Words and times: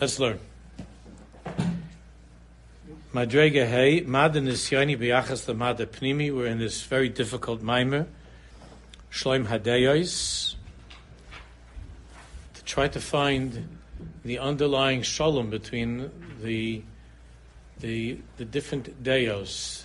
Let's 0.00 0.18
learn. 0.18 0.40
Madrega 3.12 3.66
Hey, 3.66 4.00
Mada 4.00 4.40
Nisyani 4.40 4.98
B'yachas 4.98 5.54
Mada 5.54 5.84
Pnimi. 5.84 6.34
We're 6.34 6.46
in 6.46 6.58
this 6.58 6.82
very 6.84 7.10
difficult 7.10 7.60
mimer, 7.60 8.06
Shloim 9.12 9.44
Hadeyos, 9.44 10.54
to 12.54 12.64
try 12.64 12.88
to 12.88 12.98
find 12.98 13.68
the 14.24 14.38
underlying 14.38 15.02
shalom 15.02 15.50
between 15.50 16.10
the 16.40 16.82
the 17.80 18.20
the 18.38 18.46
different 18.46 19.02
deos. 19.02 19.84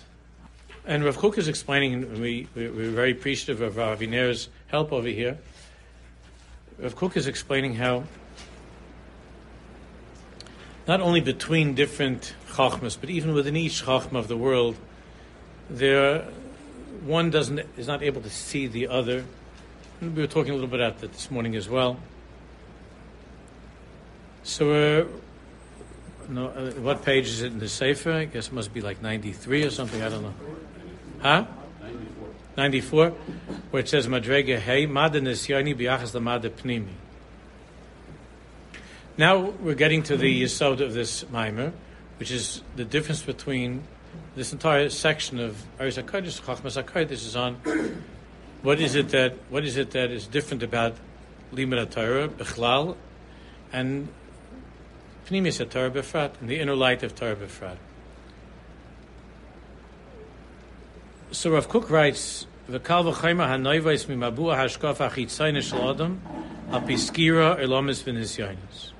And 0.86 1.04
Rav 1.04 1.18
Kook 1.18 1.36
is 1.36 1.46
explaining, 1.46 2.22
we, 2.22 2.48
we, 2.54 2.70
we're 2.70 2.90
very 2.90 3.10
appreciative 3.10 3.60
of 3.60 3.76
Rav 3.76 3.98
Aviner's 3.98 4.48
help 4.68 4.94
over 4.94 5.08
here. 5.08 5.36
Rav 6.78 6.96
Kook 6.96 7.18
is 7.18 7.26
explaining 7.26 7.74
how 7.74 8.04
not 10.86 11.00
only 11.00 11.20
between 11.20 11.74
different 11.74 12.34
chachmas, 12.48 12.96
but 12.98 13.10
even 13.10 13.34
within 13.34 13.56
each 13.56 13.84
chachma 13.84 14.18
of 14.18 14.28
the 14.28 14.36
world, 14.36 14.76
there 15.68 16.24
one 17.04 17.30
doesn't 17.30 17.60
is 17.76 17.86
not 17.86 18.02
able 18.02 18.20
to 18.22 18.30
see 18.30 18.66
the 18.66 18.88
other. 18.88 19.24
And 20.00 20.14
we 20.14 20.22
were 20.22 20.28
talking 20.28 20.50
a 20.50 20.54
little 20.54 20.68
bit 20.68 20.80
about 20.80 21.00
that 21.00 21.12
this 21.12 21.30
morning 21.30 21.56
as 21.56 21.68
well. 21.68 21.98
So, 24.42 24.70
uh, 24.72 25.06
no, 26.28 26.48
uh, 26.48 26.70
what 26.72 27.04
page 27.04 27.26
is 27.28 27.42
it 27.42 27.52
in 27.52 27.58
the 27.58 27.68
Sefer? 27.68 28.12
I 28.12 28.24
guess 28.26 28.48
it 28.48 28.52
must 28.52 28.72
be 28.72 28.80
like 28.80 29.02
93 29.02 29.64
or 29.64 29.70
something. 29.70 30.02
I 30.02 30.08
don't 30.08 30.22
know. 30.22 30.34
Huh? 31.20 31.46
94. 31.80 32.28
94, 32.56 33.10
where 33.70 33.80
it 33.80 33.88
says 33.88 34.06
Madrega 34.06 34.58
Hey, 34.58 34.86
Mada 34.86 35.20
Nisyani 35.20 35.74
Biachas 35.74 36.12
Lamada 36.12 36.50
Pnimi. 36.50 36.86
Now 39.18 39.38
we're 39.38 39.74
getting 39.74 40.02
to 40.04 40.18
the 40.18 40.42
yisod 40.42 40.82
of 40.82 40.92
this 40.92 41.24
mimer, 41.30 41.72
which 42.18 42.30
is 42.30 42.60
the 42.76 42.84
difference 42.84 43.22
between 43.22 43.84
this 44.34 44.52
entire 44.52 44.90
section 44.90 45.40
of 45.40 45.64
Aris 45.80 45.96
Chachmas 45.96 46.82
HaKodesh 46.82 47.12
is 47.12 47.34
on 47.34 47.54
what 48.60 48.78
is 48.78 48.94
it 48.94 49.08
that 49.10 49.32
what 49.48 49.64
is 49.64 49.78
it 49.78 49.92
that 49.92 50.10
is 50.10 50.26
different 50.26 50.62
about 50.62 50.96
Limud 51.50 51.90
Torah, 51.90 52.28
Bechlal, 52.28 52.94
and 53.72 54.08
Pnimis 55.26 55.66
Torah 55.70 55.90
Befrat, 55.90 56.32
and 56.40 56.50
the 56.50 56.60
inner 56.60 56.76
light 56.76 57.02
of 57.02 57.14
Torah 57.14 57.36
Befrat. 57.36 57.78
So 61.30 61.52
Rav 61.52 61.70
Kook 61.70 61.88
writes, 61.88 62.46
"V'kal 62.68 63.14
v'chayma 63.14 63.48
hanoivais 63.48 64.04
mimabua 64.06 64.56
hashkaf 64.56 64.98
achitzayne 64.98 65.62
shel 65.62 65.88
adam 65.88 66.20
apiskira 66.70 67.58
elomis 67.58 68.02
v'nisyonis." 68.02 68.92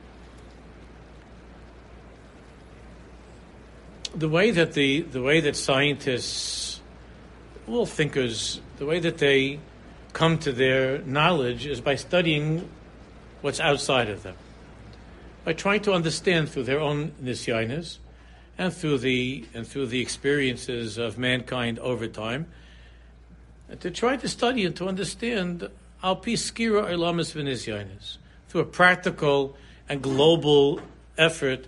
The 4.17 4.29
way 4.29 4.51
that 4.51 4.73
the 4.73 5.03
the 5.03 5.21
way 5.21 5.41
that 5.41 5.57
scientists, 5.57 6.81
well, 7.67 7.85
thinkers, 7.85 8.61
the 8.79 8.87
way 8.87 8.99
that 8.99 9.19
they 9.19 9.61
come 10.13 10.39
to 10.39 10.53
their 10.53 10.99
knowledge 11.03 11.67
is 11.67 11.81
by 11.83 11.95
studying 11.95 12.69
what's 13.43 13.61
outside 13.61 14.09
of 14.09 14.23
them, 14.23 14.35
by 15.45 15.53
trying 15.53 15.83
to 15.83 15.93
understand 15.93 16.49
through 16.49 16.63
their 16.63 16.81
own 16.81 17.13
nisyanis 17.23 17.99
and 18.57 18.73
through 18.73 18.99
the 18.99 19.45
and 19.53 19.67
through 19.67 19.87
the 19.87 20.01
experiences 20.01 20.97
of 20.97 21.19
mankind 21.19 21.79
over 21.81 22.09
time, 22.09 22.47
to 23.81 23.91
try 23.91 24.17
to 24.17 24.29
study 24.29 24.65
and 24.65 24.75
to 24.77 24.89
understand 24.89 25.69
al 26.03 26.17
piskira 26.17 26.89
ilamis 26.91 27.35
v'nisyanis 27.35 28.17
through 28.49 28.63
a 28.63 28.65
practical 28.65 29.55
and 29.91 30.01
global 30.01 30.81
effort 31.19 31.67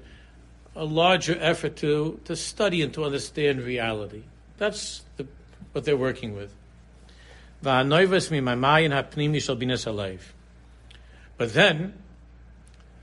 a 0.78 0.84
larger 0.84 1.36
effort 1.40 1.74
to, 1.76 2.20
to 2.24 2.36
study 2.36 2.82
and 2.82 2.94
to 2.94 3.04
understand 3.04 3.60
reality. 3.60 4.22
That's 4.58 5.02
the, 5.16 5.26
what 5.72 5.84
they're 5.84 5.96
working 5.96 6.36
with. 6.36 6.54
But 7.62 7.82
then, 11.52 11.94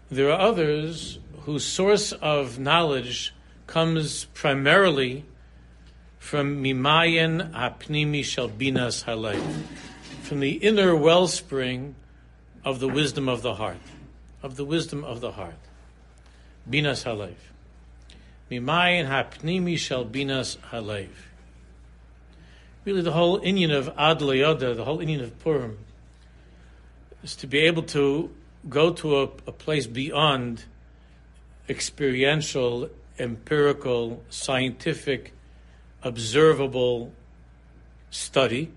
there 0.10 0.32
are 0.32 0.40
others 0.40 1.20
whose 1.42 1.66
source 1.66 2.14
of 2.14 2.58
knowledge 2.58 3.34
comes 3.68 4.26
primarily 4.34 5.26
from 6.18 6.64
mimayin 6.64 7.52
hapnimi 7.52 8.24
shel 8.24 8.48
binas 8.48 9.04
halay, 9.04 9.42
from 10.24 10.40
the 10.40 10.54
inner 10.54 10.96
wellspring 10.96 11.96
of 12.64 12.80
the 12.80 12.88
wisdom 12.88 13.28
of 13.28 13.42
the 13.42 13.56
heart, 13.56 13.78
of 14.42 14.56
the 14.56 14.64
wisdom 14.64 15.04
of 15.04 15.20
the 15.20 15.34
heart, 15.34 15.60
binas 16.70 17.04
halayv. 17.04 17.36
Mimayin 18.52 19.08
hapnimi 19.08 19.76
binas 20.06 20.58
halev. 20.70 21.10
Really, 22.84 23.02
the 23.02 23.12
whole 23.12 23.40
Inyan 23.42 23.76
of 23.76 23.90
Ad 23.98 24.20
the 24.20 24.84
whole 24.84 25.00
Inyan 25.00 25.24
of 25.24 25.40
Purim, 25.40 25.80
is 27.24 27.36
to 27.38 27.48
be 27.48 27.60
able 27.60 27.82
to 27.84 28.30
go 28.70 28.94
to 28.94 29.22
a, 29.22 29.24
a 29.24 29.52
place 29.52 29.88
beyond 29.88 30.66
experiential, 31.68 32.90
empirical, 33.18 34.24
scientific, 34.30 35.34
observable 36.04 37.12
study, 38.12 38.72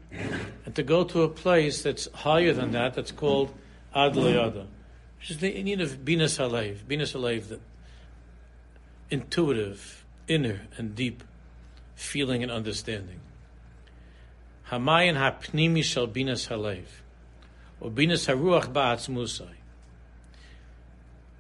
and 0.65 0.75
to 0.75 0.83
go 0.83 1.05
to 1.05 1.23
a 1.23 1.28
place 1.28 1.83
that's 1.83 2.11
higher 2.12 2.55
than 2.55 2.73
that, 2.73 2.95
that's 2.95 3.12
called 3.12 3.53
Ad 3.95 4.17
which 4.17 5.31
is 5.31 5.39
the 5.39 5.53
Inyan 5.53 5.83
of 5.83 6.05
Binas 6.05 6.39
Halev, 6.39 6.78
Binas 6.84 7.15
Halev, 7.15 7.49
that 7.49 7.61
intuitive, 9.11 10.05
inner, 10.27 10.63
and 10.77 10.95
deep 10.95 11.23
feeling 11.95 12.43
and 12.43 12.53
understanding. 12.53 13.21
Hamayin 14.71 15.17
hapnimi 15.17 15.83
shel 15.83 16.07
binas 16.07 16.49
halev, 16.49 16.85
or 17.81 17.91
binas 17.91 18.27
haruach 18.27 18.73
ba'atzmusai. 18.73 19.49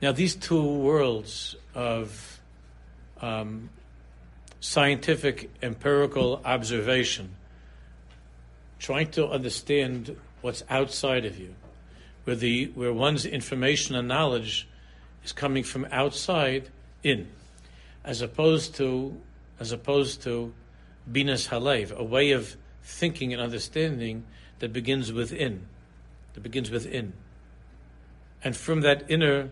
Now, 0.00 0.12
these 0.12 0.34
two 0.34 0.62
worlds 0.62 1.56
of 1.74 2.40
um, 3.20 3.70
scientific, 4.60 5.50
empirical 5.62 6.40
observation, 6.44 7.34
trying 8.78 9.10
to 9.12 9.26
understand 9.26 10.16
what's 10.40 10.62
outside 10.70 11.24
of 11.24 11.38
you, 11.38 11.54
where 12.24 12.36
the 12.36 12.66
where 12.74 12.92
one's 12.92 13.26
information 13.26 13.96
and 13.96 14.06
knowledge 14.06 14.68
is 15.24 15.32
coming 15.32 15.64
from 15.64 15.86
outside 15.90 16.68
in 17.02 17.28
as 18.08 18.22
opposed 18.22 18.74
to 18.74 19.14
as 19.60 19.70
opposed 19.70 20.22
to 20.22 20.52
binas 21.12 21.48
halev, 21.48 21.94
a 21.94 22.02
way 22.02 22.30
of 22.30 22.56
thinking 22.82 23.34
and 23.34 23.42
understanding 23.42 24.24
that 24.60 24.72
begins 24.72 25.12
within, 25.12 25.66
that 26.32 26.40
begins 26.40 26.70
within, 26.70 27.12
and 28.42 28.56
from 28.56 28.80
that 28.80 29.04
inner 29.10 29.50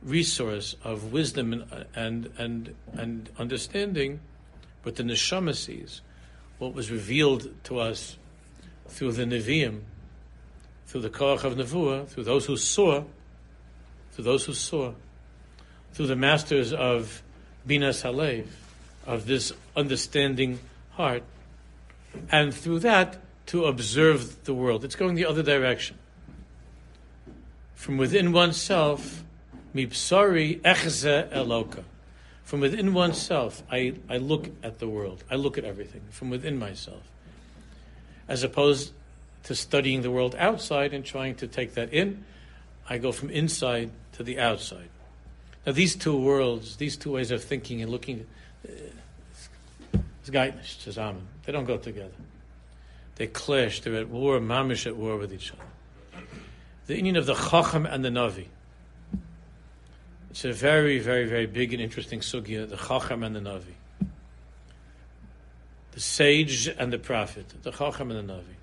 resource 0.00 0.76
of 0.84 1.12
wisdom 1.12 1.52
and 1.52 1.86
and 1.96 2.30
and, 2.38 2.74
and 2.92 3.30
understanding, 3.36 4.20
what 4.84 4.94
the 4.94 5.02
neshama 5.02 5.54
sees, 5.54 6.00
what 6.58 6.72
was 6.72 6.92
revealed 6.92 7.52
to 7.64 7.80
us 7.80 8.16
through 8.86 9.10
the 9.10 9.24
neviim, 9.24 9.80
through 10.86 11.00
the 11.00 11.10
koach 11.10 11.42
of 11.42 11.56
nevuah, 11.56 12.06
through 12.06 12.22
those 12.22 12.46
who 12.46 12.56
saw, 12.56 13.02
through 14.12 14.24
those 14.24 14.44
who 14.44 14.54
saw, 14.54 14.92
through 15.92 16.06
the 16.06 16.16
masters 16.16 16.72
of 16.72 17.24
binas 17.66 18.02
halev, 18.02 18.46
of 19.06 19.26
this 19.26 19.52
understanding 19.76 20.58
heart, 20.92 21.22
and 22.30 22.52
through 22.52 22.80
that 22.80 23.18
to 23.46 23.64
observe 23.64 24.44
the 24.44 24.54
world. 24.54 24.84
It's 24.84 24.96
going 24.96 25.14
the 25.14 25.24
other 25.24 25.42
direction. 25.42 25.96
From 27.74 27.96
within 27.96 28.32
oneself, 28.32 29.24
mipsari 29.74 30.60
echze 30.60 31.30
eloka. 31.30 31.84
From 32.44 32.60
within 32.60 32.94
oneself, 32.94 33.62
I, 33.70 33.94
I 34.08 34.16
look 34.16 34.50
at 34.62 34.78
the 34.78 34.88
world. 34.88 35.22
I 35.30 35.36
look 35.36 35.58
at 35.58 35.64
everything 35.64 36.02
from 36.10 36.30
within 36.30 36.58
myself. 36.58 37.02
As 38.26 38.42
opposed 38.42 38.92
to 39.44 39.54
studying 39.54 40.02
the 40.02 40.10
world 40.10 40.34
outside 40.38 40.92
and 40.92 41.04
trying 41.04 41.34
to 41.36 41.46
take 41.46 41.74
that 41.74 41.92
in, 41.92 42.24
I 42.88 42.98
go 42.98 43.12
from 43.12 43.30
inside 43.30 43.90
to 44.12 44.22
the 44.22 44.38
outside. 44.38 44.88
Now, 45.68 45.72
these 45.72 45.96
two 45.96 46.16
worlds, 46.16 46.76
these 46.76 46.96
two 46.96 47.12
ways 47.12 47.30
of 47.30 47.44
thinking 47.44 47.82
and 47.82 47.90
looking, 47.90 48.26
uh, 48.66 48.72
they 50.32 51.52
don't 51.52 51.66
go 51.66 51.76
together. 51.76 52.14
They 53.16 53.26
clash. 53.26 53.82
They're 53.82 53.96
at 53.96 54.08
war, 54.08 54.40
mamish 54.40 54.86
at 54.86 54.96
war 54.96 55.18
with 55.18 55.30
each 55.30 55.52
other. 55.52 56.24
The 56.86 56.96
union 56.96 57.16
of 57.16 57.26
the 57.26 57.34
Chacham 57.34 57.84
and 57.84 58.02
the 58.02 58.08
Navi. 58.08 58.46
It's 60.30 60.46
a 60.46 60.54
very, 60.54 61.00
very, 61.00 61.26
very 61.26 61.44
big 61.44 61.74
and 61.74 61.82
interesting 61.82 62.20
sugya, 62.20 62.66
the 62.66 62.78
Chacham 62.78 63.22
and 63.22 63.36
the 63.36 63.40
Navi. 63.40 64.08
The 65.92 66.00
sage 66.00 66.68
and 66.68 66.90
the 66.90 66.98
prophet, 66.98 67.44
the 67.62 67.72
Chacham 67.72 68.10
and 68.10 68.26
the 68.26 68.32
Navi. 68.32 68.56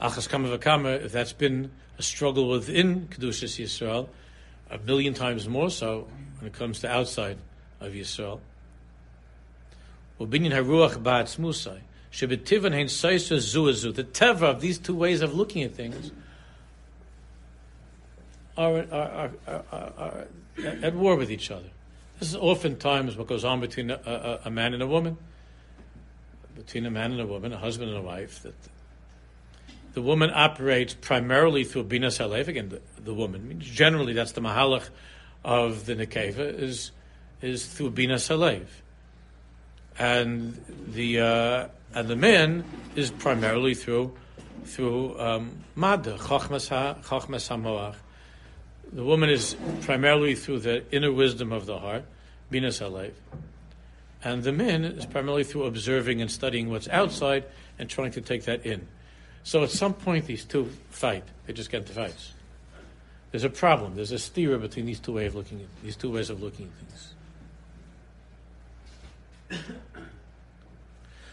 Achas 0.00 0.28
Kama 0.28 0.58
Vakama, 0.58 1.04
if 1.04 1.12
that's 1.12 1.32
been 1.32 1.70
a 1.98 2.02
struggle 2.02 2.48
within 2.48 3.08
Kedushas 3.08 3.62
Yisrael, 3.62 4.08
a 4.70 4.78
million 4.78 5.14
times 5.14 5.48
more 5.48 5.70
so 5.70 6.08
when 6.38 6.48
it 6.48 6.52
comes 6.52 6.80
to 6.80 6.90
outside 6.90 7.38
of 7.80 7.92
Yisrael. 7.92 8.40
The 10.18 10.26
teva 14.04 14.42
of 14.42 14.60
these 14.60 14.78
two 14.78 14.94
ways 14.94 15.20
of 15.20 15.34
looking 15.34 15.62
at 15.62 15.74
things 15.74 16.12
are, 18.56 18.86
are, 18.92 19.30
are, 19.46 19.64
are, 19.72 20.26
at 20.64 20.94
war 20.94 21.16
with 21.16 21.30
each 21.30 21.50
other. 21.50 21.68
This 22.20 22.28
is 22.28 22.36
oftentimes 22.36 23.16
what 23.16 23.26
goes 23.26 23.44
on 23.44 23.60
between 23.60 23.90
a, 23.90 24.00
a, 24.06 24.40
a, 24.46 24.50
man 24.50 24.74
and 24.74 24.82
a 24.82 24.86
woman, 24.86 25.16
between 26.54 26.86
a 26.86 26.90
man 26.90 27.10
and 27.10 27.20
a 27.20 27.26
woman, 27.26 27.52
a 27.52 27.58
husband 27.58 27.90
and 27.90 27.98
a 27.98 28.02
wife. 28.02 28.42
That 28.42 28.54
the 29.94 30.02
woman 30.02 30.30
operates 30.34 30.94
primarily 30.94 31.64
through 31.64 31.84
bina 31.84 32.08
salev. 32.08 32.48
Again, 32.48 32.68
the, 32.68 32.80
the 33.00 33.14
woman. 33.14 33.56
Generally, 33.60 34.12
that's 34.12 34.32
the 34.32 34.40
mahalach 34.40 34.88
of 35.44 35.86
the 35.86 35.94
nekeva 35.94 36.58
is 36.60 36.90
is 37.40 37.66
through 37.66 37.90
bina 37.90 38.14
salev, 38.14 38.66
and 39.98 40.62
the 40.88 41.20
uh, 41.20 41.68
and 41.94 42.08
the 42.08 42.16
man 42.16 42.64
is 42.96 43.10
primarily 43.10 43.74
through 43.74 44.14
through 44.64 45.14
mada 45.74 46.16
chachmas 46.18 46.68
hamoach 46.70 47.94
the 48.94 49.02
woman 49.02 49.28
is 49.28 49.56
primarily 49.82 50.36
through 50.36 50.60
the 50.60 50.84
inner 50.94 51.10
wisdom 51.10 51.52
of 51.52 51.66
the 51.66 51.78
heart, 51.78 52.04
bina 52.48 52.68
salev, 52.68 53.10
and 54.22 54.44
the 54.44 54.52
man 54.52 54.84
is 54.84 55.04
primarily 55.04 55.42
through 55.42 55.64
observing 55.64 56.20
and 56.20 56.30
studying 56.30 56.70
what's 56.70 56.88
outside 56.88 57.44
and 57.76 57.90
trying 57.90 58.12
to 58.12 58.20
take 58.20 58.44
that 58.44 58.64
in. 58.64 58.86
So 59.44 59.62
at 59.62 59.70
some 59.70 59.92
point, 59.92 60.26
these 60.26 60.44
two 60.44 60.70
fight. 60.90 61.22
They 61.46 61.52
just 61.52 61.70
get 61.70 61.82
into 61.82 61.92
fights. 61.92 62.32
There's 63.30 63.44
a 63.44 63.50
problem. 63.50 63.94
There's 63.94 64.10
a 64.12 64.16
stira 64.16 64.60
between 64.60 64.86
these 64.86 64.98
two 64.98 65.12
ways 65.12 65.28
of 65.28 65.34
looking 65.34 65.60
at 65.60 65.66
these 65.82 65.96
two 65.96 66.10
ways 66.10 66.30
of 66.30 66.42
looking 66.42 66.72
at 69.50 69.58
things. 69.58 69.70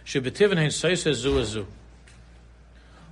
Shebetivin 0.05 0.57
hein 0.57 0.71
seise 0.71 1.13
zu 1.13 1.31
azu. 1.31 1.65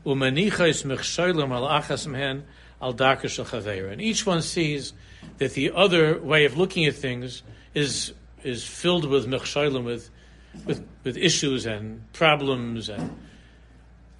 Umanicha 0.05 0.67
is 0.67 0.83
mechshoylem 0.83 1.51
al 1.51 1.67
achas 1.81 2.05
mehen 2.07 2.43
al 2.81 2.93
And 3.91 4.01
each 4.01 4.25
one 4.25 4.41
sees 4.41 4.91
that 5.37 5.53
the 5.53 5.71
other 5.71 6.19
way 6.19 6.45
of 6.45 6.57
looking 6.57 6.85
at 6.85 6.95
things 6.95 7.41
is 7.73 8.13
is 8.43 8.65
filled 8.65 9.05
with 9.05 9.27
mechshailim, 9.27 9.85
with, 9.85 10.09
with 10.65 10.85
with 11.03 11.15
issues 11.15 11.65
and 11.65 12.11
problems 12.11 12.89
and 12.89 13.15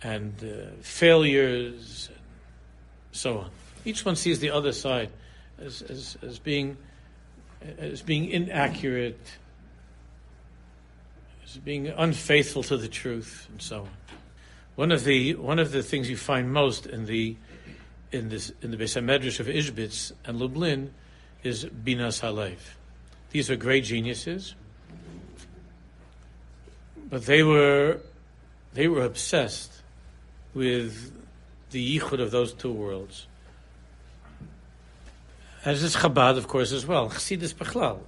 and 0.01 0.33
uh, 0.43 0.71
failures, 0.81 2.09
and 2.09 2.19
so 3.11 3.39
on. 3.39 3.51
Each 3.85 4.05
one 4.05 4.15
sees 4.15 4.39
the 4.39 4.51
other 4.51 4.71
side 4.71 5.09
as 5.59 5.81
as, 5.81 6.17
as 6.21 6.39
being 6.39 6.77
as 7.77 8.01
being 8.01 8.29
inaccurate, 8.29 9.19
as 11.43 11.57
being 11.57 11.87
unfaithful 11.87 12.63
to 12.63 12.77
the 12.77 12.87
truth, 12.87 13.47
and 13.49 13.61
so 13.61 13.81
on. 13.81 13.89
One 14.75 14.91
of 14.91 15.03
the 15.03 15.35
one 15.35 15.59
of 15.59 15.71
the 15.71 15.83
things 15.83 16.09
you 16.09 16.17
find 16.17 16.53
most 16.53 16.85
in 16.85 17.05
the 17.05 17.35
in 18.11 18.29
this 18.29 18.51
in 18.61 18.71
the 18.71 18.77
Beis 18.77 19.01
Medrash 19.01 19.39
of 19.39 19.47
Ishbitz 19.47 20.13
and 20.25 20.39
Lublin 20.39 20.93
is 21.43 21.65
Binas 21.65 22.21
Halev. 22.21 22.57
These 23.31 23.51
are 23.51 23.55
great 23.55 23.83
geniuses, 23.83 24.55
but 27.09 27.25
they 27.25 27.43
were 27.43 27.99
they 28.73 28.87
were 28.87 29.03
obsessed 29.03 29.78
with 30.53 31.11
the 31.71 31.99
yichud 31.99 32.19
of 32.19 32.31
those 32.31 32.53
two 32.53 32.71
worlds. 32.71 33.27
As 35.65 35.83
is 35.83 35.95
Chabad, 35.95 36.37
of 36.37 36.47
course, 36.47 36.71
as 36.71 36.85
well. 36.85 37.09
Chassidus 37.09 37.53
Bechlal. 37.53 37.99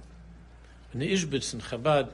In 0.94 1.00
the 1.00 1.12
Ishbitz 1.12 1.52
and 1.52 1.62
Chabad, 1.62 2.10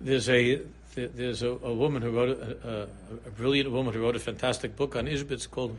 there's 0.00 0.28
a 0.28 0.60
there's 0.94 1.42
a, 1.42 1.50
a, 1.50 1.72
woman 1.72 2.02
who 2.02 2.10
wrote 2.10 2.36
a, 2.36 2.68
a, 2.68 2.82
a, 3.28 3.30
brilliant 3.30 3.70
woman 3.70 3.94
who 3.94 4.02
wrote 4.02 4.16
a 4.16 4.20
fantastic 4.20 4.74
book 4.74 4.96
on 4.96 5.06
Ishbitz 5.06 5.48
called 5.48 5.78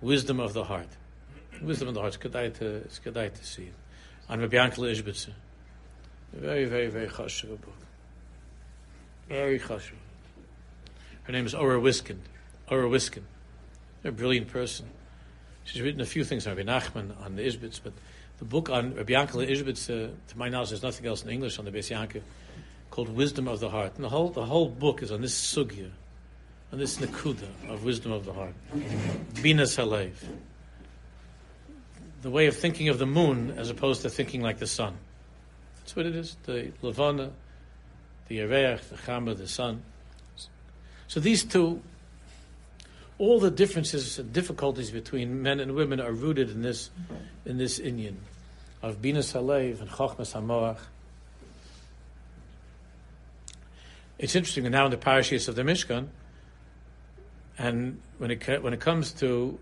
Wisdom 0.00 0.40
of 0.40 0.54
the 0.54 0.64
Heart. 0.64 0.88
Wisdom 1.62 1.88
of 1.88 1.94
the 1.94 2.00
Heart. 2.00 2.14
It's 2.14 2.16
good 2.16 2.32
to, 2.32 2.66
it's 2.66 2.98
good 2.98 3.14
to 3.14 3.44
see 3.44 3.64
it. 3.64 3.74
On 4.28 4.40
Rabbi 4.40 4.56
Yankel 4.56 4.92
Ishbitz. 4.92 5.28
Very, 6.32 6.64
very, 6.64 6.88
very 6.88 7.06
chashuv 7.06 7.60
book. 7.60 7.87
Very 9.28 9.58
chashuv. 9.58 9.92
Her 11.24 11.32
name 11.32 11.44
is 11.44 11.54
Ora 11.54 11.78
Wiskind. 11.78 12.20
Ora 12.70 12.88
Wiskind. 12.88 13.24
A 14.04 14.10
brilliant 14.10 14.48
person. 14.48 14.86
She's 15.64 15.82
written 15.82 16.00
a 16.00 16.06
few 16.06 16.24
things 16.24 16.46
on 16.46 16.56
Rabbi 16.56 16.66
Nachman, 16.66 17.12
on 17.22 17.36
the 17.36 17.42
Ishbitz, 17.42 17.80
but 17.84 17.92
the 18.38 18.46
book 18.46 18.70
on 18.70 18.94
Rabbi 18.94 19.12
Yankel 19.12 19.46
Ishbitz, 19.46 19.90
uh, 19.90 20.10
to 20.28 20.38
my 20.38 20.48
knowledge, 20.48 20.70
there's 20.70 20.82
nothing 20.82 21.06
else 21.06 21.22
in 21.22 21.28
English 21.28 21.58
on 21.58 21.66
the 21.66 21.70
Beis 21.70 21.90
Yankov 21.90 22.22
called 22.90 23.10
Wisdom 23.10 23.48
of 23.48 23.60
the 23.60 23.68
Heart. 23.68 23.96
And 23.96 24.04
the 24.04 24.08
whole, 24.08 24.30
the 24.30 24.46
whole 24.46 24.68
book 24.68 25.02
is 25.02 25.12
on 25.12 25.20
this 25.20 25.34
sugya, 25.34 25.90
on 26.72 26.78
this 26.78 26.96
nakuda 26.96 27.48
of 27.68 27.84
wisdom 27.84 28.12
of 28.12 28.24
the 28.24 28.32
heart. 28.32 28.54
Bina 29.42 29.64
Salev. 29.64 30.12
The 32.22 32.30
way 32.30 32.46
of 32.46 32.56
thinking 32.56 32.88
of 32.88 32.98
the 32.98 33.06
moon 33.06 33.54
as 33.56 33.70
opposed 33.70 34.02
to 34.02 34.10
thinking 34.10 34.40
like 34.40 34.58
the 34.58 34.66
sun. 34.66 34.96
That's 35.80 35.94
what 35.94 36.06
it 36.06 36.16
is. 36.16 36.36
The 36.44 36.72
Levana, 36.82 37.30
the 38.28 38.38
Ereach, 38.38 38.88
the 38.88 38.96
Chama, 38.96 39.36
the 39.36 39.48
sun. 39.48 39.82
So 41.08 41.20
these 41.20 41.44
two, 41.44 41.82
all 43.18 43.40
the 43.40 43.50
differences 43.50 44.18
and 44.18 44.32
difficulties 44.32 44.90
between 44.90 45.42
men 45.42 45.60
and 45.60 45.74
women 45.74 46.00
are 46.00 46.12
rooted 46.12 46.50
in 46.50 46.62
this, 46.62 46.90
in 47.44 47.58
this 47.58 47.78
Inyan 47.78 48.16
of 48.82 49.02
Bina 49.02 49.20
Salev 49.20 49.80
and 49.80 49.90
Chochmas 49.90 50.34
Hamoach 50.34 50.78
It's 54.18 54.34
interesting 54.34 54.68
now 54.68 54.84
in 54.86 54.90
the 54.90 54.96
parashas 54.96 55.48
of 55.48 55.54
the 55.54 55.62
Mishkan, 55.62 56.08
and 57.56 58.00
when 58.18 58.32
it 58.32 58.62
when 58.62 58.72
it 58.72 58.80
comes 58.80 59.12
to 59.12 59.58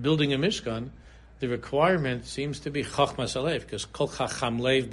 building 0.00 0.32
a 0.32 0.38
Mishkan, 0.38 0.88
the 1.40 1.48
requirement 1.48 2.24
seems 2.24 2.60
to 2.60 2.70
be 2.70 2.84
chachmas 2.84 3.36
alev 3.36 3.60
because 3.60 3.84
kol 3.84 4.08
chacham 4.08 4.58
lev 4.58 4.88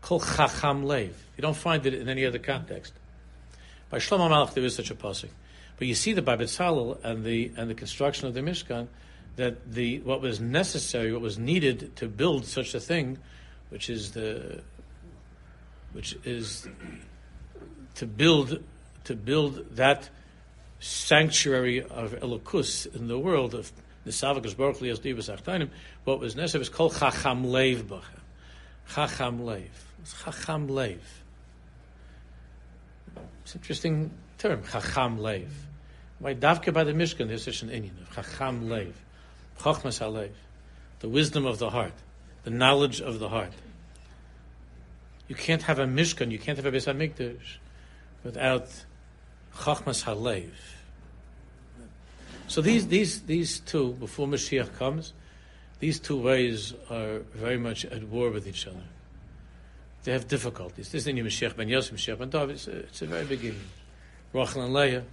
kol 0.00 0.20
chacham 0.20 0.84
lev. 0.84 1.14
You 1.36 1.42
don't 1.42 1.56
find 1.56 1.84
it 1.86 1.94
in 1.94 2.08
any 2.08 2.24
other 2.24 2.38
context. 2.38 2.92
By 3.90 3.98
Shlomo 3.98 4.28
Malach 4.30 4.54
there 4.54 4.64
is 4.64 4.74
such 4.74 4.90
a 4.90 4.94
pasuk, 4.94 5.30
but 5.78 5.86
you 5.86 5.94
see 5.94 6.12
that 6.12 6.22
by 6.22 6.36
Betzalel 6.36 7.02
and 7.04 7.24
the 7.24 7.52
and 7.56 7.70
the 7.70 7.74
construction 7.74 8.26
of 8.26 8.34
the 8.34 8.40
Mishkan, 8.40 8.88
that 9.36 9.72
the 9.72 10.00
what 10.00 10.20
was 10.20 10.40
necessary, 10.40 11.12
what 11.12 11.22
was 11.22 11.38
needed 11.38 11.96
to 11.96 12.08
build 12.08 12.44
such 12.44 12.74
a 12.74 12.80
thing, 12.80 13.18
which 13.70 13.88
is 13.88 14.12
the 14.12 14.62
which 15.92 16.16
is 16.24 16.68
to 17.94 18.06
build 18.06 18.62
to 19.04 19.14
build 19.14 19.76
that 19.76 20.10
sanctuary 20.80 21.82
of 21.82 22.12
Elokus 22.12 22.94
in 22.94 23.08
the 23.08 23.18
world 23.18 23.54
of 23.54 23.72
Nisavakas 24.06 24.56
Baruch 24.56 24.82
as 24.82 25.00
Divas 25.00 25.34
Achtainim, 25.34 25.70
what 26.04 26.20
was 26.20 26.36
necessary 26.36 26.60
was 26.60 26.68
called 26.68 26.94
Chacham 26.96 27.44
Leiv 27.44 27.82
Bachem. 27.82 28.02
Chacham 28.94 29.40
Leiv. 29.40 29.68
It's 30.08 30.22
Chacham 30.22 30.68
Leiv. 30.68 31.00
It's 33.42 33.54
an 33.54 33.60
interesting 33.60 34.10
term, 34.38 34.62
Chacham 34.64 35.18
Leiv. 35.18 35.50
Why 36.18 36.34
Davke 36.34 36.72
by 36.72 36.84
the 36.84 36.92
Mishkan 36.92 37.28
there's 37.28 37.44
such 37.44 37.60
an 37.60 37.68
Inyan 37.68 38.00
of 38.00 38.14
Chacham 38.14 38.68
Leiv. 38.68 38.94
Chachmas 39.60 40.00
HaLeiv. 40.00 40.30
The 41.00 41.10
wisdom 41.10 41.44
of 41.44 41.58
the 41.58 41.68
heart. 41.68 41.92
The 42.44 42.50
knowledge 42.50 43.02
of 43.02 43.18
the 43.18 43.28
heart. 43.28 43.52
You 45.28 45.34
can't 45.34 45.60
have 45.64 45.78
a 45.78 45.84
Mishkan, 45.84 46.30
you 46.30 46.38
can't 46.38 46.56
have 46.56 46.64
a 46.64 46.72
Beis 46.72 46.90
HaMikdash 46.90 47.58
without 48.24 48.68
Chachmas 49.56 50.04
Halev. 50.04 50.52
So 52.46 52.62
these, 52.62 52.86
these, 52.86 53.20
these 53.24 53.60
two, 53.60 53.92
before 53.92 54.26
Mashiach 54.26 54.74
comes, 54.78 55.12
these 55.80 56.00
two 56.00 56.18
ways 56.18 56.72
are 56.88 57.18
very 57.34 57.58
much 57.58 57.84
at 57.84 58.04
war 58.04 58.30
with 58.30 58.48
each 58.48 58.66
other. 58.66 58.84
They 60.04 60.12
have 60.12 60.28
difficulties. 60.28 60.90
This 60.90 61.00
is 61.00 61.04
the 61.04 61.12
Mashiach 61.12 61.56
ben 61.56 61.68
Yosef, 61.68 61.94
Mashiach 61.94 62.18
ben 62.18 62.30
David. 62.30 62.56
It's 62.56 62.68
a, 62.68 62.78
it's 62.78 63.02
a 63.02 63.06
very 63.06 63.24
beginning. 63.24 63.60
Rachel 64.32 64.62
and 64.62 64.72
Leah. 64.74 65.04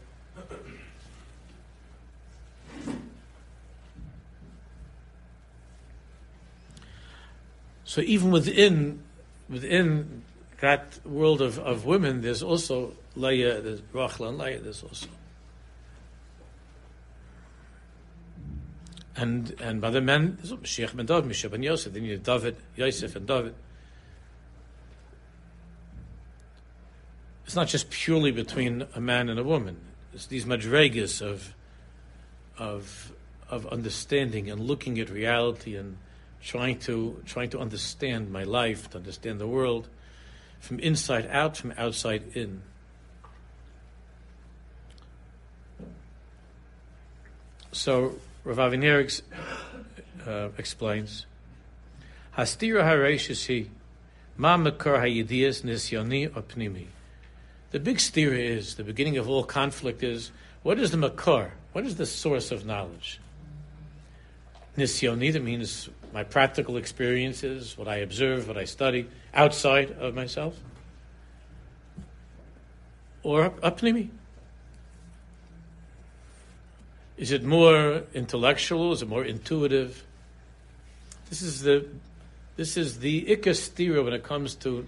So 7.84 8.01
even 8.01 8.32
within 8.32 9.04
within 9.50 10.24
that 10.60 11.00
world 11.06 11.42
of, 11.42 11.60
of 11.60 11.86
women, 11.86 12.22
there's 12.22 12.44
also 12.44 12.94
Leah, 13.15 13.62
there's 13.62 13.82
Rachel 13.94 14.27
and 14.27 14.38
Leah, 14.38 14.60
there's 14.60 14.84
also. 14.84 15.08
And 19.15 19.56
and 19.62 19.80
by 19.80 19.92
the 19.92 20.01
men, 20.01 20.38
Mashiach 20.44 20.96
ben 20.96 21.06
David, 21.06 21.32
Mashiach 21.32 21.51
ben 21.51 21.63
Yosef, 21.63 21.94
then 21.94 22.04
you 22.04 22.13
have 22.13 22.24
David, 22.24 22.58
Yosef, 22.75 23.15
and 23.15 23.25
David. 23.25 23.56
It's 27.46 27.56
not 27.56 27.68
just 27.68 27.92
purely 27.92 28.32
between 28.32 28.88
a 28.96 29.00
man 29.00 29.30
and 29.30 29.40
a 29.40 29.44
woman. 29.44 29.78
It's 30.14 30.25
these 30.25 30.46
madregas 30.46 31.22
of, 31.22 31.54
of, 32.58 33.14
of 33.50 33.68
understanding 33.68 34.50
and 34.50 34.60
looking 34.60 35.00
at 35.00 35.12
reality 35.12 35.75
and 35.75 35.98
trying 36.42 36.80
to, 36.80 37.22
trying 37.25 37.52
to 37.52 37.60
understand 37.60 38.32
my 38.32 38.44
life, 38.44 38.90
to 38.92 38.98
understand 38.98 39.40
the 39.40 39.48
world, 39.48 39.90
from 40.60 40.80
inside 40.80 41.28
out, 41.28 41.56
from 41.56 41.74
outside 41.78 42.24
in. 42.34 42.64
So 47.72 48.16
Rav 48.44 48.58
Aviner 48.58 49.22
uh, 50.25 50.50
explains, 50.58 51.28
Hastira 52.36 52.84
hareishis 52.84 53.46
he, 53.46 53.70
ma 54.36 54.58
makar 54.58 54.98
hayidiyas 54.98 55.64
nisyoni 55.64 56.30
opnimi. 56.30 56.88
The 57.75 57.82
big 57.82 57.98
stira 57.98 58.39
is, 58.39 58.75
the 58.75 58.86
beginning 58.86 59.17
of 59.17 59.27
all 59.27 59.44
conflict 59.44 60.01
is, 60.01 60.32
what 60.63 60.79
is 60.79 60.91
the 60.91 60.98
makar? 60.98 61.51
What 61.74 61.86
is 61.86 61.98
the 61.98 62.05
source 62.05 62.50
of 62.50 62.65
knowledge? 62.65 63.20
Nisyoni, 64.77 65.34
that 65.34 65.44
means 65.44 65.89
my 66.13 66.24
practical 66.24 66.77
experiences, 66.77 67.77
what 67.77 67.89
I 67.89 67.98
observe, 67.98 68.48
what 68.48 68.55
I 68.55 68.63
study, 68.63 69.10
outside 69.34 69.91
of 69.91 70.15
myself. 70.15 70.58
Or 73.24 73.50
apnimi. 73.50 74.08
Is 77.17 77.34
it 77.34 77.44
more 77.44 78.03
intellectual? 78.13 78.94
Is 78.94 79.01
it 79.01 79.10
more 79.10 79.25
intuitive? 79.25 80.01
This 81.29 81.41
is 81.41 81.63
the 81.63 81.89
this 82.55 82.77
is 82.77 83.00
the 83.00 83.25
ikastira 83.25 84.01
when 84.01 84.13
it 84.13 84.24
comes 84.24 84.55
to 84.63 84.88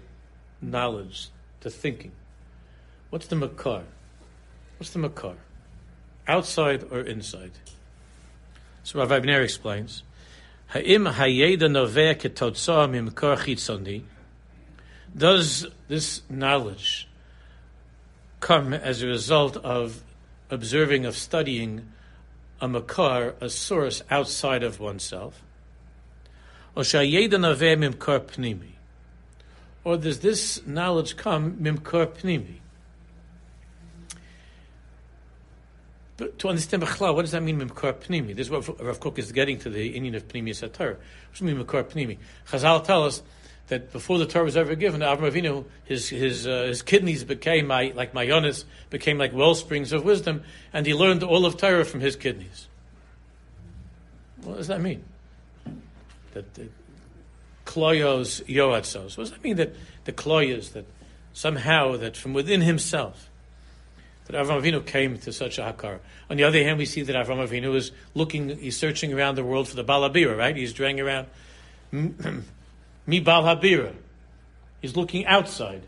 knowledge, 0.62 1.28
to 1.60 1.68
thinking. 1.68 2.12
What's 3.10 3.26
the 3.26 3.36
makar? 3.36 3.84
What's 4.76 4.90
the 4.92 4.98
makar? 4.98 5.36
Outside 6.26 6.84
or 6.90 7.00
inside? 7.00 7.52
So 8.82 8.98
Rav 8.98 9.08
Aviner 9.08 9.42
explains, 9.42 10.02
Ha'im 10.68 11.06
hayeda 11.06 11.70
noveh 11.70 12.14
ketotza 12.16 12.86
mimkar 12.86 13.38
chitzoni. 13.38 14.02
Does 15.16 15.66
this 15.88 16.20
knowledge 16.28 17.08
come 18.40 18.74
as 18.74 19.02
a 19.02 19.06
result 19.06 19.56
of 19.56 20.02
observing, 20.50 21.06
of 21.06 21.16
studying 21.16 21.90
a 22.60 22.68
makar, 22.68 23.34
a 23.40 23.48
source 23.48 24.02
outside 24.10 24.62
of 24.62 24.80
oneself? 24.80 25.42
Or 26.76 26.82
shayeda 26.82 27.38
noveh 27.40 27.74
mimkar 27.78 28.20
pnimi? 28.20 28.72
Or 29.82 29.96
does 29.96 30.20
this 30.20 30.66
knowledge 30.66 31.16
come 31.16 31.52
mimkar 31.54 32.08
pnimi? 32.08 32.58
But 36.18 36.40
to 36.40 36.48
understand 36.48 36.82
Bechlal, 36.82 37.14
what 37.14 37.22
does 37.22 37.30
that 37.30 37.44
mean, 37.44 37.60
Mimkar 37.60 37.94
Pnimi? 37.94 38.34
This 38.34 38.48
is 38.48 38.50
what 38.50 38.84
Rav 38.84 38.98
Kook 38.98 39.18
is 39.18 39.30
getting 39.30 39.58
to 39.60 39.70
the 39.70 39.94
Inyan 39.94 40.16
of 40.16 40.26
Pnimi 40.26 40.50
Satar. 40.50 40.96
What 40.96 41.32
does 41.32 41.40
it 41.40 41.44
mean, 41.44 41.64
Mimkar 41.64 41.84
Pnimi? 41.84 42.18
Chazal 42.50 42.84
tell 42.84 43.04
us 43.04 43.22
that 43.68 43.92
before 43.92 44.18
the 44.18 44.26
Torah 44.26 44.44
was 44.44 44.56
ever 44.56 44.74
given, 44.74 45.00
Avram 45.00 45.30
Avinu, 45.30 45.64
his, 45.84 46.08
his, 46.08 46.44
uh, 46.44 46.64
his 46.64 46.82
kidneys 46.82 47.22
became 47.22 47.68
my, 47.68 47.92
like 47.94 48.14
Mayonis, 48.14 48.64
became 48.90 49.16
like 49.16 49.32
well 49.32 49.54
springs 49.54 49.92
of 49.92 50.04
wisdom, 50.04 50.42
and 50.72 50.86
he 50.86 50.92
learned 50.94 51.22
all 51.22 51.46
of 51.46 51.56
Torah 51.56 51.84
from 51.84 52.00
his 52.00 52.16
kidneys. 52.16 52.66
What 54.42 54.56
does 54.56 54.66
that 54.66 54.80
mean? 54.80 55.04
That 56.32 56.52
the 56.54 56.68
kloyos 57.64 58.44
yoatzos. 58.46 59.16
What 59.16 59.24
does 59.24 59.30
that 59.30 59.44
mean 59.44 59.56
that 59.56 59.74
the 60.04 60.12
kloyos, 60.12 60.72
that 60.72 60.86
somehow, 61.32 61.96
that 61.98 62.16
from 62.16 62.32
within 62.32 62.62
himself, 62.62 63.27
that 64.28 64.36
Avram 64.36 64.62
Avinu 64.62 64.84
came 64.84 65.18
to 65.18 65.32
such 65.32 65.58
a 65.58 65.62
hakar. 65.62 65.98
On 66.30 66.36
the 66.36 66.44
other 66.44 66.62
hand, 66.62 66.78
we 66.78 66.84
see 66.84 67.02
that 67.02 67.16
Avram 67.16 67.46
Avinu 67.46 67.74
is 67.74 67.92
looking, 68.14 68.58
he's 68.58 68.76
searching 68.76 69.12
around 69.12 69.36
the 69.36 69.44
world 69.44 69.68
for 69.68 69.76
the 69.76 69.84
Balabira, 69.84 70.36
right? 70.36 70.54
He's 70.54 70.72
driving 70.72 71.00
around. 71.00 71.26
Mi 71.92 73.20
Bal 73.20 73.42
Habira. 73.42 73.94
He's 74.82 74.96
looking 74.96 75.26
outside. 75.26 75.82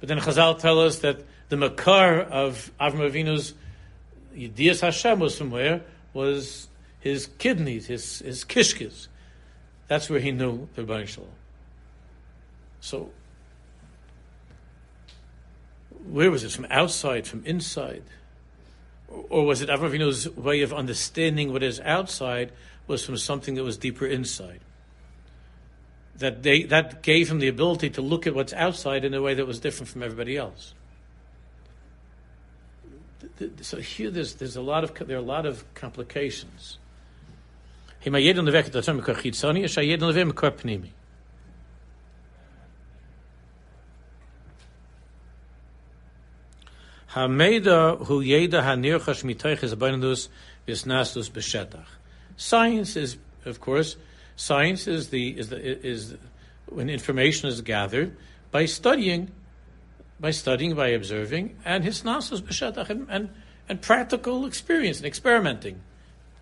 But 0.00 0.08
then 0.08 0.18
Chazal 0.18 0.58
tell 0.58 0.80
us 0.80 1.00
that 1.00 1.24
the 1.48 1.56
makar 1.56 2.20
of 2.20 2.70
Avram 2.80 3.10
Avinu's 3.10 3.54
Yedias 4.34 4.80
Hashem 4.80 5.18
was 5.18 5.36
from 5.36 5.50
where? 5.50 5.82
Was 6.12 6.68
his 7.00 7.26
kidneys, 7.38 7.86
his, 7.86 8.20
his 8.20 8.44
kishkis. 8.44 9.08
That's 9.88 10.08
where 10.08 10.20
he 10.20 10.30
knew 10.30 10.68
the 10.76 10.82
Rebbeinu. 10.82 11.24
So 12.80 13.10
where 16.06 16.30
was 16.30 16.44
it? 16.44 16.52
From 16.52 16.66
outside, 16.70 17.26
from 17.26 17.44
inside? 17.44 18.02
Or 19.08 19.44
was 19.44 19.62
it 19.62 19.68
Avravinu's 19.68 20.28
way 20.36 20.62
of 20.62 20.72
understanding 20.72 21.52
what 21.52 21.62
is 21.62 21.80
outside 21.80 22.52
was 22.86 23.04
from 23.04 23.16
something 23.16 23.54
that 23.54 23.64
was 23.64 23.76
deeper 23.76 24.06
inside? 24.06 24.60
That, 26.16 26.42
they, 26.42 26.64
that 26.64 27.02
gave 27.02 27.30
him 27.30 27.38
the 27.38 27.48
ability 27.48 27.90
to 27.90 28.02
look 28.02 28.26
at 28.26 28.34
what's 28.34 28.52
outside 28.52 29.04
in 29.04 29.14
a 29.14 29.22
way 29.22 29.34
that 29.34 29.46
was 29.46 29.60
different 29.60 29.88
from 29.88 30.02
everybody 30.02 30.36
else. 30.36 30.74
So 33.62 33.78
here, 33.78 34.10
there's, 34.10 34.34
there's 34.34 34.56
a 34.56 34.62
lot 34.62 34.84
of 34.84 34.94
there 35.06 35.16
are 35.16 35.20
a 35.20 35.22
lot 35.22 35.46
of 35.46 35.64
complications. 35.74 36.78
Hameda 47.12 48.04
hu 48.06 48.22
yeda 48.22 48.62
hanirchash 48.62 49.24
mitoiches 49.24 49.74
abundus 49.74 50.28
visnastus 50.66 51.30
beshetach. 51.30 51.86
Science 52.36 52.96
is, 52.96 53.16
of 53.44 53.60
course, 53.60 53.96
science 54.36 54.86
is 54.86 55.08
the 55.08 55.38
is 55.38 55.48
the 55.48 55.86
is 55.86 56.16
when 56.66 56.90
information 56.90 57.48
is 57.48 57.60
gathered 57.62 58.14
by 58.50 58.66
studying, 58.66 59.30
by 60.20 60.30
studying, 60.30 60.74
by 60.74 60.88
observing, 60.88 61.56
and 61.64 61.84
hisnasus 61.84 62.42
beshetach 62.42 62.90
and, 62.90 63.06
and 63.08 63.30
and 63.68 63.80
practical 63.80 64.46
experience 64.46 64.98
and 64.98 65.06
experimenting. 65.06 65.80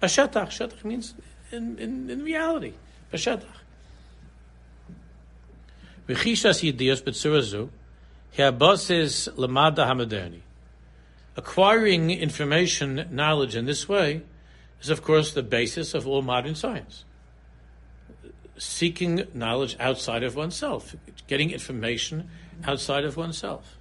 Beshetach, 0.02 0.48
shetach 0.48 0.84
means 0.84 1.14
in, 1.50 1.78
in, 1.78 2.10
in 2.10 2.22
reality. 2.22 2.74
Beshetach. 3.12 3.44
V'chishas 6.08 6.62
yidiyos 6.62 7.02
b'tzurazu, 7.02 7.68
hi'abos 8.36 9.28
lamada 9.36 9.86
hamoderni. 9.86 10.40
Acquiring 11.36 12.10
information, 12.10 13.06
knowledge 13.10 13.54
in 13.54 13.66
this 13.66 13.86
way 13.86 14.22
is, 14.80 14.88
of 14.88 15.02
course, 15.02 15.32
the 15.32 15.42
basis 15.42 15.92
of 15.92 16.06
all 16.06 16.22
modern 16.22 16.54
science. 16.54 17.04
Seeking 18.56 19.24
knowledge 19.34 19.76
outside 19.78 20.22
of 20.22 20.34
oneself, 20.34 20.96
getting 21.26 21.50
information 21.50 22.30
outside 22.64 23.04
of 23.04 23.18
oneself. 23.18 23.76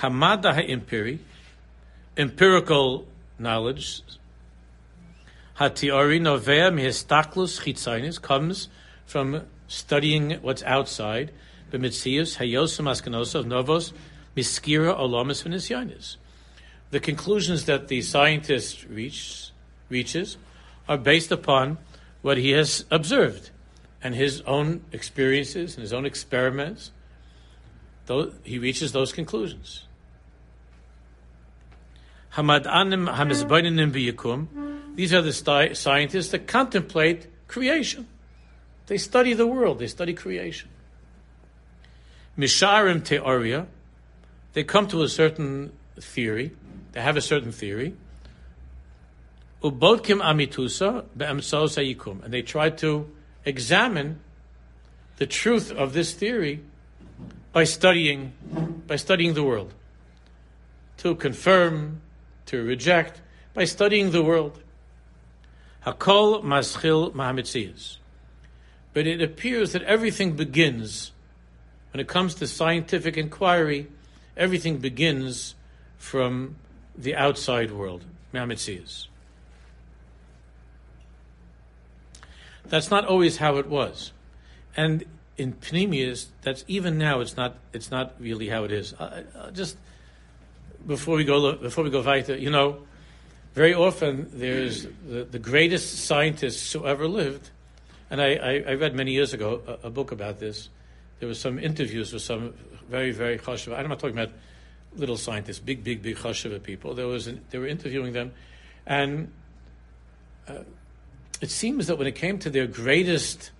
Hamada 0.00 0.54
ha'empiri, 0.54 1.18
empirical 2.18 3.06
knowledge, 3.38 4.02
hatiori 5.58 6.20
novea 6.20 6.70
mihistaklus 6.70 7.58
chitzainis, 7.62 8.20
comes 8.20 8.68
from 9.06 9.46
studying 9.66 10.32
what's 10.42 10.62
outside, 10.64 11.32
The 16.90 17.00
conclusions 17.00 17.64
that 17.64 17.88
the 17.88 18.02
scientist 18.02 18.84
reach, 18.88 19.50
reaches 19.88 20.36
are 20.88 20.96
based 20.96 21.32
upon 21.32 21.78
what 22.22 22.38
he 22.38 22.50
has 22.50 22.84
observed 22.90 23.50
and 24.02 24.14
his 24.14 24.40
own 24.42 24.82
experiences 24.92 25.74
and 25.74 25.82
his 25.82 25.92
own 25.92 26.06
experiments. 26.06 26.92
Though 28.06 28.32
he 28.44 28.58
reaches 28.58 28.92
those 28.92 29.12
conclusions. 29.12 29.84
These 34.94 35.12
are 35.12 35.22
the 35.22 35.32
scientists 35.74 36.28
that 36.28 36.46
contemplate 36.46 37.26
creation. 37.48 38.06
They 38.86 38.98
study 38.98 39.32
the 39.32 39.46
world. 39.46 39.78
They 39.78 39.88
study 39.88 40.14
creation. 40.14 40.68
Misharim 42.38 43.00
Teoria, 43.00 43.66
they 44.52 44.64
come 44.64 44.88
to 44.88 45.02
a 45.02 45.08
certain 45.08 45.72
theory, 45.98 46.52
they 46.92 47.00
have 47.00 47.16
a 47.16 47.22
certain 47.22 47.52
theory. 47.52 47.94
Ubodkim 49.62 50.20
Amitusa 50.20 51.04
Be'emsos 51.16 51.76
Hayikum, 51.76 52.22
and 52.24 52.32
they 52.32 52.42
try 52.42 52.70
to 52.70 53.10
examine 53.44 54.20
the 55.16 55.26
truth 55.26 55.72
of 55.72 55.92
this 55.92 56.12
theory 56.12 56.60
by 57.52 57.64
studying 57.64 58.32
by 58.86 58.96
studying 58.96 59.34
the 59.34 59.42
world. 59.42 59.72
To 60.98 61.14
confirm, 61.14 62.00
to 62.46 62.62
reject, 62.62 63.20
by 63.54 63.64
studying 63.64 64.10
the 64.10 64.22
world. 64.22 64.62
Hakol 65.84 66.42
Maschil 66.42 67.12
Mahamitzias. 67.12 67.96
But 68.92 69.06
it 69.06 69.20
appears 69.20 69.72
that 69.72 69.82
everything 69.82 70.36
begins, 70.36 71.12
when 71.96 72.00
it 72.02 72.08
comes 72.08 72.34
to 72.34 72.46
scientific 72.46 73.16
inquiry, 73.16 73.86
everything 74.36 74.76
begins 74.76 75.54
from 75.96 76.56
the 76.94 77.16
outside 77.16 77.72
world, 77.72 78.04
Mamitzias. 78.34 79.06
That's 82.66 82.90
not 82.90 83.06
always 83.06 83.38
how 83.38 83.56
it 83.56 83.66
was. 83.66 84.12
And 84.76 85.06
in 85.38 85.54
Pneumias, 85.54 86.26
that's 86.42 86.66
even 86.68 86.98
now, 86.98 87.20
it's 87.20 87.34
not, 87.34 87.56
it's 87.72 87.90
not 87.90 88.12
really 88.20 88.50
how 88.50 88.64
it 88.64 88.72
is. 88.72 88.92
Uh, 88.92 89.22
uh, 89.34 89.50
just 89.52 89.78
before 90.86 91.16
we 91.16 91.24
go, 91.24 91.54
before 91.54 91.82
we 91.82 91.88
go 91.88 92.02
weiter, 92.02 92.36
you 92.36 92.50
know, 92.50 92.82
very 93.54 93.72
often 93.72 94.28
there's 94.34 94.86
the, 95.08 95.24
the 95.24 95.38
greatest 95.38 96.04
scientists 96.04 96.70
who 96.74 96.86
ever 96.86 97.08
lived, 97.08 97.48
and 98.10 98.20
I, 98.20 98.34
I, 98.34 98.64
I 98.68 98.74
read 98.74 98.94
many 98.94 99.12
years 99.12 99.32
ago 99.32 99.62
a, 99.66 99.86
a, 99.86 99.90
book 99.90 100.12
about 100.12 100.40
this. 100.40 100.68
There 101.18 101.28
was 101.28 101.40
some 101.40 101.58
interviews 101.58 102.12
with 102.12 102.22
some 102.22 102.54
very, 102.88 103.10
very 103.10 103.38
chashuv. 103.38 103.78
I'm 103.78 103.88
not 103.88 103.98
talking 103.98 104.18
about 104.18 104.34
little 104.94 105.16
scientists, 105.16 105.58
big, 105.58 105.82
big, 105.84 106.02
big 106.02 106.16
chashuv 106.16 106.62
people. 106.62 106.94
There 106.94 107.06
was 107.06 107.26
an, 107.26 107.42
they 107.50 107.58
were 107.58 107.66
interviewing 107.66 108.12
them, 108.12 108.32
and 108.86 109.32
uh, 110.48 110.60
it 111.40 111.50
seems 111.50 111.86
that 111.86 111.98
when 111.98 112.06
it 112.06 112.14
came 112.14 112.38
to 112.40 112.50
their 112.50 112.66
greatest 112.66 113.50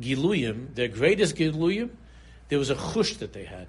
giluyim, 0.00 0.74
their 0.74 0.88
greatest 0.88 1.36
giluyim, 1.36 1.90
there 2.48 2.58
was 2.58 2.70
a 2.70 2.74
chush 2.74 3.18
that 3.18 3.32
they 3.32 3.44
had. 3.44 3.66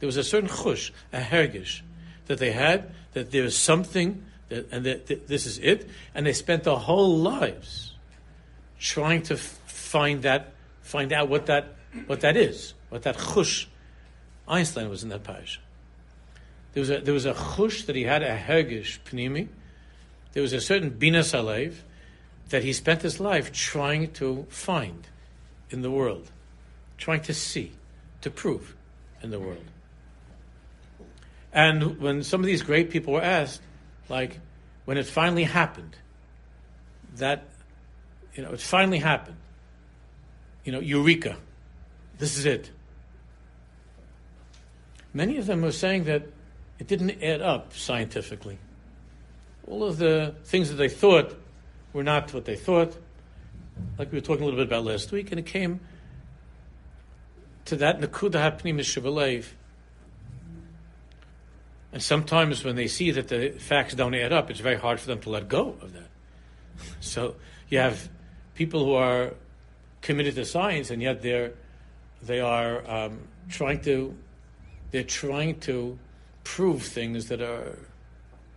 There 0.00 0.06
was 0.06 0.16
a 0.16 0.24
certain 0.24 0.48
chush, 0.48 0.90
a 1.12 1.20
hergish, 1.20 1.82
that 2.26 2.38
they 2.38 2.52
had 2.52 2.92
that 3.14 3.30
there 3.30 3.44
is 3.44 3.56
something 3.56 4.24
that, 4.48 4.68
and 4.70 4.84
that, 4.86 5.06
that, 5.06 5.28
this 5.28 5.46
is 5.46 5.58
it, 5.58 5.88
and 6.14 6.26
they 6.26 6.32
spent 6.32 6.64
their 6.64 6.76
whole 6.76 7.18
lives 7.18 7.94
trying 8.78 9.22
to 9.22 9.36
find 9.36 10.22
that, 10.22 10.52
find 10.88 11.12
out 11.12 11.28
what 11.28 11.46
that, 11.46 11.76
what 12.06 12.20
that 12.22 12.36
is, 12.36 12.72
what 12.88 13.02
that 13.02 13.16
chush. 13.16 13.66
Einstein 14.48 14.88
was 14.88 15.02
in 15.02 15.10
that 15.10 15.22
parish. 15.22 15.60
There 16.72 16.80
was 16.80 16.90
a 16.90 17.00
there 17.00 17.14
was 17.14 17.26
a 17.26 17.34
chush 17.34 17.84
that 17.86 17.94
he 17.94 18.04
had 18.04 18.22
a 18.22 18.36
hergish 18.36 18.98
pnimi. 19.04 19.48
There 20.32 20.42
was 20.42 20.54
a 20.54 20.60
certain 20.60 20.90
bina 20.90 21.20
salev 21.20 21.74
that 22.48 22.64
he 22.64 22.72
spent 22.72 23.02
his 23.02 23.20
life 23.20 23.52
trying 23.52 24.12
to 24.12 24.46
find 24.48 25.06
in 25.68 25.82
the 25.82 25.90
world, 25.90 26.30
trying 26.96 27.20
to 27.22 27.34
see, 27.34 27.72
to 28.22 28.30
prove 28.30 28.74
in 29.22 29.30
the 29.30 29.38
world. 29.38 29.64
And 31.52 32.00
when 32.00 32.22
some 32.22 32.40
of 32.40 32.46
these 32.46 32.62
great 32.62 32.90
people 32.90 33.12
were 33.14 33.22
asked, 33.22 33.60
like, 34.08 34.40
when 34.86 34.96
it 34.96 35.06
finally 35.06 35.44
happened, 35.44 35.96
that, 37.16 37.44
you 38.34 38.42
know, 38.42 38.52
it 38.52 38.60
finally 38.60 38.98
happened, 38.98 39.36
you 40.64 40.72
know, 40.72 40.80
eureka, 40.80 41.36
this 42.18 42.36
is 42.36 42.44
it. 42.44 42.70
Many 45.14 45.38
of 45.38 45.46
them 45.46 45.62
were 45.62 45.72
saying 45.72 46.04
that 46.04 46.22
it 46.78 46.86
didn't 46.86 47.22
add 47.22 47.40
up 47.40 47.74
scientifically. 47.74 48.58
All 49.66 49.84
of 49.84 49.98
the 49.98 50.34
things 50.44 50.68
that 50.70 50.76
they 50.76 50.88
thought 50.88 51.36
were 51.92 52.02
not 52.02 52.32
what 52.32 52.44
they 52.44 52.56
thought, 52.56 52.96
like 53.98 54.12
we 54.12 54.18
were 54.18 54.24
talking 54.24 54.42
a 54.42 54.44
little 54.44 54.60
bit 54.60 54.68
about 54.68 54.84
last 54.84 55.10
week, 55.12 55.30
and 55.30 55.38
it 55.38 55.46
came 55.46 55.80
to 57.64 57.76
that 57.76 58.00
Nakuda 58.00 58.32
Hapnim 58.32 58.78
Shivalev. 58.80 59.46
And 61.92 62.02
sometimes 62.02 62.64
when 62.64 62.76
they 62.76 62.86
see 62.86 63.10
that 63.12 63.28
the 63.28 63.50
facts 63.50 63.94
don't 63.94 64.14
add 64.14 64.32
up, 64.32 64.50
it's 64.50 64.60
very 64.60 64.76
hard 64.76 65.00
for 65.00 65.06
them 65.06 65.20
to 65.20 65.30
let 65.30 65.48
go 65.48 65.76
of 65.80 65.92
that. 65.94 66.08
So 67.00 67.36
you 67.68 67.78
have 67.78 68.08
people 68.54 68.84
who 68.84 68.92
are 68.92 69.34
committed 70.02 70.34
to 70.36 70.44
science, 70.44 70.90
and 70.90 71.02
yet 71.02 71.22
they're 71.22 71.52
they 72.22 72.40
are 72.40 72.88
um, 72.90 73.28
trying 73.48 73.80
to 73.82 74.14
they're 74.90 75.02
trying 75.04 75.60
to 75.60 75.98
prove 76.44 76.82
things 76.82 77.28
that 77.28 77.40
are 77.40 77.78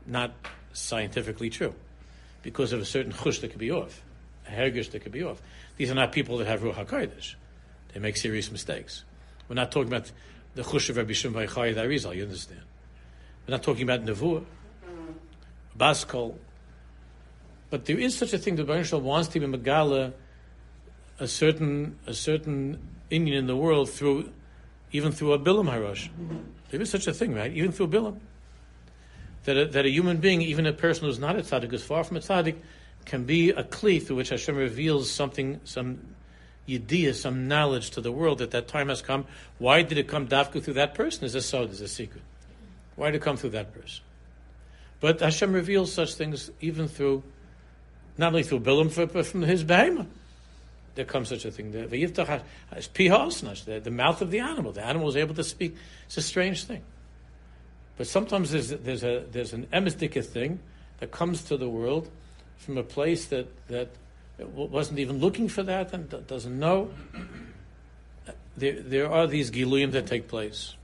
not 0.05 0.31
scientifically 0.73 1.49
true 1.49 1.75
because 2.41 2.73
of 2.73 2.79
a 2.79 2.85
certain 2.85 3.11
chush 3.11 3.41
that 3.41 3.49
could 3.49 3.59
be 3.59 3.71
off, 3.71 4.01
a 4.47 4.51
hergish 4.51 4.91
that 4.91 5.01
could 5.01 5.11
be 5.11 5.23
off. 5.23 5.41
These 5.77 5.91
are 5.91 5.95
not 5.95 6.11
people 6.11 6.37
that 6.37 6.47
have 6.47 6.61
Ruach 6.61 6.85
HaKodesh. 6.85 7.35
They 7.93 7.99
make 7.99 8.17
serious 8.17 8.51
mistakes. 8.51 9.03
We're 9.47 9.55
not 9.55 9.71
talking 9.71 9.89
about 9.89 10.11
the 10.55 10.63
chush 10.63 10.89
of 10.89 10.97
Rabbi 10.97 11.13
Shimon 11.13 11.47
Chayid 11.47 11.75
Arizal, 11.75 12.15
you 12.15 12.23
understand. 12.23 12.61
We're 13.47 13.53
not 13.53 13.63
talking 13.63 13.83
about 13.83 14.05
Nevuah, 14.05 14.45
Baskol. 15.77 16.35
But 17.69 17.85
there 17.85 17.97
is 17.97 18.17
such 18.17 18.33
a 18.33 18.37
thing, 18.37 18.55
the 18.55 18.63
Baruch 18.63 18.91
wants 18.91 19.29
to 19.29 19.39
be 19.39 19.45
Megala 19.45 20.13
a 21.21 21.27
certain, 21.27 21.97
a 22.07 22.13
certain 22.13 22.79
Inyan 23.09 23.37
in 23.37 23.47
the 23.47 23.55
world 23.55 23.89
through, 23.89 24.31
even 24.91 25.11
through 25.11 25.33
a 25.33 25.39
Bilam 25.39 25.69
Harash. 25.71 26.09
Mm-hmm. 26.09 26.37
There 26.69 26.81
is 26.81 26.89
such 26.89 27.07
a 27.07 27.13
thing, 27.13 27.33
right? 27.33 27.51
Even 27.53 27.71
through 27.71 27.87
Bilam 27.87 28.19
that 29.43 29.57
a, 29.57 29.65
that 29.65 29.85
a 29.85 29.89
human 29.89 30.17
being, 30.17 30.41
even 30.41 30.65
a 30.65 30.73
person 30.73 31.05
who's 31.05 31.19
not 31.19 31.35
a 31.35 31.39
tzaddik, 31.39 31.73
is 31.73 31.83
far 31.83 32.03
from 32.03 32.17
a 32.17 32.19
tzaddik, 32.19 32.55
can 33.05 33.23
be 33.23 33.49
a 33.49 33.63
kli 33.63 34.01
through 34.01 34.17
which 34.17 34.29
Hashem 34.29 34.55
reveals 34.55 35.09
something, 35.09 35.59
some 35.63 35.99
yediyah, 36.67 37.15
some 37.15 37.47
knowledge 37.47 37.91
to 37.91 38.01
the 38.01 38.11
world 38.11 38.39
that 38.39 38.51
that 38.51 38.67
time 38.67 38.89
has 38.89 39.01
come. 39.01 39.25
Why 39.57 39.81
did 39.81 39.97
it 39.97 40.07
come 40.07 40.27
dafka 40.27 40.63
through 40.63 40.75
that 40.75 40.93
person? 40.93 41.25
Is 41.25 41.35
a 41.35 41.41
sod, 41.41 41.71
is 41.71 41.81
a 41.81 41.87
secret. 41.87 42.23
Why 42.95 43.11
did 43.11 43.17
it 43.17 43.23
come 43.23 43.37
through 43.37 43.51
that 43.51 43.73
person? 43.73 44.03
But 44.99 45.19
Hashem 45.19 45.53
reveals 45.53 45.91
such 45.91 46.13
things 46.13 46.51
even 46.61 46.87
through, 46.87 47.23
not 48.17 48.27
only 48.27 48.43
through 48.43 48.59
Bilam, 48.59 49.11
but 49.11 49.25
from 49.25 49.41
his 49.41 49.63
behemoth. 49.63 50.07
There 50.95 51.05
comes 51.05 51.29
such 51.29 51.45
a 51.45 51.51
thing. 51.51 51.71
The, 51.71 51.87
the 53.83 53.91
mouth 53.91 54.21
of 54.21 54.31
the 54.31 54.39
animal. 54.39 54.71
The 54.71 54.85
animal 54.85 55.09
is 55.09 55.15
able 55.15 55.35
to 55.35 55.43
speak. 55.43 55.75
It's 56.05 56.17
a 56.17 56.21
strange 56.21 56.65
thing. 56.65 56.81
But 57.97 58.07
sometimes 58.07 58.51
there's, 58.51 58.69
there's, 58.69 59.03
a, 59.03 59.25
there's 59.31 59.53
an 59.53 59.67
emesdika 59.71 60.25
thing 60.25 60.59
that 60.99 61.11
comes 61.11 61.43
to 61.43 61.57
the 61.57 61.69
world 61.69 62.09
from 62.57 62.77
a 62.77 62.83
place 62.83 63.25
that, 63.27 63.47
that 63.67 63.89
wasn't 64.39 64.99
even 64.99 65.19
looking 65.19 65.47
for 65.47 65.63
that 65.63 65.93
and 65.93 66.27
doesn't 66.27 66.59
know. 66.59 66.91
There, 68.57 68.81
there 68.81 69.11
are 69.11 69.27
these 69.27 69.51
giluyim 69.51 69.91
that 69.91 70.07
take 70.07 70.27
place. 70.27 70.75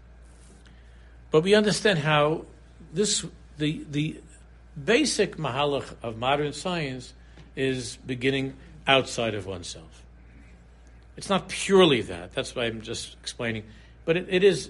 But 1.32 1.44
we 1.44 1.54
understand 1.54 2.00
how 2.00 2.46
this, 2.94 3.26
the, 3.58 3.84
the 3.90 4.22
basic 4.82 5.38
mahalach 5.38 5.96
of 6.02 6.18
modern 6.18 6.54
science 6.54 7.14
is 7.56 7.98
beginning 8.06 8.54
outside 8.88 9.36
of 9.36 9.46
oneself. 9.46 10.04
It's 11.18 11.30
not 11.30 11.50
purely 11.50 12.02
that, 12.04 12.34
that's 12.34 12.56
why 12.56 12.66
I'm 12.66 12.82
just 12.82 13.16
explaining, 13.22 13.64
but 14.06 14.18
it, 14.18 14.28
it 14.30 14.44
is 14.44 14.70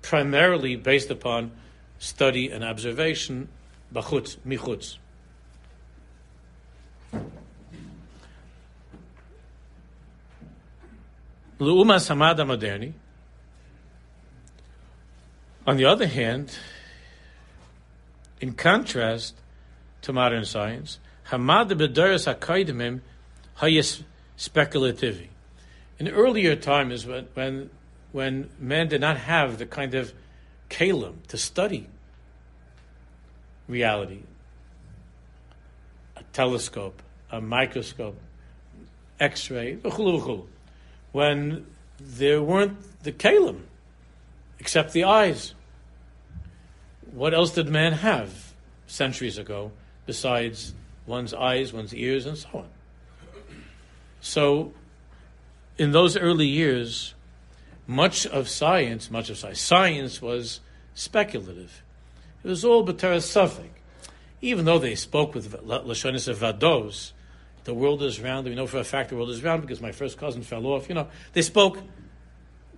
primarily 0.00 0.76
based 0.76 1.10
upon 1.10 1.52
study 1.98 2.50
and 2.50 2.64
observation, 2.64 3.48
bachutz, 3.92 4.36
michutz. 4.46 4.98
L'umas 11.58 12.08
hamada 12.08 12.44
moderni. 12.44 12.92
On 15.64 15.76
the 15.76 15.84
other 15.84 16.08
hand, 16.08 16.58
in 18.40 18.52
contrast 18.52 19.34
to 20.02 20.12
modern 20.12 20.44
science, 20.44 20.98
hamada 21.28 21.72
b'doros 21.72 22.32
hakaidimim 22.32 23.00
hayis 23.62 24.02
speculativi. 24.36 25.28
In 25.98 26.08
earlier 26.08 26.56
times, 26.56 27.06
when, 27.06 27.28
when 27.34 27.70
when 28.12 28.50
men 28.58 28.88
did 28.88 29.00
not 29.00 29.16
have 29.16 29.58
the 29.58 29.66
kind 29.66 29.94
of 29.94 30.12
kalim 30.68 31.14
to 31.28 31.38
study 31.38 31.88
reality, 33.66 34.22
a 36.16 36.22
telescope, 36.32 37.02
a 37.30 37.40
microscope, 37.40 38.18
X-ray, 39.18 39.76
when 41.12 41.66
there 41.98 42.42
weren't 42.42 43.02
the 43.02 43.12
kalim 43.12 43.60
except 44.58 44.92
the 44.92 45.04
eyes. 45.04 45.54
What 47.12 47.34
else 47.34 47.52
did 47.52 47.68
man 47.68 47.92
have 47.92 48.52
centuries 48.86 49.38
ago 49.38 49.72
besides 50.06 50.74
one's 51.06 51.34
eyes, 51.34 51.72
one's 51.72 51.94
ears, 51.94 52.26
and 52.26 52.36
so 52.36 52.48
on? 52.54 52.68
So, 54.22 54.72
in 55.76 55.90
those 55.90 56.16
early 56.16 56.46
years, 56.46 57.14
much 57.88 58.24
of 58.24 58.48
science, 58.48 59.10
much 59.10 59.28
of 59.30 59.36
science, 59.36 59.60
science 59.60 60.22
was 60.22 60.60
speculative. 60.94 61.82
It 62.44 62.48
was 62.48 62.64
all 62.64 62.86
B'tera 62.86 63.68
Even 64.40 64.64
though 64.64 64.78
they 64.78 64.94
spoke 64.94 65.34
with 65.34 65.52
Lashonis 65.66 66.28
of 66.28 66.38
Vados, 66.38 67.10
the 67.64 67.74
world 67.74 68.00
is 68.04 68.20
round. 68.20 68.46
We 68.46 68.54
know 68.54 68.68
for 68.68 68.78
a 68.78 68.84
fact 68.84 69.10
the 69.10 69.16
world 69.16 69.30
is 69.30 69.42
round 69.42 69.62
because 69.62 69.80
my 69.80 69.90
first 69.90 70.18
cousin 70.18 70.42
fell 70.42 70.66
off. 70.66 70.88
You 70.88 70.94
know, 70.94 71.08
they 71.32 71.42
spoke. 71.42 71.78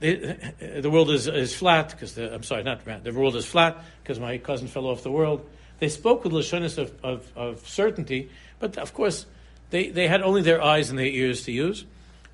The 0.01 0.91
world 0.91 1.09
is, 1.11 1.29
is 1.29 1.55
flat 1.55 1.91
because 1.91 2.19
I'm 2.19 2.43
sorry, 2.43 2.63
not 2.63 2.87
round. 2.87 3.05
The 3.05 3.13
world 3.13 3.37
is 3.37 3.47
flat 3.47 3.83
because 4.03 4.19
my 4.19 4.37
cousin 4.37 4.67
fell 4.69 4.87
off 4.87 5.03
the 5.03 5.11
world. 5.11 5.49
They 5.79 5.89
spoke 5.89 6.25
with 6.25 6.33
lashonis 6.33 6.77
of, 6.77 6.93
of, 7.03 7.33
of 7.35 7.67
certainty, 7.67 8.29
but 8.59 8.77
of 8.77 8.93
course 8.93 9.25
they, 9.71 9.91
they 9.91 10.09
had 10.09 10.23
only 10.23 10.43
their 10.43 10.63
eyes 10.63 10.91
and 10.91 10.99
their 10.99 11.07
ears 11.07 11.43
to 11.45 11.53
use. 11.53 11.85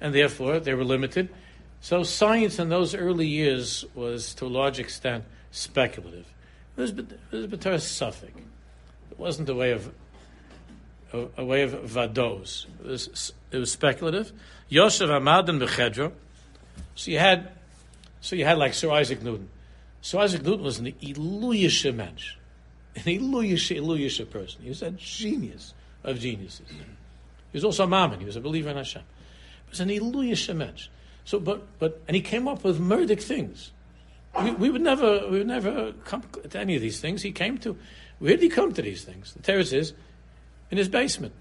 and 0.00 0.14
therefore 0.14 0.58
they 0.60 0.74
were 0.74 0.84
limited. 0.84 1.28
So 1.80 2.02
science 2.02 2.58
in 2.58 2.68
those 2.68 2.94
early 2.94 3.26
years 3.26 3.84
was, 3.94 4.34
to 4.34 4.46
a 4.46 4.48
large 4.48 4.78
extent, 4.78 5.24
speculative. 5.50 6.26
It 6.76 6.80
was, 6.80 6.90
it 6.90 7.18
was 7.32 7.46
B'tar 7.46 7.80
Suffolk. 7.80 8.32
It 9.10 9.18
wasn't 9.18 9.48
a 9.48 9.54
way 9.54 9.72
of 9.72 9.90
a, 11.12 11.26
a 11.38 11.44
way 11.44 11.62
of 11.62 11.72
vados. 11.72 12.66
It 12.84 12.86
was, 12.86 13.32
it 13.50 13.58
was 13.58 13.72
speculative. 13.72 14.32
Yosef 14.68 15.10
Amadan 15.10 15.60
Bechedra. 15.60 16.12
So 16.94 17.10
you 17.10 17.18
had, 17.18 17.50
so 18.20 18.36
you 18.36 18.44
had 18.44 18.58
like 18.58 18.74
Sir 18.74 18.90
Isaac 18.90 19.22
Newton. 19.22 19.48
Sir 20.00 20.20
Isaac 20.20 20.42
Newton 20.42 20.62
was 20.62 20.78
an 20.78 20.86
Iluyish 20.86 21.94
mensch, 21.94 22.36
an 22.94 23.02
Iluyish, 23.02 23.76
Iluyish 23.76 24.30
person. 24.30 24.62
He 24.62 24.68
was 24.68 24.82
a 24.82 24.92
genius 24.92 25.74
of 26.04 26.18
geniuses. 26.18 26.66
He 27.52 27.56
was 27.56 27.64
also 27.64 27.84
a 27.84 27.86
mammon. 27.86 28.20
He 28.20 28.26
was 28.26 28.36
a 28.36 28.40
believer 28.40 28.70
in 28.70 28.76
Hashem. 28.76 29.02
He 29.66 29.70
was 29.70 29.80
an 29.80 29.88
Iluyish 29.88 30.54
mensch. 30.54 30.88
So, 31.24 31.38
but, 31.38 31.78
but, 31.78 32.00
and 32.08 32.14
he 32.14 32.22
came 32.22 32.48
up 32.48 32.64
with 32.64 32.80
murdic 32.80 33.22
things. 33.22 33.72
We, 34.42 34.52
we, 34.52 34.70
would 34.70 34.82
never, 34.82 35.26
we 35.28 35.38
would 35.38 35.46
never 35.46 35.92
come 36.04 36.22
to 36.48 36.58
any 36.58 36.76
of 36.76 36.82
these 36.82 37.00
things. 37.00 37.22
He 37.22 37.32
came 37.32 37.58
to, 37.58 37.76
where 38.18 38.32
did 38.32 38.42
he 38.42 38.48
come 38.48 38.72
to 38.72 38.82
these 38.82 39.04
things? 39.04 39.32
The 39.34 39.42
terrace 39.42 39.72
is 39.72 39.92
in 40.70 40.78
his 40.78 40.88
basement. 40.88 41.34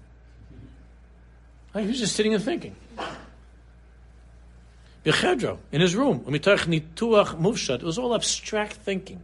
He 1.74 1.86
was 1.86 2.00
just 2.00 2.16
sitting 2.16 2.34
and 2.34 2.42
thinking. 2.42 2.74
Bechedro, 5.04 5.58
in 5.72 5.80
his 5.80 5.94
room. 5.94 6.24
It 6.26 7.82
was 7.82 7.98
all 7.98 8.14
abstract 8.14 8.74
thinking. 8.74 9.22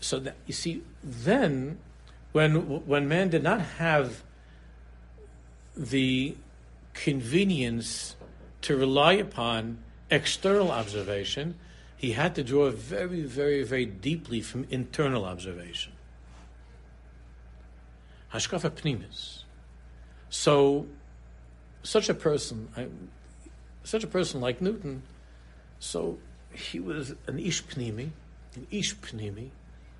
So 0.00 0.18
that, 0.20 0.36
you 0.46 0.52
see, 0.52 0.82
then 1.02 1.78
when 2.32 2.86
when 2.86 3.08
man 3.08 3.28
did 3.28 3.42
not 3.42 3.60
have 3.78 4.22
the 5.76 6.36
convenience 6.94 8.16
to 8.62 8.76
rely 8.76 9.14
upon 9.14 9.78
external 10.10 10.70
observation, 10.70 11.56
he 11.96 12.12
had 12.12 12.34
to 12.34 12.44
draw 12.44 12.70
very, 12.70 13.22
very, 13.22 13.62
very 13.62 13.86
deeply 13.86 14.40
from 14.40 14.66
internal 14.70 15.24
observation. 15.24 15.92
Hashkafa 18.32 18.70
pnimis. 18.70 19.42
So, 20.30 20.86
such 21.82 22.08
a 22.08 22.14
person, 22.14 22.68
I, 22.76 22.88
such 23.84 24.02
a 24.02 24.06
person 24.06 24.40
like 24.40 24.60
Newton, 24.60 25.02
so 25.78 26.18
he 26.54 26.80
was 26.80 27.14
an 27.26 27.38
ish 27.38 27.64
pnimi, 27.64 28.10
an 28.54 28.66
ish 28.70 28.96
pnimi. 28.96 29.50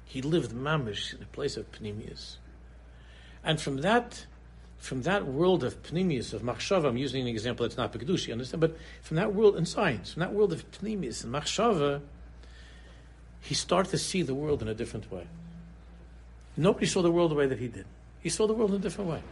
He 0.05 0.23
lived 0.23 0.53
mamish 0.53 1.15
in 1.15 1.23
a 1.23 1.27
place 1.27 1.57
of 1.57 1.71
pnimius, 1.73 2.37
and 3.45 3.61
from 3.61 3.79
that 3.79 4.27
from 4.83 5.03
that 5.03 5.27
world 5.29 5.63
of 5.63 5.81
pnimius, 5.85 6.33
of 6.33 6.43
machshava, 6.43 6.89
I'm 6.89 6.97
using 6.97 7.23
an 7.23 7.29
example 7.29 7.65
that's 7.65 7.77
not 7.77 7.93
Bekdush, 7.93 8.27
you 8.27 8.33
understand? 8.33 8.61
But 8.61 8.77
from 9.01 9.17
that 9.17 9.33
world 9.33 9.57
in 9.57 9.65
science, 9.65 10.15
from 10.15 10.21
that 10.21 10.33
world 10.33 10.53
of 10.53 10.69
pnimius 10.73 11.23
and 11.23 11.33
machshava, 11.33 12.01
he 13.43 13.55
started 13.55 13.91
to 13.91 13.99
see 13.99 14.23
the 14.23 14.35
world 14.35 14.61
in 14.61 14.67
a 14.67 14.75
different 14.75 15.11
way. 15.13 15.29
Nobody 16.57 16.87
saw 16.87 17.01
the 17.01 17.13
world 17.13 17.31
the 17.31 17.37
way 17.37 17.47
that 17.47 17.61
he 17.61 17.69
did. 17.69 17.87
He 18.25 18.29
saw 18.29 18.49
the 18.49 18.55
world 18.55 18.71
in 18.71 18.77
a 18.77 18.81
different 18.81 19.09
way. 19.09 19.23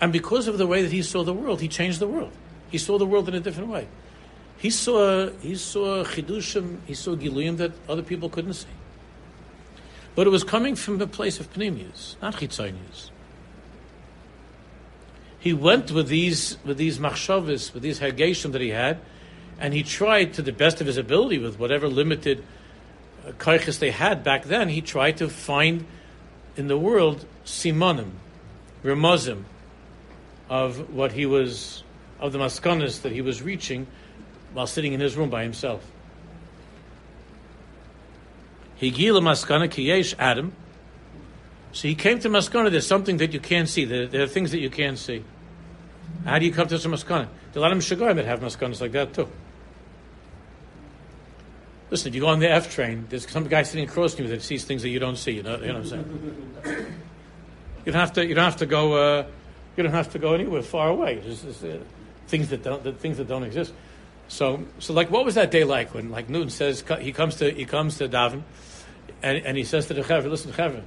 And 0.00 0.12
because 0.12 0.46
of 0.46 0.56
the 0.56 0.68
way 0.68 0.82
that 0.82 0.92
he 0.92 1.02
saw 1.02 1.24
the 1.24 1.34
world, 1.34 1.60
he 1.60 1.66
changed 1.66 1.98
the 1.98 2.06
world. 2.06 2.32
He 2.70 2.78
saw 2.78 2.96
the 2.96 3.06
world 3.06 3.28
in 3.28 3.34
a 3.34 3.40
different 3.40 3.70
way. 3.70 3.88
He 4.58 4.70
saw 4.70 5.30
he 5.30 5.56
saw 5.56 6.04
chidushim, 6.04 6.78
he 6.86 6.94
saw 6.94 7.16
giluyim 7.16 7.56
that 7.58 7.72
other 7.88 8.02
people 8.02 8.28
couldn't 8.28 8.54
see. 8.54 8.68
But 10.14 10.26
it 10.26 10.30
was 10.30 10.44
coming 10.44 10.76
from 10.76 11.00
a 11.00 11.06
place 11.06 11.40
of 11.40 11.52
pnimius, 11.52 12.16
not 12.22 12.36
chitzonius 12.36 13.10
he 15.44 15.52
went 15.52 15.90
with 15.90 16.08
these 16.08 16.56
with 16.64 16.78
these 16.78 16.98
machshavas, 16.98 17.74
with 17.74 17.82
these 17.82 18.00
hageshim 18.00 18.52
that 18.52 18.62
he 18.62 18.70
had, 18.70 18.98
and 19.60 19.74
he 19.74 19.82
tried 19.82 20.32
to 20.32 20.40
the 20.40 20.52
best 20.52 20.80
of 20.80 20.86
his 20.86 20.96
ability 20.96 21.36
with 21.36 21.58
whatever 21.58 21.86
limited 21.86 22.42
uh, 23.46 23.58
they 23.78 23.90
had 23.90 24.24
back 24.24 24.44
then. 24.44 24.70
He 24.70 24.80
tried 24.80 25.18
to 25.18 25.28
find 25.28 25.84
in 26.56 26.68
the 26.68 26.78
world 26.78 27.26
simonim, 27.44 28.12
remozim, 28.82 29.44
of 30.48 30.94
what 30.94 31.12
he 31.12 31.26
was 31.26 31.84
of 32.18 32.32
the 32.32 32.38
maskanas 32.38 33.02
that 33.02 33.12
he 33.12 33.20
was 33.20 33.42
reaching 33.42 33.86
while 34.54 34.66
sitting 34.66 34.94
in 34.94 35.00
his 35.00 35.16
room 35.16 35.28
by 35.28 35.42
himself. 35.42 35.84
He 38.76 38.90
gila 38.90 39.20
maskana 39.20 39.68
kiyesh 39.68 40.14
Adam. 40.18 40.52
So 41.72 41.88
he 41.88 41.94
came 41.94 42.18
to 42.20 42.28
maskana. 42.28 42.70
There's 42.70 42.86
something 42.86 43.18
that 43.18 43.32
you 43.32 43.40
can't 43.40 43.68
see. 43.68 43.84
There, 43.84 44.06
there 44.06 44.22
are 44.22 44.26
things 44.26 44.52
that 44.52 44.60
you 44.60 44.70
can't 44.70 44.98
see. 44.98 45.24
How 46.24 46.38
do 46.38 46.46
you 46.46 46.52
come 46.52 46.68
to 46.68 46.78
some 46.78 46.92
maskana? 46.92 47.28
There 47.52 47.62
are 47.62 47.66
a 47.66 47.68
lot 47.68 47.72
of 47.72 47.78
Mishagoyim 47.78 48.16
that 48.16 48.24
have 48.24 48.40
maskanas 48.40 48.80
like 48.80 48.92
that 48.92 49.12
too. 49.12 49.28
Listen, 51.90 52.08
if 52.08 52.14
you 52.14 52.22
go 52.22 52.28
on 52.28 52.40
the 52.40 52.50
F 52.50 52.72
train, 52.74 53.06
there's 53.10 53.28
some 53.28 53.46
guy 53.46 53.62
sitting 53.62 53.88
across 53.88 54.14
from 54.14 54.24
you 54.24 54.30
that 54.30 54.42
sees 54.42 54.64
things 54.64 54.82
that 54.82 54.88
you 54.88 54.98
don't 54.98 55.16
see. 55.16 55.32
You 55.32 55.42
know, 55.42 55.58
you 55.58 55.66
know 55.66 55.74
what 55.74 55.82
I'm 55.82 55.86
saying? 55.86 56.86
You 57.84 57.92
don't 57.92 58.00
have 58.00 58.12
to. 58.14 58.26
You 58.26 58.34
don't 58.34 58.44
have 58.44 58.56
to 58.56 58.66
go. 58.66 58.94
Uh, 58.94 59.26
you 59.76 59.82
don't 59.82 59.92
have 59.92 60.10
to 60.12 60.18
go 60.18 60.34
anywhere 60.34 60.62
far 60.62 60.88
away. 60.88 61.16
There's, 61.16 61.44
uh, 61.62 61.78
things 62.26 62.48
that 62.48 62.62
don't. 62.62 62.98
Things 62.98 63.18
that 63.18 63.28
don't 63.28 63.44
exist. 63.44 63.72
So, 64.28 64.64
so 64.78 64.92
like, 64.92 65.10
what 65.10 65.24
was 65.24 65.34
that 65.34 65.50
day 65.50 65.64
like 65.64 65.94
when, 65.94 66.10
like 66.10 66.28
Newton 66.28 66.50
says, 66.50 66.82
he 67.00 67.12
comes 67.12 67.36
to 67.36 67.50
he 67.50 67.64
comes 67.64 67.98
to 67.98 68.08
Davin, 68.08 68.42
and, 69.22 69.38
and 69.38 69.56
he 69.56 69.64
says 69.64 69.86
to 69.86 69.94
the 69.94 70.02
Chaver, 70.02 70.30
"Listen, 70.30 70.52
Chaver, 70.52 70.82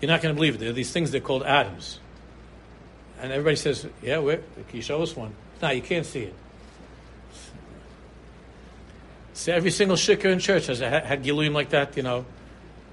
you're 0.00 0.10
not 0.10 0.22
going 0.22 0.34
to 0.34 0.36
believe 0.36 0.56
it. 0.56 0.58
There 0.58 0.70
are 0.70 0.72
these 0.72 0.92
things 0.92 1.10
they're 1.10 1.20
called 1.20 1.42
atoms." 1.42 2.00
And 3.20 3.32
everybody 3.32 3.56
says, 3.56 3.86
yeah, 4.02 4.18
where? 4.18 4.36
Can 4.36 4.76
you 4.76 4.82
show 4.82 5.02
us 5.02 5.16
one? 5.16 5.34
No, 5.60 5.70
you 5.70 5.82
can't 5.82 6.06
see 6.06 6.24
it. 6.24 6.34
See, 9.32 9.52
every 9.52 9.70
single 9.70 9.96
shikar 9.96 10.30
in 10.30 10.38
church 10.38 10.66
has 10.66 10.80
had, 10.80 11.04
had 11.04 11.24
Giluyim 11.24 11.52
like 11.52 11.70
that, 11.70 11.96
you 11.96 12.02
know, 12.02 12.24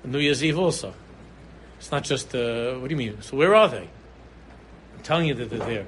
New 0.04 0.20
Year's 0.20 0.44
Eve 0.44 0.58
also. 0.58 0.94
It's 1.78 1.92
not 1.92 2.04
just, 2.04 2.34
uh, 2.34 2.76
what 2.76 2.88
do 2.90 2.94
you 2.94 2.98
mean? 2.98 3.22
So 3.22 3.38
where 3.38 3.54
are 3.56 3.68
they? 3.68 3.88
I'm 4.98 5.04
telling 5.04 5.28
you 5.28 5.34
that 5.36 5.50
they're 5.50 5.60
there. 5.60 5.86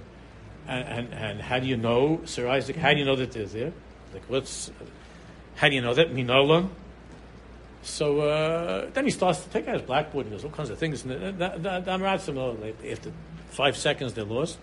And, 0.67 0.88
and, 0.88 1.13
and 1.13 1.41
how 1.41 1.60
do 1.60 1.67
you 1.67 1.78
know, 1.78 2.22
Sir 2.26 2.48
Isaac, 2.48 2.76
how 2.76 2.93
do 2.93 3.00
you 3.00 3.06
know 3.06 3.15
that 3.15 3.32
they're 3.32 3.46
there? 3.46 3.74
Like, 4.13 4.24
what's, 4.28 4.72
how 5.56 5.70
do 5.70 5.76
you 5.76 5.82
know 5.82 5.93
that? 5.93 6.13
Minolam? 6.13 6.70
So 7.84 8.22
uh, 8.22 8.89
then 8.93 9.06
he 9.06 9.12
starts 9.12 9.43
to 9.43 9.50
take 9.50 9.67
out 9.67 9.76
his 9.76 9.84
blackboard 9.84 10.26
and 10.26 10.36
does 10.36 10.43
all 10.43 10.52
kinds 10.52 10.70
of 10.70 10.78
things. 10.78 11.04
And 11.06 11.41
after 11.41 13.12
five 13.50 13.78
seconds 13.78 14.13
they're 14.13 14.26
lost. 14.26 14.58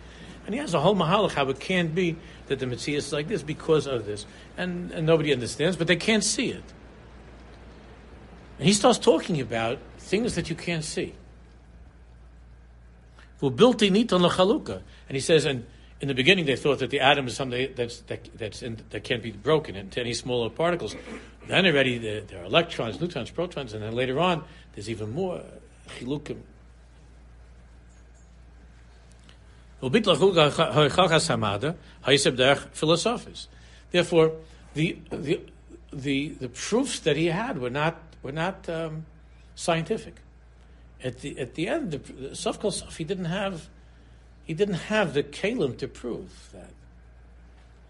And 0.47 0.55
he 0.55 0.61
has 0.61 0.75
a 0.75 0.81
whole 0.81 0.95
mahalach 0.95 1.33
how 1.33 1.49
it 1.49 1.59
can't 1.59 1.95
be 1.95 2.17
that 2.49 2.59
the 2.59 2.67
mitzvah 2.67 2.93
is 2.93 3.13
like 3.13 3.29
this 3.29 3.43
because 3.43 3.87
of 3.87 4.05
this. 4.05 4.27
And, 4.59 4.91
and 4.93 5.07
nobody 5.07 5.33
understands, 5.33 5.77
but 5.77 5.87
they 5.87 5.97
can't 5.97 6.23
see 6.23 6.51
it. 6.51 6.65
And 8.59 8.69
he 8.69 8.75
starts 8.75 8.99
talking 8.99 9.41
about 9.41 9.79
things 9.99 10.35
that 10.35 10.51
you 10.51 10.57
can't 10.57 10.85
see. 10.85 11.15
Who 13.41 13.51
built 13.51 13.83
on 13.83 13.93
the 13.93 14.29
chalukah. 14.29 14.83
And 15.09 15.17
he 15.17 15.21
says, 15.21 15.45
and 15.45 15.67
in 16.05 16.09
the 16.09 16.15
beginning 16.15 16.45
they 16.45 16.55
thought 16.55 16.81
that 16.81 16.91
the 16.91 17.01
atom 17.01 17.27
is 17.29 17.35
something 17.35 17.73
that's, 17.77 18.01
that, 18.01 18.29
that's 18.37 18.63
in, 18.63 18.77
that 18.91 19.05
can't 19.05 19.23
be 19.23 19.31
broken 19.31 19.75
into 19.75 20.01
any 20.01 20.13
smaller 20.13 20.51
particles. 20.51 20.95
Then 21.47 21.65
already 21.65 21.97
there, 21.97 22.21
there, 22.21 22.43
are 22.43 22.45
electrons, 22.45 23.01
neutrons, 23.01 23.31
protons, 23.31 23.73
and 23.73 23.83
then 23.83 23.95
later 23.95 24.21
on 24.21 24.45
there's 24.75 24.91
even 24.91 25.13
more 25.15 25.41
chilukim. 25.89 26.43
Therefore, 33.91 34.33
the, 34.75 34.99
the, 35.11 35.41
the, 35.91 36.29
the 36.39 36.49
proofs 36.51 37.01
that 37.01 37.17
he 37.17 37.27
had 37.29 37.57
were 37.57 37.71
not, 37.71 37.99
were 38.23 38.33
not 38.33 38.69
um, 38.69 39.07
scientific. 39.55 40.17
At 41.03 41.21
the, 41.21 41.39
at 41.39 41.55
the 41.55 41.69
end, 41.69 41.93
the, 41.93 41.99
the 41.99 42.93
he 42.95 43.05
didn't 43.05 43.25
have 43.25 43.71
he 44.45 44.55
didn't 44.55 44.75
have 44.75 45.15
the 45.15 45.23
kalim 45.23 45.77
to 45.79 45.89
prove 45.89 46.51
that. 46.53 46.71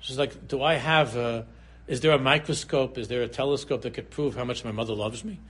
It's 0.00 0.18
like, 0.18 0.48
do 0.48 0.62
I 0.62 0.74
have 0.74 1.16
a, 1.16 1.46
is 1.86 2.00
there 2.00 2.12
a 2.12 2.18
microscope, 2.18 2.98
is 2.98 3.08
there 3.08 3.22
a 3.22 3.28
telescope 3.28 3.82
that 3.82 3.94
could 3.94 4.10
prove 4.10 4.34
how 4.36 4.44
much 4.44 4.64
my 4.64 4.72
mother 4.72 4.94
loves 4.94 5.24
me? 5.24 5.40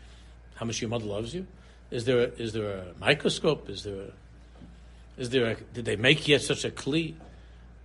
How 0.55 0.65
much 0.65 0.81
your 0.81 0.91
mother 0.91 1.07
loves 1.07 1.35
you? 1.35 1.47
Is 1.91 2.05
there 2.05 2.21
a, 2.21 2.25
is 2.25 2.53
there 2.53 2.79
a 2.79 2.85
microscope? 3.01 3.69
Is 3.69 3.83
there 3.83 3.97
a, 3.97 5.21
is 5.21 5.31
there 5.31 5.47
a, 5.47 5.55
did 5.57 5.85
they 5.85 5.97
make 5.97 6.27
yet 6.29 6.43
such 6.43 6.65
a 6.65 6.71
kli? 6.71 7.15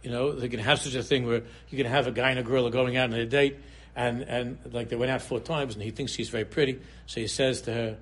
You 0.04 0.12
know, 0.12 0.32
they 0.32 0.48
can 0.48 0.60
have 0.60 0.80
such 0.80 0.96
a 0.96 1.04
thing 1.04 1.26
where 1.26 1.42
you 1.70 1.78
can 1.78 1.86
have 1.88 2.08
a 2.08 2.12
guy 2.12 2.30
and 2.30 2.40
a 2.40 2.44
girl 2.44 2.66
are 2.68 2.72
going 2.72 2.96
out 2.98 3.12
on 3.12 3.20
a 3.20 3.26
date, 3.26 3.58
and, 3.96 4.22
and 4.22 4.58
like 4.72 4.90
they 4.90 4.96
went 4.96 5.12
out 5.12 5.22
four 5.22 5.40
times, 5.40 5.74
and 5.74 5.84
he 5.84 5.92
thinks 5.92 6.14
she's 6.14 6.30
very 6.30 6.46
pretty, 6.46 6.80
so 7.06 7.20
he 7.20 7.28
says 7.28 7.62
to 7.64 7.74
her, 7.74 7.98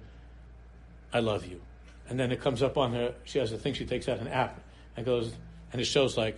I 1.11 1.19
love 1.19 1.45
you. 1.45 1.61
And 2.09 2.19
then 2.19 2.31
it 2.31 2.41
comes 2.41 2.61
up 2.61 2.77
on 2.77 2.93
her, 2.93 3.15
she 3.23 3.39
has 3.39 3.51
a 3.51 3.57
thing, 3.57 3.73
she 3.73 3.85
takes 3.85 4.07
out 4.07 4.19
an 4.19 4.27
app, 4.27 4.61
and 4.97 5.05
goes, 5.05 5.31
and 5.71 5.79
it 5.79 5.85
shows 5.85 6.17
like 6.17 6.37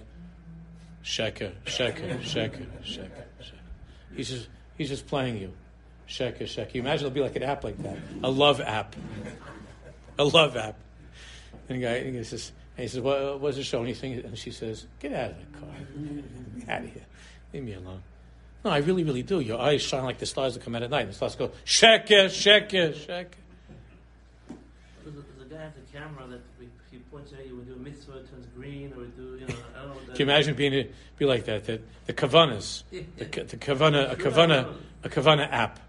sheker, 1.03 1.51
sheker, 1.65 2.19
sheker, 2.19 2.67
sheker, 2.83 3.23
sheker. 3.41 3.57
He's 4.15 4.29
just 4.29 4.49
he's 4.77 4.89
just 4.89 5.07
playing 5.07 5.37
you, 5.37 5.53
sheker, 6.07 6.43
sheker. 6.43 6.75
You 6.75 6.81
imagine 6.81 7.07
it'll 7.07 7.15
be 7.15 7.21
like 7.21 7.35
an 7.35 7.43
app 7.43 7.63
like 7.63 7.81
that, 7.81 7.97
a 8.21 8.29
love 8.29 8.61
app. 8.61 8.95
a 10.19 10.23
love 10.23 10.55
app. 10.55 10.75
And 11.67 11.79
the 11.79 11.85
guy 11.85 11.93
and 11.95 12.15
he 12.15 12.23
says, 12.23 12.51
and 12.77 12.83
he 12.83 12.87
says, 12.87 13.01
what 13.01 13.39
was 13.39 13.57
it 13.57 13.63
showing 13.63 13.85
anything? 13.85 14.13
And 14.13 14.37
she 14.37 14.51
says, 14.51 14.85
get 14.99 15.13
out 15.13 15.31
of 15.31 15.37
the 15.39 15.57
car. 15.57 15.69
Get 16.59 16.69
out 16.69 16.83
of 16.83 16.93
here. 16.93 17.05
Leave 17.53 17.63
me 17.63 17.73
alone. 17.73 18.03
No, 18.63 18.71
I 18.71 18.77
really, 18.79 19.03
really 19.03 19.23
do. 19.23 19.39
Your 19.39 19.59
eyes 19.59 19.81
shine 19.81 20.03
like 20.03 20.19
the 20.19 20.25
stars 20.25 20.53
that 20.53 20.63
come 20.63 20.75
out 20.75 20.83
at 20.83 20.89
night. 20.89 21.01
And 21.01 21.09
the 21.11 21.13
stars 21.15 21.35
go, 21.35 21.51
sheker, 21.65 22.25
sheker, 22.25 22.93
sheker. 22.93 23.27
There's 25.03 25.15
a 25.15 25.45
guy 25.45 25.63
at 25.63 25.75
the 25.75 25.97
camera 25.97 26.27
that 26.27 26.41
points 27.11 27.33
at 27.33 27.45
you, 27.47 27.55
we 27.57 27.63
do 27.63 27.73
a 27.73 27.77
mitzvah, 27.77 28.17
it 28.19 28.29
turns 28.31 28.45
green, 28.55 28.93
or 28.93 29.03
do, 29.05 29.37
you 29.39 29.47
know, 29.47 29.55
I 29.77 29.81
don't 29.81 29.89
know. 29.89 29.95
That, 30.07 30.15
Can 30.15 30.27
you 30.27 30.33
imagine 30.33 30.55
being 30.55 30.87
be 31.17 31.25
like 31.25 31.45
that? 31.45 31.65
The, 31.65 31.81
the 32.05 32.13
kavanas, 32.13 32.83
the, 32.91 33.03
the 33.17 33.25
kavana, 33.57 34.11
a 34.11 34.15
kavana, 34.23 34.73
a 35.03 35.09
kavana 35.09 35.51
app. 35.51 35.79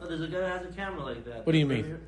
No, 0.00 0.08
there's 0.08 0.22
a 0.22 0.26
guy 0.28 0.40
that 0.40 0.62
has 0.62 0.66
a 0.66 0.72
camera 0.76 1.04
like 1.04 1.24
that. 1.24 1.46
What 1.46 1.52
do 1.52 1.58
you 1.58 1.66
mean? 1.66 1.98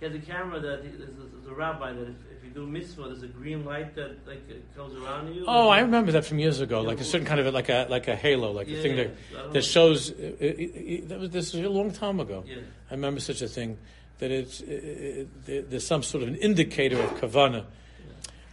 He 0.00 0.06
has 0.06 0.14
a 0.14 0.18
camera 0.18 0.58
that 0.60 0.82
he, 0.84 0.88
there's, 0.90 1.10
a, 1.10 1.36
there's 1.36 1.46
a 1.48 1.54
rabbi 1.54 1.92
that 1.92 2.02
if, 2.02 2.14
if 2.38 2.44
you 2.44 2.50
do 2.50 2.66
mitzvah, 2.66 3.04
there's 3.04 3.22
a 3.22 3.28
green 3.28 3.64
light 3.64 3.94
that 3.94 4.26
like 4.26 4.48
it 4.48 4.76
goes 4.76 4.94
around 5.00 5.32
you. 5.34 5.44
Oh, 5.46 5.68
I 5.68 5.80
remember 5.80 6.12
that 6.12 6.24
from 6.24 6.38
years 6.40 6.60
ago, 6.60 6.80
like 6.82 7.00
a 7.00 7.04
certain 7.04 7.26
kind 7.26 7.38
of 7.40 7.52
like 7.54 7.68
a 7.68 7.86
like 7.88 8.08
a 8.08 8.16
halo, 8.16 8.50
like 8.52 8.68
Yeah, 8.68 8.78
a 8.78 8.82
thing 8.82 8.96
that 8.96 9.06
I 9.06 9.34
don't 9.34 9.46
know. 9.46 9.52
that 9.52 9.62
shows. 9.64 10.10
uh, 10.10 10.14
uh, 10.14 10.46
uh, 10.46 11.08
That 11.08 11.18
was 11.20 11.30
this 11.30 11.52
was 11.52 11.64
a 11.64 11.68
long 11.68 11.92
time 11.92 12.18
ago. 12.20 12.42
Yeah. 12.46 12.56
I 12.90 12.94
remember 12.94 13.20
such 13.20 13.42
a 13.42 13.48
thing 13.48 13.78
that 14.22 14.30
it's 14.30 14.62
uh, 14.62 15.24
there's 15.46 15.84
some 15.84 16.04
sort 16.04 16.22
of 16.22 16.28
an 16.28 16.36
indicator 16.36 16.96
of 17.00 17.10
kavana. 17.20 17.64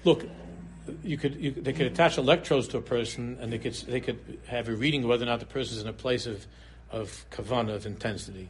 Look, 0.04 0.26
you 1.04 1.16
could 1.16 1.36
you, 1.36 1.52
they 1.52 1.74
could 1.74 1.86
attach 1.86 2.18
electrodes 2.18 2.68
to 2.70 2.80
a 2.80 2.82
person, 2.82 3.38
and 3.40 3.54
they 3.54 3.60
could 3.60 3.76
they 3.88 4.02
could 4.02 4.40
have 4.48 4.68
a 4.68 4.74
reading 4.74 5.04
of 5.04 5.10
whether 5.10 5.26
or 5.26 5.28
not 5.28 5.40
the 5.40 5.46
person 5.46 5.78
is 5.78 5.84
in 5.84 5.88
a 5.88 5.94
place 5.94 6.26
of 6.26 6.48
of 6.90 7.24
kavana 7.30 7.76
of 7.76 7.86
intensity. 7.86 8.50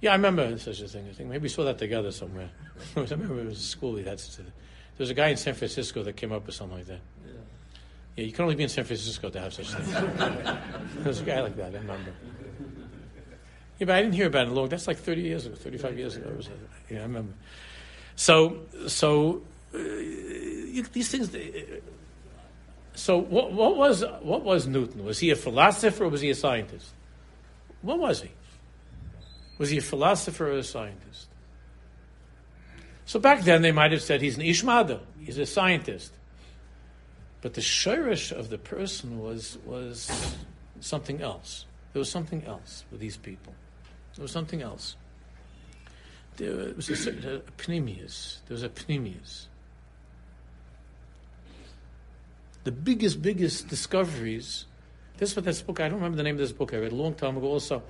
Yeah, 0.00 0.12
I 0.12 0.14
remember 0.14 0.56
such 0.58 0.80
a 0.80 0.88
thing. 0.88 1.06
I 1.10 1.12
think 1.12 1.28
maybe 1.28 1.42
we 1.42 1.48
saw 1.50 1.64
that 1.64 1.76
together 1.76 2.12
somewhere. 2.12 2.48
I 2.96 3.00
remember 3.00 3.40
it 3.40 3.46
was 3.46 3.58
a 3.58 3.62
school. 3.62 3.92
We 3.92 4.04
had 4.04 4.18
such 4.18 4.38
there 4.38 5.04
was 5.04 5.10
a 5.10 5.14
guy 5.14 5.28
in 5.28 5.36
San 5.36 5.54
Francisco 5.54 6.02
that 6.02 6.16
came 6.16 6.32
up 6.32 6.46
with 6.46 6.54
something 6.54 6.78
like 6.78 6.86
that. 6.86 7.00
Yeah. 7.26 7.32
Yeah, 8.16 8.24
you 8.24 8.32
can 8.32 8.44
only 8.44 8.56
be 8.56 8.62
in 8.62 8.70
San 8.70 8.84
Francisco 8.84 9.28
to 9.28 9.38
have 9.38 9.52
such 9.52 9.70
things. 9.70 9.92
There's 11.04 11.20
a 11.20 11.24
guy 11.24 11.40
like 11.42 11.56
that, 11.56 11.74
I 11.74 11.78
remember. 11.78 12.12
Yeah, 13.78 13.86
but 13.86 13.96
I 13.96 14.02
didn't 14.02 14.14
hear 14.14 14.26
about 14.26 14.48
it 14.48 14.50
long. 14.50 14.68
That's 14.68 14.86
like 14.86 14.98
30 14.98 15.20
years 15.22 15.46
ago, 15.46 15.54
35 15.54 15.98
years 15.98 16.16
ago. 16.16 16.30
Was, 16.36 16.48
yeah, 16.90 16.98
I 16.98 17.02
remember. 17.02 17.32
So, 18.16 18.62
so 18.88 19.42
uh, 19.72 19.78
these 20.92 21.08
things. 21.08 21.34
uh, 21.34 21.38
So, 22.94 23.18
what, 23.18 23.52
what 23.52 23.76
was 23.76 24.04
what 24.22 24.42
was 24.42 24.66
Newton? 24.66 25.04
Was 25.04 25.20
he 25.20 25.30
a 25.30 25.36
philosopher 25.36 26.04
or 26.04 26.08
was 26.08 26.20
he 26.20 26.30
a 26.30 26.34
scientist? 26.34 26.90
What 27.82 28.00
was 28.00 28.22
he? 28.22 28.30
Was 29.58 29.70
he 29.70 29.78
a 29.78 29.82
philosopher 29.82 30.48
or 30.48 30.58
a 30.58 30.64
scientist? 30.64 31.28
So 33.04 33.18
back 33.18 33.42
then 33.42 33.62
they 33.62 33.72
might 33.72 33.92
have 33.92 34.02
said 34.02 34.20
he's 34.20 34.36
an 34.36 34.42
ishmada, 34.42 35.00
he's 35.24 35.38
a 35.38 35.46
scientist. 35.46 36.12
But 37.40 37.54
the 37.54 37.60
shirish 37.60 38.32
of 38.32 38.50
the 38.50 38.58
person 38.58 39.20
was 39.20 39.58
was 39.64 40.10
something 40.80 41.22
else. 41.22 41.64
There 41.92 42.00
was 42.00 42.10
something 42.10 42.44
else 42.44 42.84
with 42.90 43.00
these 43.00 43.16
people. 43.16 43.54
There 44.18 44.22
was 44.24 44.32
something 44.32 44.60
else. 44.60 44.96
There 46.36 46.74
was 46.74 46.90
a, 46.90 46.96
certain- 46.96 47.24
a 47.24 47.40
pneumius. 47.62 48.40
There 48.46 48.54
was 48.54 48.64
a 48.64 48.68
pneumius. 48.68 49.46
The 52.64 52.72
biggest, 52.72 53.22
biggest 53.22 53.68
discoveries. 53.68 54.66
This 55.16 55.30
is 55.30 55.36
what 55.36 55.46
this 55.46 55.62
book. 55.62 55.80
I 55.80 55.88
don't 55.88 55.98
remember 55.98 56.16
the 56.16 56.22
name 56.24 56.34
of 56.34 56.40
this 56.40 56.52
book. 56.52 56.74
I 56.74 56.78
read 56.78 56.92
a 56.92 56.96
long 56.96 57.14
time 57.14 57.36
ago. 57.38 57.46
Also, 57.46 57.82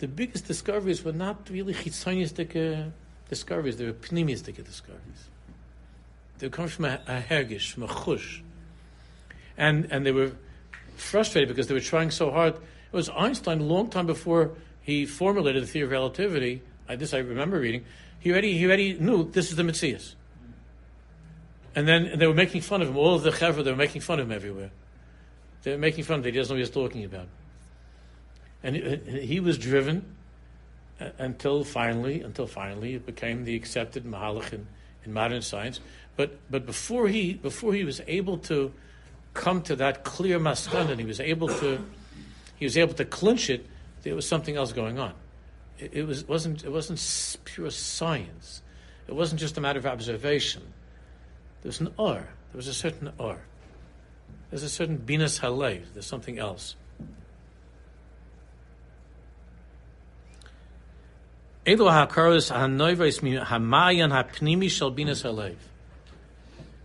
the 0.00 0.08
biggest 0.08 0.46
discoveries 0.46 1.02
were 1.02 1.12
not 1.12 1.48
really 1.48 1.72
chitzonistic 1.72 2.50
uh, 2.56 2.90
discoveries. 3.30 3.78
They 3.78 3.86
were 3.86 3.94
pneumistic 3.94 4.62
discoveries. 4.62 5.30
They 6.38 6.50
come 6.50 6.68
from 6.68 6.84
a, 6.84 7.00
a 7.06 7.22
hergish, 7.22 7.72
from 7.72 7.84
a 7.84 7.88
chush 7.88 8.42
and 9.56 9.86
and 9.90 10.04
they 10.04 10.12
were 10.12 10.32
frustrated 10.96 11.48
because 11.48 11.66
they 11.68 11.74
were 11.74 11.80
trying 11.80 12.10
so 12.10 12.30
hard. 12.30 12.54
It 12.54 12.92
was 12.92 13.08
Einstein 13.10 13.60
a 13.60 13.64
long 13.64 13.88
time 13.88 14.06
before 14.06 14.52
he 14.86 15.04
formulated 15.04 15.64
the 15.64 15.66
theory 15.66 15.86
of 15.86 15.90
relativity. 15.90 16.62
I, 16.88 16.94
this 16.94 17.12
I 17.12 17.18
remember 17.18 17.58
reading. 17.58 17.84
He 18.20 18.30
already 18.30 18.56
he 18.56 18.64
already 18.66 18.96
knew 18.96 19.28
this 19.28 19.50
is 19.50 19.56
the 19.56 19.64
Metzias. 19.64 20.14
And 21.74 21.88
then 21.88 22.04
and 22.04 22.20
they 22.20 22.26
were 22.28 22.34
making 22.34 22.60
fun 22.60 22.82
of 22.82 22.88
him. 22.88 22.96
All 22.96 23.16
of 23.16 23.24
the 23.24 23.32
chevra 23.32 23.64
they 23.64 23.72
were 23.72 23.76
making 23.76 24.02
fun 24.02 24.20
of 24.20 24.26
him 24.26 24.32
everywhere. 24.32 24.70
They 25.64 25.72
were 25.72 25.78
making 25.78 26.04
fun 26.04 26.20
of 26.20 26.26
him. 26.26 26.32
He 26.32 26.38
doesn't 26.38 26.54
know 26.54 26.60
what 26.60 26.64
he's 26.64 26.72
talking 26.72 27.04
about. 27.04 27.26
And 28.62 28.76
he, 28.76 29.26
he 29.26 29.40
was 29.40 29.58
driven 29.58 30.04
uh, 31.00 31.08
until 31.18 31.64
finally, 31.64 32.20
until 32.20 32.46
finally, 32.46 32.94
it 32.94 33.04
became 33.04 33.44
the 33.44 33.56
accepted 33.56 34.04
mahalach 34.04 34.52
in, 34.52 34.68
in 35.04 35.12
modern 35.12 35.42
science. 35.42 35.80
But 36.14 36.38
but 36.48 36.64
before 36.64 37.08
he 37.08 37.34
before 37.34 37.74
he 37.74 37.82
was 37.82 38.00
able 38.06 38.38
to 38.38 38.72
come 39.34 39.62
to 39.62 39.74
that 39.76 40.04
clear 40.04 40.38
maskan 40.38 40.90
and 40.90 41.00
he 41.00 41.06
was 41.06 41.18
able 41.18 41.48
to 41.48 41.84
he 42.54 42.64
was 42.64 42.78
able 42.78 42.94
to 42.94 43.04
clinch 43.04 43.50
it 43.50 43.66
there 44.06 44.14
was 44.14 44.28
something 44.28 44.56
else 44.56 44.72
going 44.72 45.00
on. 45.00 45.14
It, 45.80 45.90
it 45.92 46.06
was 46.06 46.28
wasn't 46.28 46.62
it 46.62 46.70
wasn't 46.70 47.00
pure 47.44 47.70
science. 47.70 48.62
It 49.08 49.14
wasn't 49.16 49.40
just 49.40 49.58
a 49.58 49.60
matter 49.60 49.80
of 49.80 49.86
observation. 49.86 50.62
There 51.62 51.68
was 51.70 51.80
an 51.80 51.92
or. 51.96 52.14
There 52.14 52.56
was 52.56 52.68
a 52.68 52.74
certain 52.74 53.12
or. 53.18 53.40
There's 54.50 54.62
a 54.62 54.68
certain 54.68 54.98
binas 54.98 55.40
halev. 55.40 55.92
There's 55.92 56.06
something 56.06 56.38
else. 56.38 56.76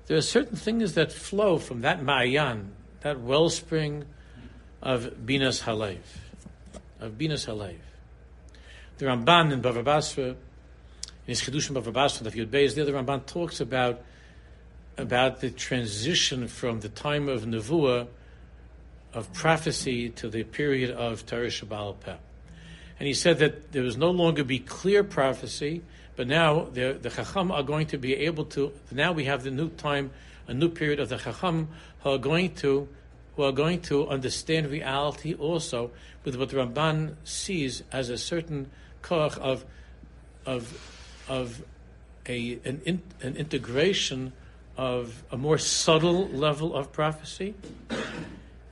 There 0.07 0.17
are 0.17 0.21
certain 0.21 0.57
things 0.57 0.95
that 0.95 1.11
flow 1.11 1.59
from 1.59 1.81
that 1.81 2.01
mayan, 2.01 2.71
that 3.01 3.21
wellspring 3.21 4.05
of 4.81 5.03
Binas 5.23 5.61
Halev, 5.61 5.99
of 7.01 7.17
Binas 7.17 7.47
Halev. 7.47 7.75
The 8.97 9.05
Ramban 9.05 9.51
in 9.51 9.61
Bava 9.61 9.83
Basra, 9.83 10.29
in 10.29 10.35
his 11.25 11.41
Chidushim 11.41 11.81
Bava 11.81 11.91
Basra, 11.91 12.29
the 12.29 12.45
Yud 12.45 12.47
Beis, 12.47 12.75
there 12.75 12.85
the 12.85 12.91
Ramban 12.91 13.25
talks 13.25 13.59
about 13.59 14.01
about 14.97 15.41
the 15.41 15.49
transition 15.49 16.47
from 16.47 16.81
the 16.81 16.89
time 16.89 17.27
of 17.27 17.43
Nevuah, 17.43 18.07
of 19.13 19.33
prophecy, 19.33 20.09
to 20.09 20.29
the 20.29 20.43
period 20.43 20.91
of 20.91 21.25
Teresh 21.25 21.67
Baal 21.67 21.93
Peh. 21.93 22.15
And 22.99 23.07
he 23.07 23.13
said 23.13 23.39
that 23.39 23.71
there 23.71 23.83
was 23.83 23.97
no 23.97 24.11
longer 24.11 24.43
be 24.43 24.59
clear 24.59 25.03
prophecy, 25.03 25.81
but 26.15 26.27
now 26.27 26.65
the, 26.65 26.97
the 27.01 27.09
Chacham 27.09 27.51
are 27.51 27.63
going 27.63 27.87
to 27.87 27.97
be 27.97 28.13
able 28.15 28.45
to. 28.45 28.71
Now 28.91 29.11
we 29.11 29.25
have 29.25 29.43
the 29.43 29.51
new 29.51 29.69
time, 29.69 30.11
a 30.47 30.53
new 30.53 30.69
period 30.69 30.99
of 30.99 31.09
the 31.09 31.17
Chacham 31.17 31.69
who 32.03 32.11
are 32.11 32.17
going 32.17 32.53
to, 32.55 32.87
who 33.41 33.47
are 33.47 33.51
going 33.51 33.81
to 33.81 34.07
understand 34.07 34.67
reality 34.67 35.33
also 35.33 35.89
with 36.23 36.35
what 36.35 36.49
Ramban 36.49 37.15
sees 37.23 37.81
as 37.91 38.09
a 38.09 38.17
certain 38.17 38.69
koch 39.01 39.35
of, 39.39 39.65
of, 40.45 40.71
of 41.27 41.63
a 42.29 42.59
an, 42.63 42.81
in, 42.85 43.01
an 43.23 43.35
integration 43.35 44.31
of 44.77 45.23
a 45.31 45.37
more 45.37 45.57
subtle 45.57 46.27
level 46.27 46.75
of 46.75 46.91
prophecy 46.91 47.55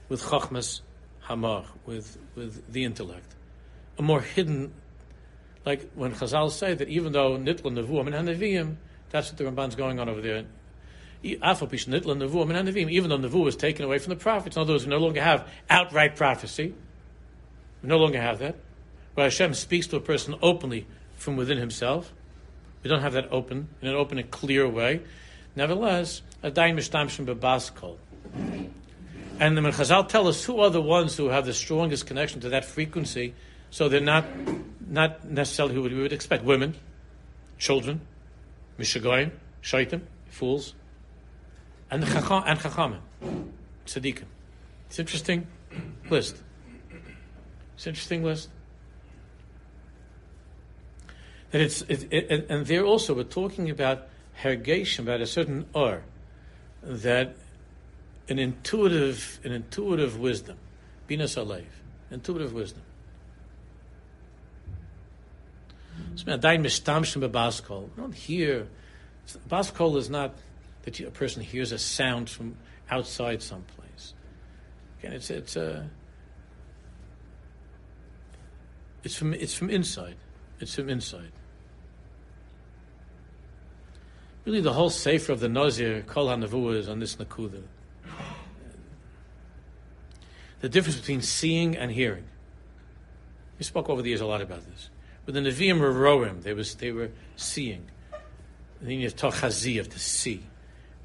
with 0.07 0.21
Chachmas 0.21 0.81
Hamar, 1.21 1.65
with 1.87 2.19
with 2.35 2.71
the 2.71 2.83
intellect, 2.83 3.33
a 3.97 4.03
more 4.03 4.21
hidden 4.21 4.71
like 5.65 5.89
when 5.95 6.13
Chazal 6.13 6.51
say 6.51 6.75
that 6.75 6.89
even 6.89 7.11
though 7.11 7.37
nitla 7.37 7.73
nevuim 7.73 8.13
and 8.13 8.27
hanavim, 8.27 8.75
that's 9.09 9.31
what 9.31 9.37
the 9.39 9.45
Ramban's 9.45 9.75
going 9.75 9.99
on 9.99 10.09
over 10.09 10.21
there. 10.21 10.45
Even 11.21 11.39
though 11.41 12.17
nevuah 12.17 13.43
was 13.43 13.55
taken 13.55 13.85
away 13.85 13.99
from 13.99 14.09
the 14.09 14.15
prophets, 14.15 14.55
in 14.55 14.61
other 14.61 14.73
words, 14.73 14.85
we 14.85 14.89
no 14.89 14.97
longer 14.99 15.21
have 15.21 15.47
outright 15.69 16.15
prophecy. 16.15 16.73
We 17.83 17.89
no 17.89 17.97
longer 17.97 18.21
have 18.21 18.39
that. 18.39 18.55
Where 19.15 19.25
Hashem 19.25 19.53
speaks 19.53 19.87
to 19.87 19.97
a 19.97 20.01
person 20.01 20.35
openly 20.41 20.87
from 21.15 21.35
within 21.35 21.57
himself. 21.57 22.13
We 22.83 22.89
don't 22.89 23.01
have 23.01 23.13
that 23.13 23.27
open, 23.31 23.67
in 23.81 23.89
an 23.89 23.95
open 23.95 24.17
and 24.17 24.31
clear 24.31 24.67
way. 24.67 25.01
Nevertheless, 25.55 26.21
adayin 26.43 26.75
mishtamshim 26.75 27.25
bebaskol. 27.25 27.97
And 29.39 29.57
the 29.57 29.61
Chazal 29.61 30.07
tell 30.07 30.27
us 30.27 30.43
who 30.43 30.59
are 30.59 30.69
the 30.69 30.81
ones 30.81 31.17
who 31.17 31.27
have 31.27 31.45
the 31.45 31.53
strongest 31.53 32.05
connection 32.05 32.41
to 32.41 32.49
that 32.49 32.65
frequency, 32.65 33.33
so 33.69 33.89
they're 33.89 34.01
not 34.01 34.25
not 34.87 35.29
necessarily 35.29 35.75
who 35.75 35.83
we 35.83 35.93
would 35.93 36.13
expect. 36.13 36.43
Women, 36.43 36.75
children, 37.57 38.01
mishagoyim, 38.79 39.31
shaitim, 39.61 40.01
fools, 40.29 40.73
and 41.91 42.03
the 42.03 42.07
chacham, 42.07 42.43
and 42.45 42.59
chachamim, 42.59 42.99
tzaddikim. 43.85 44.25
It's 44.87 44.99
interesting 44.99 45.47
list. 46.09 46.37
It's 47.75 47.87
interesting 47.87 48.23
list. 48.23 48.49
That 51.51 51.61
it's 51.61 51.81
it, 51.83 52.07
it, 52.11 52.47
and 52.49 52.65
there 52.65 52.83
also 52.83 53.15
we're 53.15 53.23
talking 53.23 53.69
about 53.69 54.07
hergation, 54.43 54.99
about 54.99 55.21
a 55.21 55.27
certain 55.27 55.65
or 55.73 56.03
that 56.83 57.35
an 58.27 58.39
intuitive 58.39 59.39
an 59.43 59.51
intuitive 59.51 60.19
wisdom, 60.19 60.57
binas 61.07 61.37
alev, 61.37 61.65
intuitive 62.11 62.53
wisdom. 62.53 62.83
So, 66.15 66.23
we 66.25 66.37
don't 67.97 68.15
hear 68.15 68.67
Bas 69.47 69.71
kol 69.71 69.97
is 69.97 70.09
not 70.09 70.35
that 70.97 71.07
a 71.07 71.11
person 71.11 71.41
hears 71.41 71.71
a 71.71 71.77
sound 71.77 72.29
from 72.29 72.55
outside 72.89 73.41
someplace. 73.41 74.13
Again, 74.99 75.13
it's 75.13 75.29
it's 75.29 75.55
a 75.55 75.79
uh, 75.79 75.83
it's 79.03 79.15
from 79.15 79.33
it's 79.33 79.53
from 79.53 79.69
inside. 79.69 80.15
It's 80.59 80.75
from 80.75 80.89
inside. 80.89 81.31
Really, 84.45 84.61
the 84.61 84.73
whole 84.73 84.89
sefer 84.89 85.31
of 85.31 85.39
the 85.39 85.49
Nazir 85.49 86.01
Kol 86.01 86.27
HaNevuah 86.27 86.75
is 86.75 86.89
on 86.89 86.99
this 86.99 87.15
nakuda. 87.15 87.63
The 90.61 90.69
difference 90.69 90.99
between 90.99 91.21
seeing 91.21 91.77
and 91.77 91.91
hearing. 91.91 92.25
We 93.57 93.63
spoke 93.63 93.89
over 93.89 94.01
the 94.01 94.09
years 94.09 94.21
a 94.21 94.25
lot 94.25 94.41
about 94.41 94.65
this. 94.65 94.89
But 95.25 95.33
the 95.35 95.41
Nevi'im 95.41 95.79
were 95.79 95.93
roim; 95.93 96.41
they 96.41 96.53
was 96.53 96.75
they 96.75 96.91
were 96.91 97.11
seeing. 97.35 97.85
The 98.81 98.97
Inyan 98.97 99.07
of 99.07 99.15
Tochazi 99.15 99.79
of 99.79 99.89
to 99.89 99.99
see, 99.99 100.43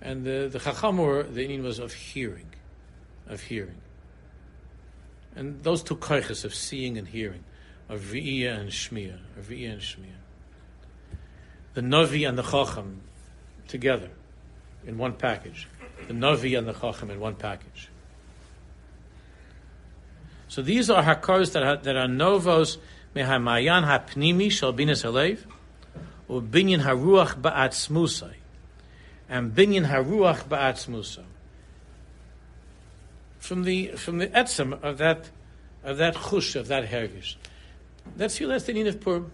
and 0.04 0.24
the 0.24 0.48
the 0.52 0.60
Chachamur 0.60 1.32
the 1.32 1.42
Indian 1.42 1.64
was 1.64 1.80
of 1.80 1.92
hearing, 1.92 2.50
of 3.26 3.40
hearing. 3.40 3.80
And 5.34 5.64
those 5.64 5.82
two 5.82 5.96
koiches 5.96 6.44
of 6.44 6.54
seeing 6.54 6.96
and 6.96 7.08
hearing, 7.08 7.42
of 7.88 8.00
Ri'iyah 8.00 8.60
and 8.60 8.70
Shmiya, 8.70 9.18
of 9.36 9.48
Ri'iyah 9.48 9.72
and 9.72 9.82
Shmiya. 9.82 10.18
The 11.72 11.80
Navi 11.80 12.28
and 12.28 12.38
the 12.38 12.42
Chacham 12.42 13.00
together 13.66 14.10
in 14.86 14.96
one 14.96 15.14
package. 15.14 15.66
The 16.06 16.14
Navi 16.14 16.56
and 16.56 16.68
the 16.68 16.72
Chacham 16.72 17.10
in 17.10 17.18
one 17.18 17.34
package. 17.34 17.88
So 20.46 20.62
these 20.62 20.88
are 20.88 21.02
hakars 21.02 21.52
that 21.52 21.64
are, 21.64 21.76
that 21.78 21.96
are 21.96 22.06
novos 22.06 22.78
mehamayan 23.16 23.84
hapnimi 23.84 24.52
shal 24.52 24.72
binas 24.72 25.02
halev, 25.02 25.40
or 26.28 26.40
binyan 26.40 26.80
haruach 26.80 27.40
ba'atzmusai, 27.40 28.34
and 29.34 29.52
binyan 29.52 29.88
haruach 29.88 30.44
ba'atzmusai. 30.44 31.24
From 33.40 33.64
the 33.64 33.88
from 33.88 34.18
the 34.18 34.28
etzem 34.28 34.80
of 34.80 34.98
that 34.98 35.28
of 35.82 35.96
that 35.96 36.14
chush 36.14 36.54
of 36.54 36.68
that 36.68 36.88
hergish. 36.88 37.34
That's 38.16 38.38
the 38.38 38.46
last 38.46 38.66
thing 38.66 38.86
of 38.86 39.00
Purim. 39.00 39.32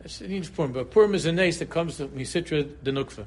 That's 0.00 0.18
the 0.18 0.28
need 0.28 0.44
of 0.44 0.54
Purim. 0.54 0.72
But 0.72 0.90
Purim 0.90 1.14
is 1.14 1.24
a 1.24 1.32
nace 1.32 1.58
that 1.60 1.70
comes 1.70 1.96
to 1.96 2.08
Misitra 2.08 2.68
de 2.82 2.92
Nukva. 2.92 3.24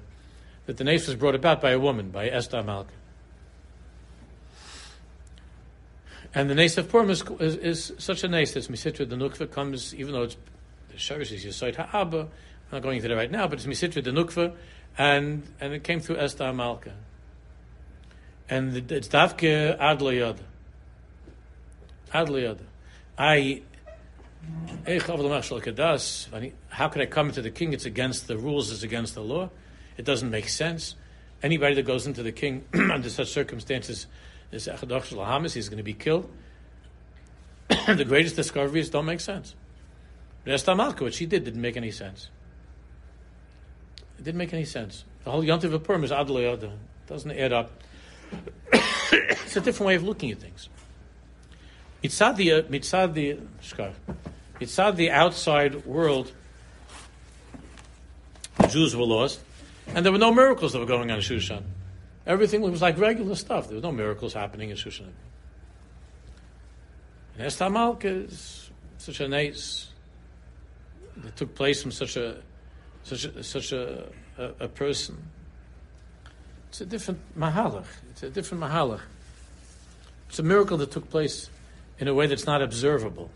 That 0.68 0.78
the 0.78 0.84
nace 0.84 1.08
was 1.08 1.16
brought 1.16 1.34
about 1.34 1.62
by 1.62 1.72
a 1.72 1.80
woman, 1.80 2.12
by 2.12 2.30
Esther 2.30 2.62
Malka. 2.62 2.94
And 6.36 6.48
the 6.48 6.56
nace 6.56 6.78
of 6.78 6.90
Purim 6.90 7.10
is, 7.10 7.24
is, 7.40 7.56
is 7.56 7.94
such 7.98 8.24
a 8.24 8.28
nace 8.28 8.54
that 8.54 8.66
Misitra 8.66 9.10
the 9.10 9.16
Nukva 9.16 9.50
comes, 9.50 9.96
even 9.96 10.14
though 10.14 10.24
it's 10.24 10.38
the 10.90 10.98
Sharish 10.98 11.32
is 11.32 11.44
Yisait 11.44 11.76
Ha'aba, 11.76 12.20
I'm 12.20 12.28
not 12.72 12.84
going 12.84 12.98
into 12.98 13.10
that 13.10 13.16
right 13.16 13.32
now, 13.32 13.48
but 13.48 13.58
it's 13.58 13.66
Misitra 13.66 14.04
the 14.04 14.12
Nukva, 14.12 14.54
and, 14.98 15.44
and 15.60 15.74
it 15.74 15.84
came 15.84 16.00
through 16.00 16.18
Esther 16.18 16.52
Malka. 16.54 16.94
And 18.50 18.92
it's 18.92 19.08
Davke 19.08 19.78
Ad 19.80 20.02
Yada. 20.02 20.44
I 23.18 23.62
how 26.70 26.88
could 26.88 27.02
I 27.02 27.06
come 27.06 27.32
to 27.32 27.42
the 27.42 27.52
king? 27.52 27.74
It's 27.74 27.86
against 27.86 28.28
the 28.28 28.38
rules, 28.38 28.72
it's 28.72 28.84
against 28.84 29.16
the 29.16 29.22
law. 29.22 29.50
It 29.98 30.06
doesn't 30.06 30.30
make 30.30 30.50
sense. 30.50 30.96
Anybody 31.44 31.76
that 31.76 31.84
goes 31.84 32.08
into 32.08 32.24
the 32.24 32.32
king 32.32 32.66
under 32.74 33.10
such 33.10 33.30
circumstances 33.30 34.08
is 34.52 34.68
he's 34.68 35.70
going 35.70 35.78
to 35.78 35.84
be 35.84 35.94
killed. 35.94 36.30
the 37.88 38.06
greatest 38.06 38.36
discoveries 38.36 38.90
don't 38.90 39.06
make 39.06 39.22
sense. 39.22 39.56
But 40.44 40.54
Esther 40.54 40.76
Malka, 40.76 41.04
what 41.04 41.14
she 41.14 41.26
did, 41.26 41.44
didn't 41.44 41.62
make 41.62 41.78
any 41.78 41.92
sense. 41.92 42.30
It 44.22 44.26
didn't 44.26 44.38
make 44.38 44.54
any 44.54 44.66
sense. 44.66 45.04
The 45.24 45.32
whole 45.32 45.42
Yontiv 45.42 45.74
of 45.74 45.84
Purim 45.84 46.04
is 46.04 46.12
Adl 46.12 46.62
It 46.62 46.70
doesn't 47.08 47.32
add 47.32 47.52
up. 47.52 47.72
it's 48.72 49.56
a 49.58 49.62
different 49.62 49.88
way 49.88 49.96
of 49.96 50.04
looking 50.04 50.30
at 50.30 50.38
things. 50.38 50.70
Mitzad 52.04 52.36
the, 52.36 52.50
mitzad 52.70 53.16
the, 53.16 53.40
mitzad 54.60 54.96
the 54.96 55.10
outside 55.10 55.88
world, 55.88 56.32
the 58.60 58.68
Jews 58.68 58.96
were 58.96 59.06
lost, 59.06 59.40
and 59.88 60.06
there 60.06 60.12
were 60.12 60.20
no 60.20 60.32
miracles 60.32 60.74
that 60.74 60.80
were 60.80 60.86
going 60.86 61.10
on 61.10 61.18
in 61.18 61.24
Shushan. 61.24 61.64
Everything 62.28 62.62
was 62.62 62.80
like 62.80 63.00
regular 63.00 63.34
stuff. 63.34 63.70
There 63.70 63.78
were 63.78 63.82
no 63.82 63.92
miracles 63.92 64.36
happening 64.36 64.70
in 64.70 64.78
Shushan. 64.78 65.10
And 67.38 67.48
Esther 67.48 67.72
Malka 67.72 68.08
is 68.08 68.70
such 69.00 69.20
a 69.20 69.28
nice 69.28 69.88
that 71.18 71.36
took 71.36 71.56
place 71.56 71.82
from 71.82 71.90
such 71.90 72.18
a 72.18 72.36
such 73.04 73.26
a, 73.26 73.44
such 73.44 73.72
a, 73.72 74.06
a, 74.38 74.44
a 74.62 74.68
person. 74.68 75.18
It's 76.70 76.82
a 76.82 76.86
different 76.86 77.20
mahalach. 77.38 77.86
It's 78.12 78.24
a 78.24 78.30
different 78.30 78.64
mahalach. 78.64 79.02
It's 80.30 80.40
a 80.40 80.44
miracle 80.44 80.78
that 80.78 80.92
took 80.92 81.10
place 81.10 81.50
in 82.00 82.08
a 82.08 82.14
way 82.14 82.28
that's 82.28 82.46
not 82.46 82.62
observable. 82.62 83.30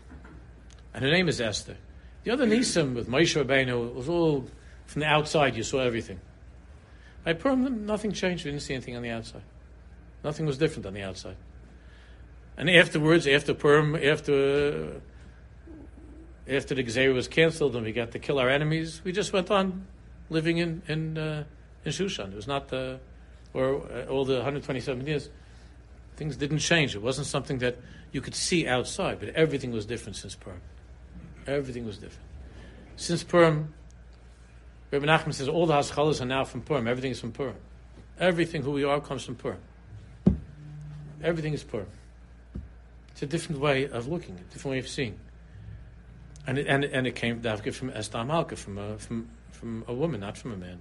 And 0.94 1.04
her 1.04 1.10
name 1.10 1.28
is 1.28 1.40
Esther. 1.40 1.76
The 2.24 2.30
other 2.30 2.46
Nisim 2.46 2.94
with 2.94 3.08
Moshe 3.08 3.40
Rabbeinu 3.40 3.94
was 3.94 4.08
all 4.08 4.46
from 4.86 5.00
the 5.00 5.06
outside. 5.06 5.54
You 5.56 5.62
saw 5.62 5.80
everything. 5.80 6.20
By 7.22 7.34
Purim, 7.34 7.86
nothing 7.86 8.12
changed. 8.12 8.44
We 8.44 8.52
didn't 8.52 8.62
see 8.62 8.74
anything 8.74 8.96
on 8.96 9.02
the 9.02 9.10
outside. 9.10 9.42
Nothing 10.24 10.46
was 10.46 10.58
different 10.58 10.86
on 10.86 10.94
the 10.94 11.02
outside. 11.02 11.36
And 12.56 12.70
afterwards, 12.70 13.26
after 13.26 13.52
Purim, 13.52 13.94
after 13.94 15.00
after 16.48 16.74
the 16.74 16.84
Gezer 16.84 17.12
was 17.12 17.28
canceled 17.28 17.74
and 17.76 17.84
we 17.84 17.92
got 17.92 18.12
to 18.12 18.18
kill 18.18 18.38
our 18.38 18.48
enemies, 18.48 19.00
we 19.04 19.12
just 19.12 19.32
went 19.32 19.50
on 19.50 19.86
living 20.30 20.58
in 20.58 20.82
in 20.88 21.18
uh, 21.18 21.44
in 21.84 21.92
Shushan. 21.92 22.32
It 22.32 22.36
was 22.36 22.46
not 22.46 22.68
the 22.68 23.00
or 23.52 23.82
uh, 23.90 24.06
all 24.06 24.24
the 24.24 24.34
127 24.34 25.06
years. 25.06 25.28
Things 26.16 26.36
didn't 26.36 26.58
change. 26.58 26.94
It 26.94 27.02
wasn't 27.02 27.26
something 27.26 27.58
that 27.58 27.76
you 28.12 28.20
could 28.20 28.34
see 28.34 28.66
outside, 28.66 29.20
but 29.20 29.30
everything 29.30 29.70
was 29.70 29.86
different 29.86 30.16
since 30.16 30.34
Purim. 30.34 30.60
Everything 31.46 31.84
was 31.84 31.98
different. 31.98 32.24
Since 32.96 33.22
Purim, 33.24 33.74
Rabbi 34.90 35.04
Nachman 35.04 35.34
says 35.34 35.48
all 35.48 35.66
the 35.66 35.74
haschalas 35.74 36.20
are 36.20 36.26
now 36.26 36.44
from 36.44 36.62
Purim. 36.62 36.86
Everything 36.88 37.10
is 37.10 37.20
from 37.20 37.32
Purim. 37.32 37.56
Everything 38.18 38.62
who 38.62 38.70
we 38.70 38.84
are 38.84 39.00
comes 39.00 39.24
from 39.24 39.34
Purim. 39.34 39.60
Everything 41.22 41.52
is 41.52 41.62
Purim. 41.62 41.88
It's 43.10 43.22
a 43.22 43.26
different 43.26 43.60
way 43.60 43.88
of 43.88 44.08
looking, 44.08 44.34
a 44.34 44.52
different 44.52 44.72
way 44.72 44.78
of 44.78 44.88
seeing. 44.88 45.18
And 46.46 46.58
it, 46.58 46.66
and, 46.68 46.84
and 46.84 47.06
it 47.06 47.16
came 47.16 47.40
Davka 47.40 47.74
from 47.74 47.90
Esther 47.90 48.24
Malka, 48.24 48.56
from 48.56 48.78
a, 48.78 48.98
from, 48.98 49.28
from 49.50 49.84
a 49.88 49.94
woman, 49.94 50.20
not 50.20 50.38
from 50.38 50.52
a 50.52 50.56
man. 50.56 50.80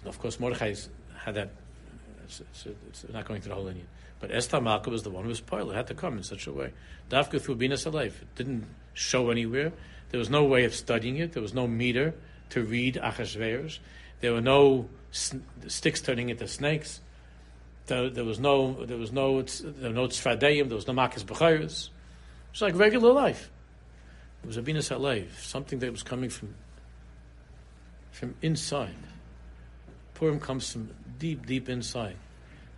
And 0.00 0.08
of 0.08 0.18
course, 0.18 0.40
Mordechai 0.40 0.74
had 1.18 1.34
that. 1.34 1.48
Uh, 1.48 2.24
it's, 2.24 2.40
it's, 2.40 2.66
it's, 2.88 3.12
not 3.12 3.26
going 3.26 3.42
through 3.42 3.50
the 3.50 3.54
whole 3.56 3.64
lineage. 3.64 3.86
But 4.20 4.32
Esther 4.32 4.60
Malka 4.60 4.90
was 4.90 5.02
the 5.02 5.10
one 5.10 5.24
who 5.24 5.28
was 5.28 5.38
spoiled. 5.38 5.70
It 5.70 5.74
had 5.74 5.86
to 5.88 5.94
come 5.94 6.16
in 6.16 6.22
such 6.22 6.46
a 6.46 6.52
way. 6.52 6.72
Davka 7.10 7.40
through 7.40 7.56
Bina 7.56 7.74
Salayf. 7.74 8.22
It 8.22 8.34
didn't 8.34 8.66
show 8.94 9.30
anywhere. 9.30 9.72
There 10.10 10.18
was 10.18 10.30
no 10.30 10.44
way 10.44 10.64
of 10.64 10.74
studying 10.74 11.18
it. 11.18 11.32
There 11.32 11.42
was 11.42 11.54
no 11.54 11.66
meter 11.66 12.14
to 12.50 12.62
read 12.62 12.94
Achashverosh. 12.94 13.78
There 14.20 14.32
were 14.32 14.40
no 14.40 14.88
sticks 15.10 16.00
turning 16.00 16.30
into 16.30 16.48
snakes. 16.48 17.00
There, 17.86 18.10
there, 18.10 18.24
was 18.24 18.38
no, 18.38 18.84
there 18.84 18.96
was 18.96 19.12
no, 19.12 19.42
there 19.42 19.90
were 19.90 19.94
no 19.94 20.06
there 20.06 20.76
was 20.76 20.86
no 20.86 20.94
makas 20.94 21.24
b'chayres. 21.24 21.88
It 21.88 22.52
was 22.52 22.62
like 22.62 22.74
regular 22.74 23.12
life. 23.12 23.50
It 24.42 24.46
was 24.46 24.56
a 24.56 24.62
binas 24.62 24.90
halev, 24.90 25.26
something 25.40 25.78
that 25.80 25.90
was 25.90 26.02
coming 26.02 26.30
from, 26.30 26.54
from 28.10 28.34
inside. 28.42 28.94
Purim 30.14 30.40
comes 30.40 30.72
from 30.72 30.90
deep, 31.18 31.46
deep 31.46 31.68
inside. 31.68 32.16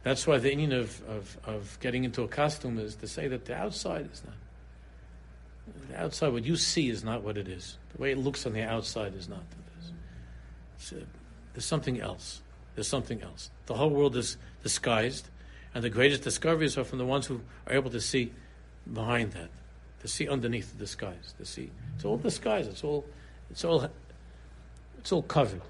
That's 0.03 0.27
why 0.27 0.39
the 0.39 0.49
meaning 0.49 0.73
of, 0.73 1.03
of, 1.09 1.39
of 1.45 1.79
getting 1.81 2.05
into 2.05 2.23
a 2.23 2.29
costume 2.29 2.79
is 2.79 2.95
to 2.97 3.09
say 3.09 3.29
that 3.29 3.45
the 3.45 3.55
outside 3.55 4.09
is 4.11 4.23
not. 4.25 4.35
The 5.91 6.03
outside, 6.03 6.33
what 6.33 6.45
you 6.45 6.57
see 6.57 6.89
is 6.89 7.05
not 7.05 7.23
what 7.23 7.37
it 7.37 7.49
is. 7.49 7.77
The 7.95 8.03
way 8.03 8.13
it 8.13 8.19
looks 8.19 8.47
on 8.47 8.53
the 8.53 8.63
outside 8.63 9.15
is 9.15 9.29
not 9.29 9.39
what 9.39 9.67
it 9.67 9.85
is. 10.83 10.93
A, 10.93 11.07
there's 11.53 11.65
something 11.65 12.01
else. 12.01 12.41
There's 12.75 12.89
something 12.89 13.23
else. 13.23 13.51
The 13.67 13.75
whole 13.75 13.91
world 13.91 14.17
is 14.17 14.37
disguised, 14.63 15.29
and 15.75 15.85
the 15.85 15.91
greatest 15.91 16.23
discoveries 16.23 16.79
are 16.79 16.85
from 16.85 16.99
the 16.99 17.07
ones 17.07 17.27
who 17.27 17.43
are 17.67 17.75
able 17.75 17.91
to 17.91 18.01
see 18.01 18.33
behind 18.91 19.33
that, 19.33 19.51
to 20.01 20.09
see 20.09 20.29
underneath 20.29 20.73
the 20.73 20.79
disguise, 20.79 21.35
to 21.39 21.45
see. 21.45 21.71
It's 21.95 22.05
all 22.05 22.17
disguise. 22.17 22.67
It's 22.67 22.83
all, 22.83 23.05
it's 23.51 23.65
all, 23.65 23.89
it's 24.99 25.13
all 25.13 25.23
covered. 25.23 25.63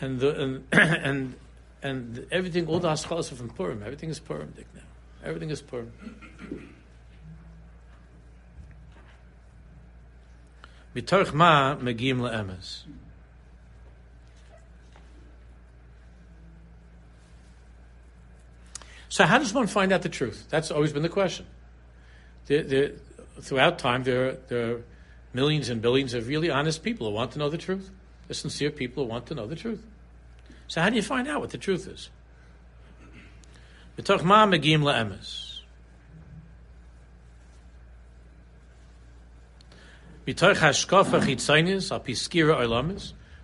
And 0.00 0.20
the 0.20 0.40
and 0.40 0.64
and, 0.72 1.34
and 1.82 2.26
everything, 2.30 2.66
all 2.66 2.80
the 2.80 2.88
haschalas 2.88 3.32
are 3.32 3.36
from 3.36 3.50
Purim. 3.50 3.82
Everything 3.82 4.10
is 4.10 4.18
Purim 4.18 4.52
Dick 4.56 4.66
now. 4.74 4.82
Everything 5.24 5.50
is 5.50 5.62
Purim. 5.62 5.92
Mitarch 10.94 11.32
ma 11.32 11.76
megim 11.76 12.18
le'emes. 12.18 12.82
So 19.08 19.24
how 19.24 19.38
does 19.38 19.54
one 19.54 19.66
find 19.66 19.92
out 19.92 20.02
the 20.02 20.08
truth? 20.08 20.46
That's 20.50 20.70
always 20.70 20.92
been 20.92 21.02
the 21.02 21.08
question. 21.08 21.46
The, 22.48 22.62
the, 22.62 22.94
throughout 23.42 23.78
time, 23.78 24.04
there, 24.04 24.32
there 24.48 24.72
are 24.72 24.82
millions 25.34 25.68
and 25.68 25.82
billions 25.82 26.14
of 26.14 26.26
really 26.26 26.50
honest 26.50 26.82
people 26.82 27.06
who 27.06 27.14
want 27.14 27.32
to 27.32 27.38
know 27.38 27.50
the 27.50 27.58
truth. 27.58 27.90
They're 28.26 28.34
sincere 28.34 28.70
people 28.70 29.04
who 29.04 29.10
want 29.10 29.26
to 29.26 29.34
know 29.34 29.46
the 29.46 29.54
truth. 29.54 29.82
So 30.66 30.80
how 30.80 30.88
do 30.88 30.96
you 30.96 31.02
find 31.02 31.28
out 31.28 31.40
what 31.40 31.50
the 31.50 31.58
truth 31.58 31.86
is? 31.86 32.08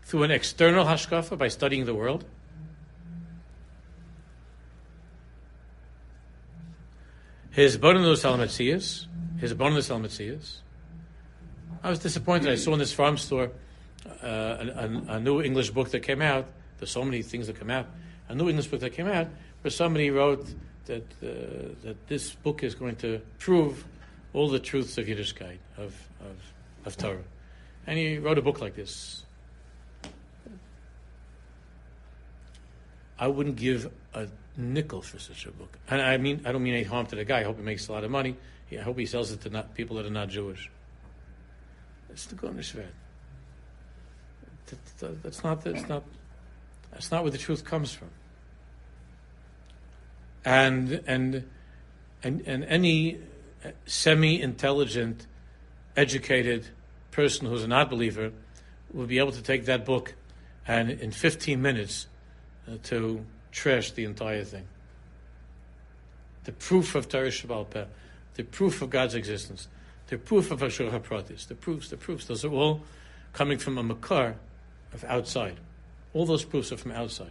Through 0.03 0.23
an 0.23 0.31
external 0.31 0.85
hashkafa 0.85 1.37
by 1.37 1.49
studying 1.49 1.85
the 1.85 1.95
world. 1.95 2.25
His 7.55 7.77
bonus 7.77 8.25
alametzias. 8.25 9.07
His 9.39 9.55
bonus 9.55 9.89
alametzias. 9.89 10.57
I 11.85 11.91
was 11.91 12.01
disappointed. 12.01 12.51
I 12.51 12.57
saw 12.57 12.73
in 12.73 12.81
this 12.81 12.93
farm 12.93 13.17
store 13.17 13.53
uh, 14.07 14.27
a, 14.27 14.91
a, 15.09 15.15
a, 15.17 15.21
new 15.21 15.41
English 15.41 15.71
book 15.71 15.91
that 15.91 16.01
came 16.01 16.21
out. 16.21 16.47
There's 16.79 16.91
so 16.91 17.05
many 17.05 17.23
things 17.23 17.47
that 17.47 17.57
come 17.57 17.71
out. 17.71 17.87
A 18.29 18.35
new 18.35 18.49
English 18.49 18.67
book 18.67 18.81
that 18.81 18.95
came 18.95 19.07
out 19.07 19.29
where 19.63 19.71
somebody 19.71 20.11
wrote 20.11 20.45
that 20.87 21.05
uh, 21.23 21.75
that 21.85 22.09
this 22.09 22.33
book 22.35 22.65
is 22.65 22.75
going 22.75 22.97
to 22.97 23.21
prove 23.39 23.85
all 24.33 24.49
the 24.49 24.59
truths 24.59 24.99
of 24.99 25.07
Yiddishkeit 25.07 25.59
of, 25.77 25.95
of 26.21 26.37
of 26.85 26.97
Torah, 26.97 27.23
and 27.87 27.97
he 27.99 28.19
wrote 28.19 28.37
a 28.37 28.43
book 28.43 28.61
like 28.61 28.75
this. 28.75 29.25
I 33.17 33.29
wouldn't 33.29 33.57
give 33.57 33.93
a 34.13 34.27
nickel 34.57 35.03
for 35.03 35.19
such 35.19 35.47
a 35.47 35.51
book, 35.51 35.79
and 35.89 36.01
I 36.01 36.17
mean 36.17 36.43
I 36.45 36.53
don't 36.53 36.63
mean 36.63 36.75
any 36.75 36.85
harm 36.85 37.07
to 37.07 37.17
the 37.17 37.25
guy. 37.25 37.41
I 37.41 37.45
hope 37.45 37.57
he 37.57 37.63
makes 37.63 37.89
a 37.89 37.93
lot 37.93 38.05
of 38.05 38.11
money. 38.11 38.37
I 38.73 38.83
hope 38.83 38.99
he 38.99 39.07
sells 39.07 39.31
it 39.31 39.41
to 39.43 39.51
not, 39.51 39.75
people 39.75 39.97
that 39.97 40.07
are 40.07 40.11
not 40.11 40.29
Jewish. 40.29 40.69
It's 42.11 42.27
the 42.27 42.35
Gunishvet. 42.35 42.87
That's 45.23 45.45
not. 45.45 45.63
That's 45.63 45.89
not. 45.89 46.03
That's 46.91 47.11
not 47.11 47.23
where 47.23 47.31
the 47.31 47.39
truth 47.39 47.65
comes 47.65 47.93
from. 47.93 48.11
And 50.45 51.03
and 51.07 51.49
and 52.23 52.43
and 52.47 52.65
any 52.65 53.19
semi-intelligent, 53.87 55.27
educated 55.97 56.67
person 57.11 57.47
who's 57.47 57.65
a 57.65 57.69
not 57.69 57.91
believer 57.91 58.33
will 58.93 59.07
be 59.07 59.19
able 59.19 59.33
to 59.33 59.43
take 59.43 59.65
that 59.67 59.85
book 59.85 60.15
and 60.67 60.91
in 60.91 61.11
15 61.11 61.61
minutes 61.61 62.07
uh, 62.69 62.77
to 62.85 63.25
trash 63.55 63.93
the 63.93 64.05
entire 64.05 64.45
thing. 64.45 64.67
The 66.43 66.53
proof 66.53 66.95
of 66.95 67.09
Torah 67.09 67.29
Shabbat 67.29 67.71
Peh, 67.71 67.85
the 68.35 68.43
proof 68.43 68.83
of 68.83 68.91
God's 68.91 69.15
existence, 69.15 69.69
the 70.09 70.19
proof 70.19 70.51
of 70.51 70.63
Ashur 70.63 70.91
HaPratis, 70.91 71.47
the 71.47 71.55
proofs, 71.55 71.89
the 71.89 71.97
proofs, 71.97 72.27
those 72.27 72.45
are 72.45 72.53
all 72.53 72.83
coming 73.33 73.57
from 73.57 73.79
a 73.79 73.83
makar 73.83 74.37
of 74.93 75.05
outside. 75.05 75.57
All 76.13 76.27
those 76.27 76.45
proofs 76.45 76.73
are 76.73 76.77
from 76.77 76.93
outside. 76.93 77.31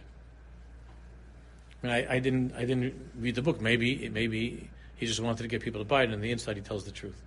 I, 1.82 1.86
mean, 1.86 1.94
I, 1.94 2.14
I, 2.14 2.18
didn't, 2.18 2.54
I 2.54 2.64
didn't 2.64 2.94
read 3.18 3.36
the 3.36 3.42
book. 3.42 3.60
Maybe, 3.60 4.08
maybe 4.08 4.70
he 4.96 5.06
just 5.06 5.20
wanted 5.20 5.42
to 5.42 5.48
get 5.48 5.62
people 5.62 5.80
to 5.80 5.84
buy 5.84 6.02
it, 6.02 6.04
and 6.06 6.14
on 6.14 6.20
the 6.20 6.32
inside 6.32 6.56
he 6.56 6.62
tells 6.62 6.84
the 6.84 6.90
truth. 6.90 7.22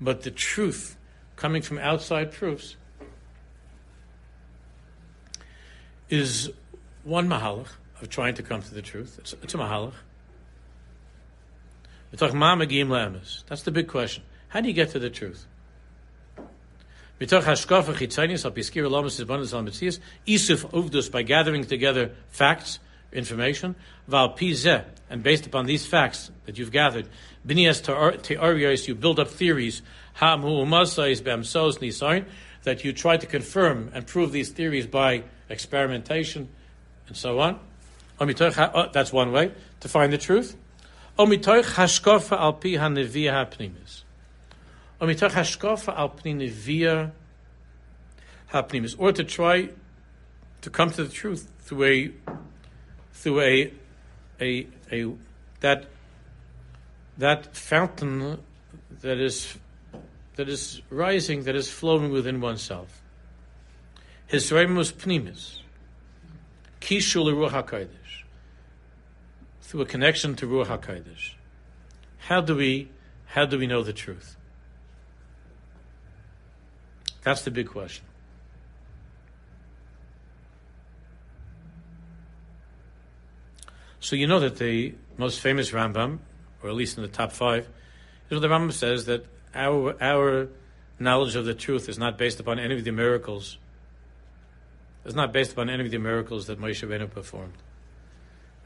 But 0.00 0.22
the 0.22 0.30
truth 0.30 0.96
coming 1.36 1.62
from 1.62 1.78
outside 1.78 2.32
proofs 2.32 2.76
is 6.08 6.50
one 7.04 7.28
mahalach 7.28 7.68
of 8.00 8.08
trying 8.08 8.34
to 8.34 8.42
come 8.42 8.62
to 8.62 8.74
the 8.74 8.82
truth. 8.82 9.16
It's, 9.18 9.34
it's 9.42 9.54
a 9.54 9.58
mahalach. 9.58 9.92
That's 13.48 13.62
the 13.62 13.70
big 13.70 13.88
question. 13.88 14.22
How 14.48 14.60
do 14.60 14.68
you 14.68 14.74
get 14.74 14.90
to 14.90 14.98
the 14.98 15.10
truth? 15.10 15.46
Isuf 17.20 17.44
uvdus 20.26 21.10
by 21.10 21.22
gathering 21.22 21.64
together 21.64 22.10
facts, 22.28 22.78
information, 23.12 23.74
val 24.06 24.36
and 25.08 25.22
based 25.22 25.46
upon 25.46 25.66
these 25.66 25.86
facts 25.86 26.30
that 26.44 26.58
you've 26.58 26.72
gathered, 26.72 27.08
binias 27.46 27.80
teorios, 27.82 28.86
you 28.86 28.94
build 28.94 29.18
up 29.18 29.28
theories, 29.28 29.82
that 32.62 32.84
you 32.84 32.92
try 32.92 33.16
to 33.16 33.26
confirm 33.26 33.90
and 33.94 34.06
prove 34.06 34.32
these 34.32 34.50
theories 34.50 34.86
by 34.86 35.24
experimentation 35.48 36.48
and 37.08 37.16
so 37.16 37.38
on. 37.38 37.58
Oh, 38.18 38.88
that's 38.92 39.12
one 39.12 39.32
way 39.32 39.52
to 39.80 39.88
find 39.88 40.12
the 40.12 40.18
truth. 40.18 40.56
Omitoich 41.18 41.64
hashkofa 41.74 42.38
al 42.38 42.54
pi 42.54 42.70
hanevia 42.70 43.32
hapnimis. 43.32 44.02
Omitoich 45.00 45.32
hashkofa 45.32 45.96
al 45.96 46.10
hapnimis. 48.52 48.94
Or 48.98 49.12
to 49.12 49.24
try 49.24 49.68
to 50.62 50.70
come 50.70 50.90
to 50.90 51.04
the 51.04 51.12
truth 51.12 51.50
through 51.60 51.84
a 51.84 52.12
through 53.12 53.40
a 53.40 53.72
a 54.40 54.66
a 54.90 55.12
that 55.60 55.86
that 57.18 57.56
fountain 57.56 58.38
that 59.00 59.18
is 59.18 59.56
that 60.36 60.48
is 60.48 60.82
rising, 60.90 61.44
that 61.44 61.56
is 61.56 61.70
flowing 61.70 62.10
within 62.10 62.40
oneself. 62.40 63.02
His 64.26 64.50
pnimis. 64.50 65.60
Kishul 66.80 67.32
Ruach 67.32 67.64
HaKodesh. 67.64 68.05
Through 69.76 69.82
a 69.82 69.88
connection 69.88 70.34
to 70.36 70.46
Ruach 70.46 70.68
HaKodesh. 70.68 71.32
How 72.16 72.40
do 72.40 72.56
we, 72.56 72.88
how 73.26 73.44
do 73.44 73.58
we 73.58 73.66
know 73.66 73.82
the 73.82 73.92
truth? 73.92 74.34
That's 77.22 77.42
the 77.42 77.50
big 77.50 77.68
question. 77.68 78.06
So 84.00 84.16
you 84.16 84.26
know 84.26 84.40
that 84.40 84.56
the 84.56 84.94
most 85.18 85.40
famous 85.40 85.72
Rambam, 85.72 86.20
or 86.62 86.70
at 86.70 86.74
least 86.74 86.96
in 86.96 87.02
the 87.02 87.10
top 87.10 87.32
five, 87.32 87.68
is 88.30 88.30
what 88.30 88.40
the 88.40 88.48
Rambam 88.48 88.72
says 88.72 89.04
that 89.04 89.26
our 89.54 89.94
our 90.02 90.48
knowledge 90.98 91.36
of 91.36 91.44
the 91.44 91.52
truth 91.52 91.90
is 91.90 91.98
not 91.98 92.16
based 92.16 92.40
upon 92.40 92.58
any 92.58 92.78
of 92.78 92.82
the 92.82 92.92
miracles 92.92 93.58
It's 95.04 95.14
not 95.14 95.34
based 95.34 95.52
upon 95.52 95.68
any 95.68 95.84
of 95.84 95.90
the 95.90 95.98
miracles 95.98 96.46
that 96.46 96.58
Moshe 96.58 96.82
Rabbeinu 96.82 97.10
performed. 97.10 97.52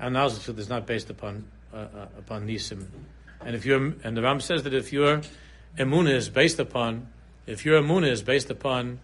Our 0.01 0.09
of 0.09 0.59
is 0.59 0.69
not 0.69 0.87
based 0.87 1.11
upon 1.11 1.45
uh, 1.73 1.77
uh, 1.77 2.07
upon 2.19 2.47
nisim. 2.47 2.87
And 3.45 3.55
if 3.55 3.67
your 3.67 3.95
and 4.03 4.17
the 4.17 4.23
Ram 4.23 4.41
says 4.41 4.63
that 4.63 4.73
if 4.73 4.93
your 4.93 5.21
emunah 5.79 6.15
is 6.15 6.29
based 6.29 6.59
upon 6.59 7.09
if 7.47 7.65
your 7.65 7.81
emunah 7.81 8.11
is 8.11 8.23
based 8.23 8.51
upon 8.51 9.01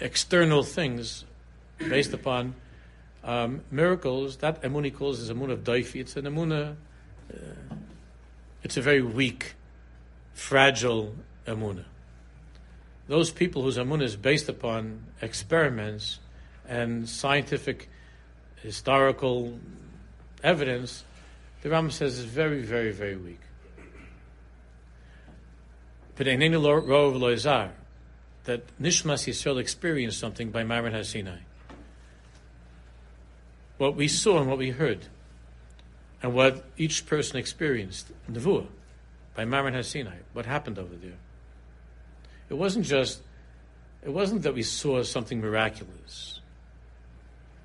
external 0.00 0.62
things, 0.62 1.24
based 1.78 2.12
upon 2.12 2.54
um, 3.22 3.62
miracles, 3.70 4.38
that 4.38 4.62
emunah 4.62 4.94
calls 4.94 5.20
is 5.20 5.30
emunah 5.30 5.52
of 5.52 5.64
daifi. 5.64 6.00
It's 6.00 6.16
an 6.16 6.24
emunah. 6.24 6.76
Uh, 7.32 7.74
it's 8.62 8.76
a 8.76 8.82
very 8.82 9.02
weak, 9.02 9.54
fragile 10.34 11.14
emunah. 11.46 11.84
Those 13.08 13.30
people 13.30 13.62
whose 13.62 13.78
emunah 13.78 14.04
is 14.04 14.16
based 14.16 14.48
upon 14.48 15.04
experiments 15.22 16.20
and 16.66 17.08
scientific, 17.08 17.88
historical 18.62 19.58
evidence, 20.44 21.02
the 21.62 21.68
Rambam 21.68 21.90
says 21.90 22.18
is 22.18 22.24
very, 22.24 22.62
very, 22.62 22.92
very 22.92 23.16
weak. 23.16 23.40
That 26.16 26.26
Nishmas 28.80 29.26
Yisrael 29.26 29.58
experienced 29.58 30.20
something 30.20 30.50
by 30.50 30.62
Maran 30.62 30.92
HaSinai. 30.92 31.40
What 33.78 33.96
we 33.96 34.06
saw 34.06 34.38
and 34.38 34.48
what 34.48 34.58
we 34.58 34.70
heard, 34.70 35.06
and 36.22 36.34
what 36.34 36.64
each 36.76 37.06
person 37.06 37.38
experienced, 37.38 38.12
Nevuah, 38.30 38.66
by 39.34 39.44
Maran 39.44 39.74
HaSinai, 39.74 40.18
what 40.32 40.46
happened 40.46 40.78
over 40.78 40.94
there. 40.94 41.18
It 42.48 42.54
wasn't 42.54 42.86
just, 42.86 43.20
it 44.04 44.10
wasn't 44.10 44.42
that 44.42 44.54
we 44.54 44.62
saw 44.62 45.02
something 45.02 45.40
miraculous 45.40 46.38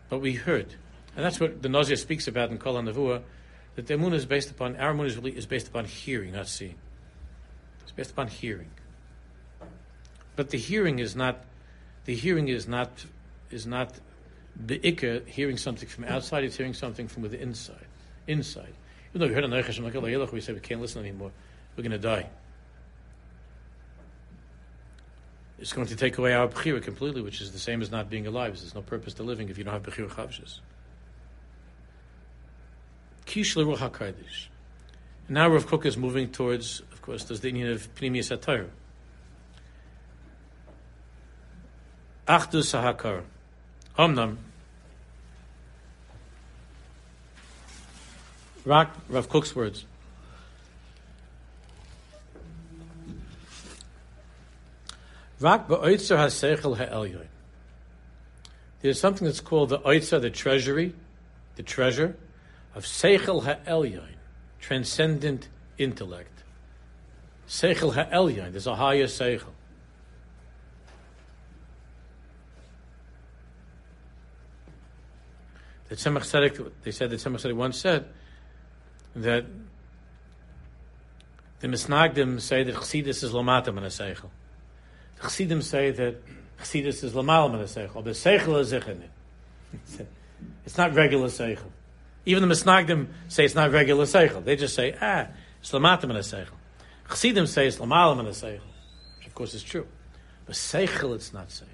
but 0.10 0.20
we 0.20 0.34
heard. 0.34 0.76
And 1.20 1.26
that's 1.26 1.38
what 1.38 1.62
the 1.62 1.68
Nazir 1.68 1.98
speaks 1.98 2.30
about 2.30 2.50
in 2.50 2.58
Kol 2.60 2.76
HaNevuah, 2.76 3.22
that 3.76 3.88
the 3.88 3.94
Emunah 3.94 4.14
is 4.14 4.26
based 4.26 4.52
upon, 4.52 4.78
our 4.78 4.94
Emunah 4.94 5.08
is, 5.08 5.18
really, 5.18 5.32
is 5.32 5.46
based 5.46 5.68
upon 5.68 5.84
hearing, 5.84 6.32
not 6.32 6.48
seeing. 6.48 6.76
It's 7.84 7.92
based 7.92 8.12
upon 8.12 8.30
hearing. 8.30 8.70
But 10.38 10.52
the 10.52 10.58
hearing 10.58 11.00
is 11.00 11.18
not, 11.18 11.44
the 12.06 12.16
hearing 12.16 12.48
is 12.48 12.70
not, 12.70 13.04
is 13.52 13.68
not 13.68 14.00
the 14.56 14.80
ikka 14.80 15.28
hearing 15.28 15.58
something 15.58 15.90
from 15.90 16.06
outside, 16.06 16.46
it's 16.46 16.56
hearing 16.56 16.74
something 16.74 17.10
from 17.10 17.24
within 17.24 17.42
inside. 17.42 17.88
Inside. 18.26 18.74
Even 19.10 19.20
though 19.20 19.28
we 19.28 19.34
heard 19.34 19.44
a 19.44 19.50
Neichash 19.50 20.32
we 20.32 20.40
say 20.40 20.54
we 20.54 20.62
can't 20.62 20.80
listen 20.80 21.02
anymore, 21.02 21.32
we're 21.76 21.84
going 21.84 21.92
to 21.92 21.98
die. 21.98 22.30
it's 25.60 25.74
going 25.74 25.88
to 25.88 25.98
take 25.98 26.18
away 26.18 26.34
our 26.34 26.48
bechira 26.48 26.82
completely, 26.82 27.22
which 27.22 27.42
is 27.42 27.52
the 27.52 27.60
same 27.60 27.82
as 27.82 27.92
not 27.92 28.10
being 28.10 28.26
alive. 28.26 28.58
There's 28.58 28.74
no 28.74 28.82
purpose 28.82 29.16
to 29.16 29.24
living 29.24 29.50
if 29.50 29.58
you 29.58 29.66
don't 29.66 29.74
have 29.74 29.84
bechira 29.84 30.08
chavshis. 30.08 30.60
Kish 33.30 33.54
leruach 33.54 33.78
hakodesh. 33.78 34.48
Now 35.30 35.50
Rav 35.50 35.68
Kook 35.68 35.86
is 35.86 35.96
moving 35.96 36.32
towards, 36.32 36.80
of 36.92 37.00
course, 37.04 37.26
there's 37.26 37.42
the 37.42 37.50
Indian 37.50 37.72
of 37.74 37.94
Pnimius 37.94 38.36
HaTorah. 38.36 38.70
Achdus 42.28 42.74
HaHakar. 42.74 43.22
Hamnam. 44.00 44.38
Rav 48.66 49.30
Kook's 49.30 49.56
words. 49.56 49.86
Rak 55.40 55.68
ba'oitzer 55.68 56.18
ha-seichel 56.18 56.78
ha'elyon. 56.78 57.28
There's 58.82 59.00
something 59.00 59.26
that's 59.26 59.40
called 59.40 59.70
the 59.70 59.78
oitzer, 59.86 60.20
the 60.20 60.32
treasury, 60.32 60.96
the 61.58 61.64
treasure, 61.64 62.18
of 62.76 62.86
seichel 62.86 63.44
ha'elyon, 63.44 64.16
transcendent 64.60 65.48
intellect. 65.78 66.44
Seichel 67.48 67.94
ha'elyon, 67.94 68.52
there's 68.52 68.68
a 68.68 68.76
higher 68.76 69.06
seichel. 69.06 69.54
The 75.90 75.96
Tzemach 75.96 76.22
Tzedek, 76.22 76.72
they 76.84 76.92
said 76.92 77.10
that 77.10 77.20
Tzemach 77.20 77.42
Tzedek 77.42 77.56
once 77.56 77.80
said 77.80 78.06
that 79.16 79.46
the 81.60 81.68
Misnagdim 81.68 82.40
say 82.40 82.64
that 82.64 82.76
Chassidus 82.76 83.24
is 83.24 83.32
Lamatam 83.32 83.78
in 83.80 83.84
a 83.84 83.88
Seichel. 83.88 84.30
The 85.16 85.24
Chassidim 85.24 85.62
say 85.62 85.92
that 85.92 86.16
Chassidus 86.60 87.04
is 87.04 87.14
Lamalam 87.14 87.56
in 87.56 87.62
a 87.62 87.64
Seichel, 87.64 88.04
but 88.04 88.14
Seichel 88.14 88.60
is 88.60 88.72
Zichin. 88.72 89.02
It's 90.66 90.78
not 90.78 90.94
regular 90.94 91.28
Seichel. 91.28 91.72
Even 92.30 92.48
the 92.48 92.54
Misnagdim 92.54 93.08
say 93.28 93.44
it's 93.44 93.56
not 93.56 93.72
regular 93.72 94.06
Seichel. 94.06 94.46
They 94.46 94.56
just 94.56 94.76
say, 94.76 94.96
ah, 95.02 95.30
it's 95.60 95.72
Lamatam 95.72 96.12
in 96.12 96.16
a 96.16 96.20
Seichel. 96.20 96.54
Chassidim 97.10 97.48
say 97.48 97.66
it's 97.66 97.78
Lamalam 97.78 98.20
in 98.20 98.28
a 98.28 98.30
Seichel, 98.30 98.62
which 99.18 99.26
of 99.26 99.34
course 99.34 99.56
is 99.56 99.64
true. 99.64 99.88
But 100.46 100.54
Seichel, 100.54 101.16
it's 101.16 101.34
not 101.34 101.50
Seichel. 101.50 101.66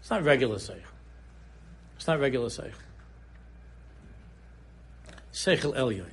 It's 0.00 0.10
not 0.10 0.24
regular 0.24 0.56
Seichel. 0.56 0.80
It's 1.94 2.08
not 2.08 2.18
regular 2.18 2.48
Seichel. 2.48 2.72
Seichel 5.32 5.76
Elyon. 5.76 6.10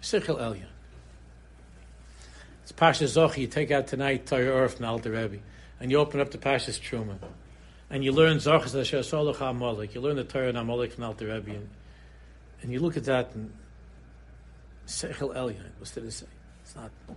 Seichel 0.00 0.38
Elyon. 0.38 0.68
It's 2.62 2.70
Pasha 2.70 3.06
Zochi. 3.06 3.38
you 3.38 3.46
take 3.48 3.72
out 3.72 3.88
tonight 3.88 4.24
Torah 4.24 4.52
Or 4.52 4.68
from 4.68 4.84
Alter 4.84 5.10
Rebbe, 5.10 5.38
and 5.80 5.90
you 5.90 5.98
open 5.98 6.20
up 6.20 6.30
the 6.30 6.38
Pasha's 6.38 6.78
Truma, 6.78 7.18
and 7.90 8.04
you 8.04 8.12
learn 8.12 8.38
Zochas 8.38 8.78
Asher 8.78 8.98
Solach 8.98 9.36
HaMolek, 9.36 9.94
you 9.94 10.00
learn 10.00 10.16
the 10.16 10.24
Torah 10.24 10.48
and 10.48 10.58
HaMolek 10.58 10.92
from 10.92 11.04
Alter 11.04 11.26
Rebbe, 11.26 11.60
and, 12.62 12.72
you 12.72 12.80
look 12.80 12.96
at 12.96 13.04
that, 13.04 13.32
and 13.34 13.52
Seichel 14.86 15.34
Elyon, 15.34 15.70
what's 15.78 15.92
did 15.92 16.04
it 16.04 16.12
say? 16.12 16.26
It's 16.62 16.74
not, 16.74 16.90
uh, 17.08 17.12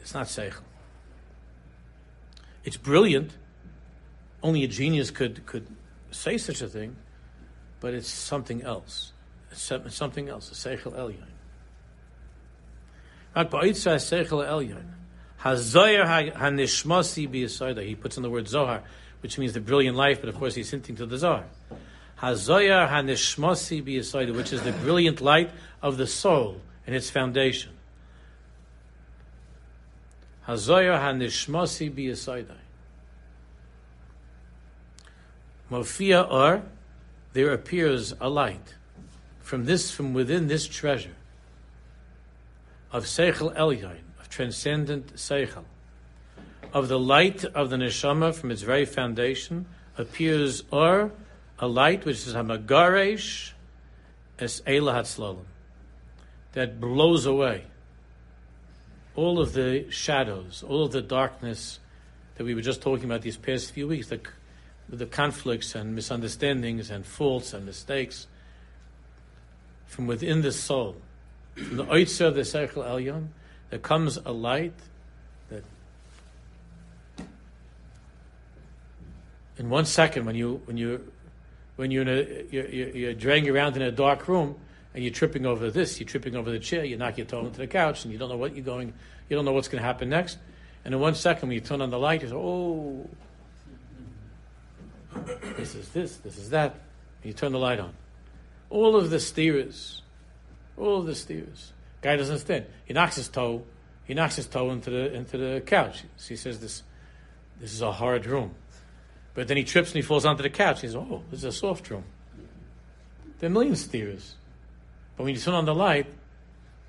it's 0.00 0.14
not 0.14 0.26
Seichel. 0.26 0.62
It's 2.64 2.76
brilliant. 2.76 3.32
Only 4.42 4.64
a 4.64 4.68
genius 4.68 5.10
could, 5.10 5.46
could 5.46 5.66
say 6.10 6.38
such 6.38 6.62
a 6.62 6.68
thing, 6.68 6.96
but 7.80 7.94
it's 7.94 8.08
something 8.08 8.62
else. 8.62 9.12
It's 9.50 9.72
something 9.94 10.28
else. 10.28 10.50
A 10.50 10.54
seichel 10.54 10.94
elyon. 10.94 11.26
He 17.86 17.94
puts 17.94 18.16
in 18.16 18.22
the 18.22 18.30
word 18.30 18.48
zohar, 18.48 18.82
which 19.20 19.38
means 19.38 19.52
the 19.52 19.60
brilliant 19.60 19.96
life, 19.96 20.20
but 20.20 20.28
of 20.28 20.36
course 20.36 20.54
he's 20.54 20.70
hinting 20.70 20.96
to 20.96 21.06
the 21.06 21.18
zohar. 21.18 21.44
Hazoya 22.20 22.88
hanishmasi 22.88 23.82
b'yisoida, 23.82 24.34
which 24.34 24.52
is 24.52 24.62
the 24.62 24.72
brilliant 24.72 25.20
light 25.20 25.50
of 25.82 25.96
the 25.96 26.06
soul 26.06 26.60
and 26.86 26.94
its 26.94 27.10
foundation. 27.10 27.72
Hazoya 30.46 31.00
hanishmasi 31.00 31.90
b'yisoida. 31.94 32.56
Mofia 35.70 36.22
or 36.22 36.62
there 37.32 37.52
appears 37.52 38.12
a 38.20 38.28
light 38.28 38.74
from 39.40 39.64
this, 39.64 39.90
from 39.90 40.12
within 40.12 40.48
this 40.48 40.66
treasure 40.66 41.14
of 42.92 43.04
Seichel 43.04 43.54
Elyon, 43.56 44.00
of 44.20 44.28
transcendent 44.28 45.14
Seichel, 45.14 45.64
of 46.72 46.88
the 46.88 46.98
light 46.98 47.44
of 47.44 47.70
the 47.70 47.76
neshama 47.76 48.34
from 48.34 48.50
its 48.50 48.62
very 48.62 48.84
foundation 48.84 49.66
appears 49.96 50.62
or 50.70 51.12
a 51.58 51.66
light 51.66 52.04
which 52.04 52.26
is 52.26 52.34
Hamagaresh 52.34 53.52
es 54.38 54.60
Eila 54.62 54.94
Hatzlalim, 54.94 55.44
that 56.52 56.80
blows 56.80 57.26
away 57.26 57.64
all 59.14 59.38
of 59.38 59.52
the 59.52 59.90
shadows, 59.90 60.64
all 60.66 60.84
of 60.84 60.92
the 60.92 61.02
darkness 61.02 61.78
that 62.36 62.44
we 62.44 62.54
were 62.54 62.62
just 62.62 62.80
talking 62.80 63.04
about 63.04 63.22
these 63.22 63.36
past 63.36 63.72
few 63.72 63.88
weeks, 63.88 64.08
the 64.08 64.20
the 64.88 65.06
conflicts 65.06 65.74
and 65.74 65.94
misunderstandings 65.94 66.90
and 66.90 67.06
faults 67.06 67.52
and 67.52 67.64
mistakes 67.64 68.26
from 69.86 70.06
within 70.06 70.42
the 70.42 70.52
soul, 70.52 70.96
from 71.54 71.76
the 71.76 71.84
oitzer 71.84 72.26
of 72.26 72.34
the 72.34 72.42
Seichel 72.42 72.84
Elyon, 72.84 73.28
there 73.70 73.78
comes 73.78 74.16
a 74.24 74.32
light 74.32 74.74
that 75.48 75.64
in 79.60 79.68
one 79.68 79.84
second 79.84 80.24
when 80.24 80.34
you 80.34 80.62
when 80.64 80.78
you 80.78 81.12
when 81.76 81.90
you're, 81.90 82.02
in 82.02 82.08
a, 82.08 82.44
you're, 82.50 82.68
you're, 82.68 83.10
you're 83.10 83.54
around 83.54 83.76
in 83.76 83.82
a 83.82 83.92
dark 83.92 84.26
room 84.26 84.56
and 84.94 85.04
you're 85.04 85.12
tripping 85.12 85.46
over 85.46 85.70
this, 85.70 85.98
you're 86.00 86.06
tripping 86.06 86.34
over 86.34 86.50
the 86.50 86.58
chair, 86.58 86.84
you 86.84 86.96
knock 86.96 87.16
your 87.16 87.26
toe 87.26 87.46
into 87.46 87.58
the 87.58 87.66
couch, 87.66 88.04
and 88.04 88.12
you 88.12 88.18
don't 88.18 88.28
know 88.28 88.36
what 88.36 88.54
you're 88.54 88.64
going, 88.64 88.92
you 89.28 89.36
don't 89.36 89.44
know 89.44 89.52
what's 89.52 89.68
going 89.68 89.80
to 89.80 89.86
happen 89.86 90.08
next. 90.08 90.36
And 90.84 90.92
in 90.92 91.00
one 91.00 91.14
second, 91.14 91.48
when 91.48 91.54
you 91.54 91.60
turn 91.60 91.80
on 91.80 91.90
the 91.90 91.98
light, 91.98 92.22
you 92.22 92.28
say, 92.28 92.34
"Oh, 92.34 93.08
this 95.56 95.74
is 95.74 95.88
this, 95.90 96.16
this 96.16 96.38
is 96.38 96.50
that. 96.50 96.72
And 97.22 97.24
you 97.24 97.32
turn 97.32 97.52
the 97.52 97.58
light 97.58 97.80
on. 97.80 97.94
All 98.68 98.96
of 98.96 99.10
the 99.10 99.20
steers, 99.20 100.02
all 100.76 100.98
of 100.98 101.06
the 101.06 101.14
steers. 101.14 101.72
Guy 102.02 102.16
doesn't 102.16 102.32
understand. 102.32 102.66
He 102.84 102.94
knocks 102.94 103.16
his 103.16 103.28
toe, 103.28 103.62
he 104.04 104.14
knocks 104.14 104.36
his 104.36 104.46
toe 104.46 104.70
into 104.70 104.90
the 104.90 105.14
into 105.14 105.38
the 105.38 105.60
couch. 105.60 106.04
He 106.28 106.36
says 106.36 106.60
this 106.60 106.82
this 107.60 107.72
is 107.72 107.82
a 107.82 107.92
hard 107.92 108.26
room. 108.26 108.54
But 109.34 109.48
then 109.48 109.56
he 109.56 109.64
trips 109.64 109.90
and 109.90 109.96
he 109.96 110.02
falls 110.02 110.24
onto 110.24 110.42
the 110.42 110.50
couch. 110.50 110.80
He 110.80 110.88
says, 110.88 110.96
Oh, 110.96 111.22
this 111.30 111.40
is 111.40 111.44
a 111.44 111.52
soft 111.52 111.88
room. 111.90 112.04
There 113.38 113.48
are 113.48 113.52
millions 113.52 113.80
of 113.80 113.88
steers. 113.88 114.34
But 115.16 115.24
when 115.24 115.34
you 115.34 115.40
turn 115.40 115.54
on 115.54 115.64
the 115.64 115.74
light, 115.74 116.06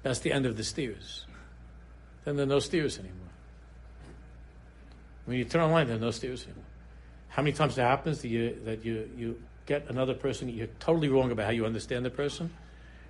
that's 0.03 0.19
the 0.19 0.31
end 0.31 0.45
of 0.45 0.57
the 0.57 0.63
steers. 0.63 1.25
Then 2.25 2.35
there 2.35 2.43
are 2.43 2.49
no 2.49 2.59
steers 2.59 2.97
anymore. 2.97 3.17
When 5.25 5.37
you 5.37 5.45
turn 5.45 5.61
on 5.61 5.69
the 5.69 5.75
light, 5.75 5.87
there 5.87 5.97
are 5.97 5.99
no 5.99 6.11
steers 6.11 6.43
anymore. 6.43 6.65
How 7.29 7.41
many 7.41 7.53
times 7.55 7.75
that 7.75 7.87
happens 7.87 8.21
that 8.21 8.27
you 8.27 8.57
that 8.65 8.83
you 8.83 9.09
you 9.17 9.41
get 9.65 9.89
another 9.89 10.13
person 10.13 10.49
you're 10.49 10.67
totally 10.79 11.07
wrong 11.07 11.31
about 11.31 11.45
how 11.45 11.51
you 11.51 11.65
understand 11.65 12.03
the 12.03 12.09
person, 12.09 12.51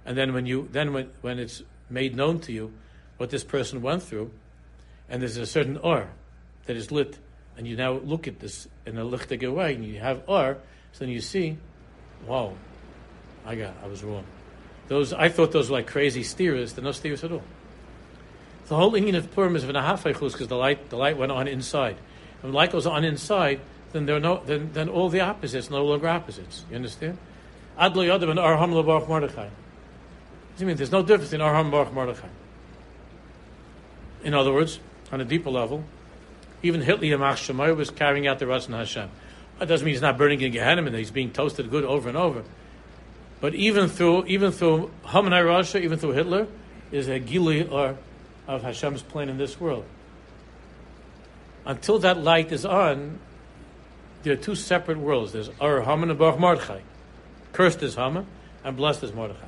and 0.05 0.15
then 0.15 0.34
when 0.34 0.45
you 0.45 0.69
then 0.71 0.93
when 0.93 1.09
when 1.21 1.39
it's 1.39 1.63
made 1.89 2.15
known 2.15 2.39
to 2.41 2.51
you 2.51 2.71
what 3.17 3.32
this 3.32 3.43
person 3.43 3.82
went 3.82 4.03
through, 4.03 4.32
and 5.09 5.21
there's 5.21 5.38
a 5.38 5.45
certain 5.45 5.77
or 5.77 6.11
that 6.65 6.75
is 6.75 6.91
lit, 6.91 7.17
and 7.57 7.67
you 7.67 7.75
now 7.75 7.93
look 7.93 8.27
at 8.27 8.39
this 8.39 8.67
in 8.85 8.97
a 8.97 9.03
lichtige 9.03 9.53
way, 9.53 9.75
and 9.75 9.85
you 9.85 9.99
have 9.99 10.21
R, 10.27 10.57
so 10.93 10.99
then 10.99 11.09
you 11.09 11.21
see, 11.21 11.57
wow, 12.27 12.53
I 13.45 13.55
got 13.55 13.73
I 13.83 13.87
was 13.87 14.03
wrong. 14.03 14.25
Those 14.87 15.13
I 15.13 15.29
thought 15.29 15.51
those 15.51 15.69
were 15.69 15.77
like 15.77 15.87
crazy 15.87 16.23
steers. 16.23 16.73
They're 16.73 16.83
no 16.83 16.91
steers 16.91 17.23
at 17.23 17.31
all. 17.31 17.43
The 18.67 18.75
whole 18.75 18.95
Indian 18.95 19.15
of 19.15 19.31
Purim 19.31 19.55
is 19.55 19.63
v'nahafaychus 19.63 20.31
because 20.33 20.47
the 20.47 20.57
light 20.57 20.89
the 20.89 20.97
light 20.97 21.17
went 21.17 21.31
on 21.31 21.47
inside. 21.47 21.97
And 22.41 22.43
when 22.43 22.53
light 22.53 22.71
goes 22.71 22.85
on 22.85 23.03
inside, 23.03 23.59
then 23.91 24.05
there 24.05 24.15
are 24.15 24.19
no 24.19 24.41
then, 24.45 24.71
then 24.73 24.89
all 24.89 25.09
the 25.09 25.21
opposites 25.21 25.69
no 25.69 25.83
longer 25.83 26.07
opposites. 26.07 26.65
You 26.69 26.75
understand? 26.75 27.17
Ad 27.77 27.95
lo 27.95 28.03
yadav 28.03 28.29
and 28.29 28.39
Arham 28.39 28.85
Baruch 28.85 29.07
Mordechai. 29.07 29.49
You 30.57 30.65
mean? 30.67 30.77
There's 30.77 30.91
no 30.91 31.01
difference 31.01 31.33
in 31.33 31.41
Arham 31.41 31.71
Baruch 31.71 31.93
Mordechai. 31.93 32.27
In 34.23 34.33
other 34.33 34.53
words, 34.53 34.79
on 35.11 35.19
a 35.19 35.25
deeper 35.25 35.49
level, 35.49 35.83
even 36.64 36.82
Hitler 36.82 37.07
Yamach 37.07 37.34
Shemoy 37.34 37.76
was 37.76 37.89
carrying 37.89 38.28
out 38.28 38.39
the 38.39 38.45
Ratzon 38.45 38.78
Hashem. 38.78 39.09
That 39.59 39.68
doesn't 39.68 39.86
mean 39.86 39.93
he's 39.93 40.01
not 40.01 40.18
burning 40.18 40.41
in 40.41 40.51
Gehenna 40.51 40.84
and 40.84 40.95
he's 40.95 41.12
being 41.12 41.32
toasted 41.32 41.70
good 41.70 41.84
over 41.84 42.09
and 42.09 42.18
over. 42.18 42.43
But 43.39 43.55
even 43.55 43.89
through 43.89 44.26
even 44.28 44.51
through 44.51 44.91
Haman 45.05 45.34
HaRasha, 45.34 45.82
even 45.82 45.97
through 45.97 46.12
Hitler, 46.12 46.47
is 46.91 47.07
a 47.07 47.20
gili 47.20 47.68
or 47.68 47.97
of 48.47 48.64
Hashem's 48.64 49.01
plan 49.01 49.30
in 49.30 49.38
this 49.38 49.59
world. 49.59 49.86
Until 51.66 51.99
that 51.99 52.18
light 52.18 52.51
is 52.51 52.66
on, 52.66 53.20
there 54.24 54.34
are 54.34 54.38
two 54.38 54.55
separate 54.55 54.97
worlds. 54.97 55.32
There's 55.32 55.49
Ar 55.59 55.82
Haman 55.82 56.09
and 56.09 56.20
Baruch 56.20 56.39
Mordechai. 56.39 56.82
Cursed 57.53 57.84
is 57.84 57.95
Haman 57.95 58.26
and 58.64 58.78
blessed 58.78 59.03
is 59.03 59.14
Mordechai. 59.14 59.47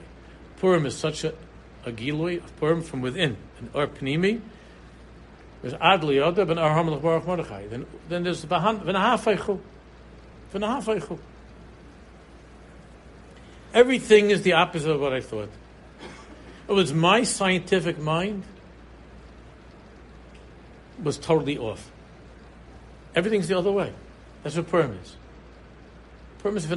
Purim 0.57 0.85
is 0.85 0.95
such 0.95 1.23
a, 1.23 1.33
a 1.85 1.91
gilui 1.91 2.43
of 2.43 2.55
Purim 2.57 2.81
from 2.81 3.01
within. 3.01 3.37
And 3.59 3.69
Ar 3.75 3.87
Pnimi, 3.87 4.41
there's 5.63 5.73
Ad 5.75 6.01
Liyodab 6.01 6.51
and 6.51 6.59
Ar 6.59 6.75
Haman 6.75 6.99
Baruch 6.99 7.25
Mordechai. 7.25 7.67
Then, 7.67 7.85
then 8.09 8.23
there's 8.23 8.45
V'nahafaychu. 8.45 9.59
V'nahafaychu. 10.53 11.17
Everything 13.73 14.29
is 14.29 14.41
the 14.41 14.53
opposite 14.53 14.91
of 14.91 14.99
what 14.99 15.13
I 15.13 15.21
thought. 15.21 15.49
Oh, 16.67 16.73
it 16.73 16.75
was 16.75 16.93
my 16.93 17.23
scientific 17.23 17.97
mind 17.97 18.43
was 21.01 21.17
totally 21.17 21.57
off. 21.57 21.89
Everything's 23.15 23.47
the 23.47 23.57
other 23.57 23.71
way. 23.71 23.93
That's 24.43 24.57
what 24.57 24.67
Purim 24.67 24.99
is. 25.01 25.15
Purim 26.39 26.57
is. 26.57 26.69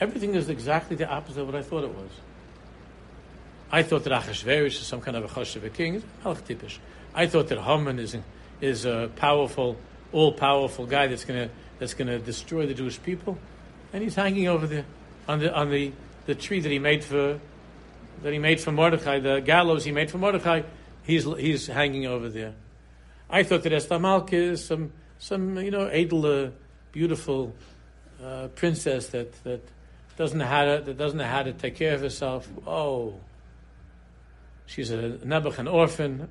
Everything 0.00 0.36
is 0.36 0.48
exactly 0.48 0.94
the 0.94 1.08
opposite 1.08 1.40
of 1.40 1.46
what 1.48 1.56
I 1.56 1.62
thought 1.62 1.82
it 1.82 1.92
was. 1.92 2.10
I 3.70 3.82
thought 3.82 4.04
that 4.04 4.12
Achashverosh 4.12 4.66
is 4.66 4.78
some 4.78 5.00
kind 5.00 5.16
of 5.16 5.24
a 5.24 5.28
choshev 5.28 5.72
king. 5.74 6.02
I 7.14 7.26
thought 7.26 7.48
that 7.48 7.58
Haman 7.58 7.98
is 7.98 8.16
is 8.60 8.84
a 8.84 9.10
powerful, 9.16 9.76
all 10.12 10.32
powerful 10.32 10.86
guy 10.86 11.06
that's 11.06 11.24
gonna 11.24 11.50
that's 11.78 11.94
gonna 11.94 12.18
destroy 12.18 12.66
the 12.66 12.74
Jewish 12.74 13.02
people, 13.02 13.38
and 13.92 14.02
he's 14.02 14.14
hanging 14.14 14.48
over 14.48 14.66
there 14.66 14.86
on 15.26 15.40
the 15.40 15.54
on 15.54 15.70
the, 15.70 15.92
the 16.26 16.34
tree 16.34 16.60
that 16.60 16.70
he 16.70 16.78
made 16.78 17.04
for 17.04 17.38
that 18.22 18.32
he 18.32 18.38
made 18.38 18.60
for 18.60 18.72
Mordechai, 18.72 19.20
the 19.20 19.40
gallows 19.40 19.84
he 19.84 19.92
made 19.92 20.10
for 20.10 20.18
Mordechai. 20.18 20.62
He's 21.02 21.24
he's 21.24 21.66
hanging 21.66 22.06
over 22.06 22.28
there. 22.28 22.54
I 23.30 23.42
thought 23.42 23.62
that 23.64 23.72
Esther 23.72 23.98
Malka 23.98 24.36
is 24.36 24.64
some 24.64 24.92
some 25.18 25.58
you 25.58 25.70
know 25.70 25.88
edel, 25.88 26.52
beautiful 26.92 27.54
uh, 28.22 28.48
princess 28.48 29.08
that 29.08 29.32
that 29.44 29.60
doesn't 30.16 30.38
know 30.38 30.46
how 30.46 30.64
to 30.64 30.82
that 30.84 30.96
doesn't 30.96 31.18
know 31.18 31.24
how 31.24 31.42
to 31.42 31.52
take 31.52 31.76
care 31.76 31.94
of 31.94 32.00
herself. 32.00 32.48
Oh, 32.66 33.20
she's 34.68 34.92
a 34.92 35.18
Nebuch, 35.24 35.58
an 35.58 35.66
orphan. 35.66 36.28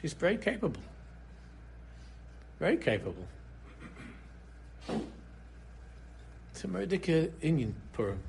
She's 0.00 0.12
very 0.12 0.36
capable. 0.36 0.82
Very 2.58 2.76
capable. 2.76 3.26
It's 6.50 6.64
a 6.64 6.68
Merdika 6.68 7.30
Indian 7.40 7.74
Purim. 7.92 8.20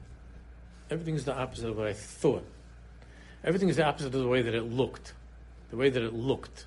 Everything 0.90 1.16
is 1.16 1.26
the 1.26 1.36
opposite 1.36 1.70
of 1.70 1.78
what 1.78 1.88
I 1.88 1.94
thought. 1.94 2.46
Everything 3.44 3.70
is 3.70 3.76
the 3.76 3.86
opposite 3.86 4.08
of 4.08 4.22
the 4.22 4.28
way 4.28 4.42
that 4.42 4.54
it 4.54 4.64
looked. 4.64 5.14
The 5.70 5.78
way 5.78 5.90
that 5.90 6.02
it 6.02 6.14
looked. 6.14 6.66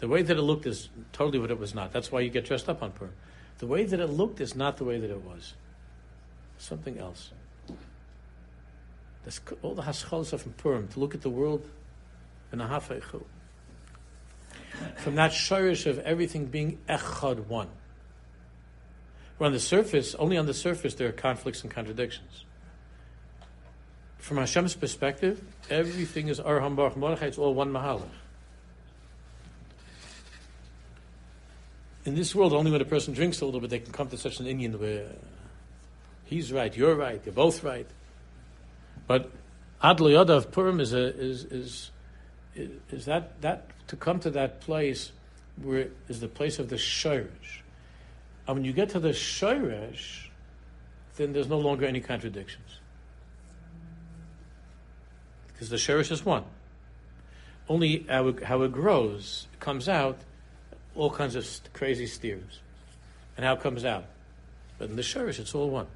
The 0.00 0.08
way 0.08 0.22
that 0.22 0.36
it 0.36 0.42
looked 0.42 0.66
is 0.66 0.88
totally 1.12 1.38
what 1.38 1.50
it 1.50 1.58
was 1.58 1.74
not. 1.74 1.92
That's 1.92 2.12
why 2.12 2.20
you 2.20 2.30
get 2.30 2.44
dressed 2.44 2.68
up 2.68 2.82
on 2.82 2.92
Purim. 2.92 3.12
The 3.58 3.66
way 3.66 3.84
that 3.84 4.00
it 4.00 4.08
looked 4.08 4.40
is 4.40 4.54
not 4.54 4.76
the 4.76 4.84
way 4.84 4.98
that 5.00 5.10
it 5.10 5.22
was. 5.22 5.54
Something 6.58 6.98
else. 6.98 7.32
All 9.62 9.74
the 9.74 9.82
haschalas 9.82 10.32
of 10.32 10.56
Purim, 10.56 10.88
to 10.88 11.00
look 11.00 11.14
at 11.14 11.22
the 11.22 11.30
world 11.30 11.68
in 12.52 12.60
a 12.60 12.66
hafeichu. 12.66 13.24
From 14.96 15.14
that 15.16 15.32
shirish 15.32 15.86
of 15.86 15.98
everything 16.00 16.46
being 16.46 16.78
echad 16.88 17.46
one. 17.46 17.68
Where 19.38 19.46
on 19.46 19.52
the 19.52 19.60
surface, 19.60 20.14
only 20.14 20.36
on 20.36 20.46
the 20.46 20.54
surface, 20.54 20.94
there 20.94 21.08
are 21.08 21.12
conflicts 21.12 21.62
and 21.62 21.70
contradictions. 21.70 22.44
From 24.18 24.38
Hashem's 24.38 24.74
perspective, 24.74 25.42
everything 25.70 26.28
is 26.28 26.40
Arham 26.40 26.74
Baruch 26.74 26.96
Mordechai, 26.96 27.26
it's 27.26 27.38
all 27.38 27.54
one 27.54 27.72
Mahalach. 27.72 28.08
In 32.04 32.14
this 32.14 32.34
world, 32.34 32.52
only 32.52 32.70
when 32.70 32.80
a 32.80 32.84
person 32.84 33.14
drinks 33.14 33.40
a 33.40 33.44
little 33.44 33.60
bit, 33.60 33.70
they 33.70 33.78
can 33.80 33.92
come 33.92 34.08
to 34.08 34.16
such 34.16 34.40
an 34.40 34.46
Indian 34.46 34.78
where 34.78 35.06
uh, 35.06 35.12
he's 36.24 36.52
right, 36.52 36.74
you're 36.76 36.94
right, 36.94 37.20
you're 37.24 37.34
both 37.34 37.64
right. 37.64 37.86
But 39.06 39.30
Adl 39.82 40.10
Yoda 40.10 40.30
of 40.30 40.50
Purim 40.50 40.80
is, 40.80 40.92
a, 40.92 41.14
is, 41.16 41.44
is, 41.44 41.90
is, 42.54 43.04
that, 43.04 43.40
that, 43.42 43.70
to 43.88 43.96
come 43.96 44.18
to 44.20 44.30
that 44.30 44.60
place 44.60 45.12
where 45.62 45.88
is 46.08 46.20
the 46.20 46.28
place 46.28 46.58
of 46.58 46.68
the 46.68 46.76
Shirish. 46.76 47.62
And 48.46 48.56
when 48.56 48.64
you 48.64 48.72
get 48.72 48.90
to 48.90 49.00
the 49.00 49.10
Shirish, 49.10 50.28
then 51.16 51.32
there's 51.32 51.48
no 51.48 51.58
longer 51.58 51.86
any 51.86 52.00
contradictions. 52.00 52.80
Because 55.48 55.70
the 55.70 55.76
Shirish 55.76 56.10
is 56.10 56.24
one. 56.24 56.44
Only 57.68 58.06
how 58.08 58.28
it, 58.28 58.42
how 58.42 58.62
it 58.62 58.72
grows, 58.72 59.48
it 59.52 59.60
comes 59.60 59.88
out, 59.88 60.18
all 60.94 61.10
kinds 61.10 61.34
of 61.34 61.46
crazy 61.72 62.06
steers. 62.06 62.60
And 63.36 63.44
how 63.44 63.54
it 63.54 63.60
comes 63.60 63.84
out. 63.84 64.04
But 64.78 64.90
in 64.90 64.96
the 64.96 65.02
Shirish, 65.02 65.38
it's 65.38 65.54
all 65.54 65.70
one. 65.70 65.86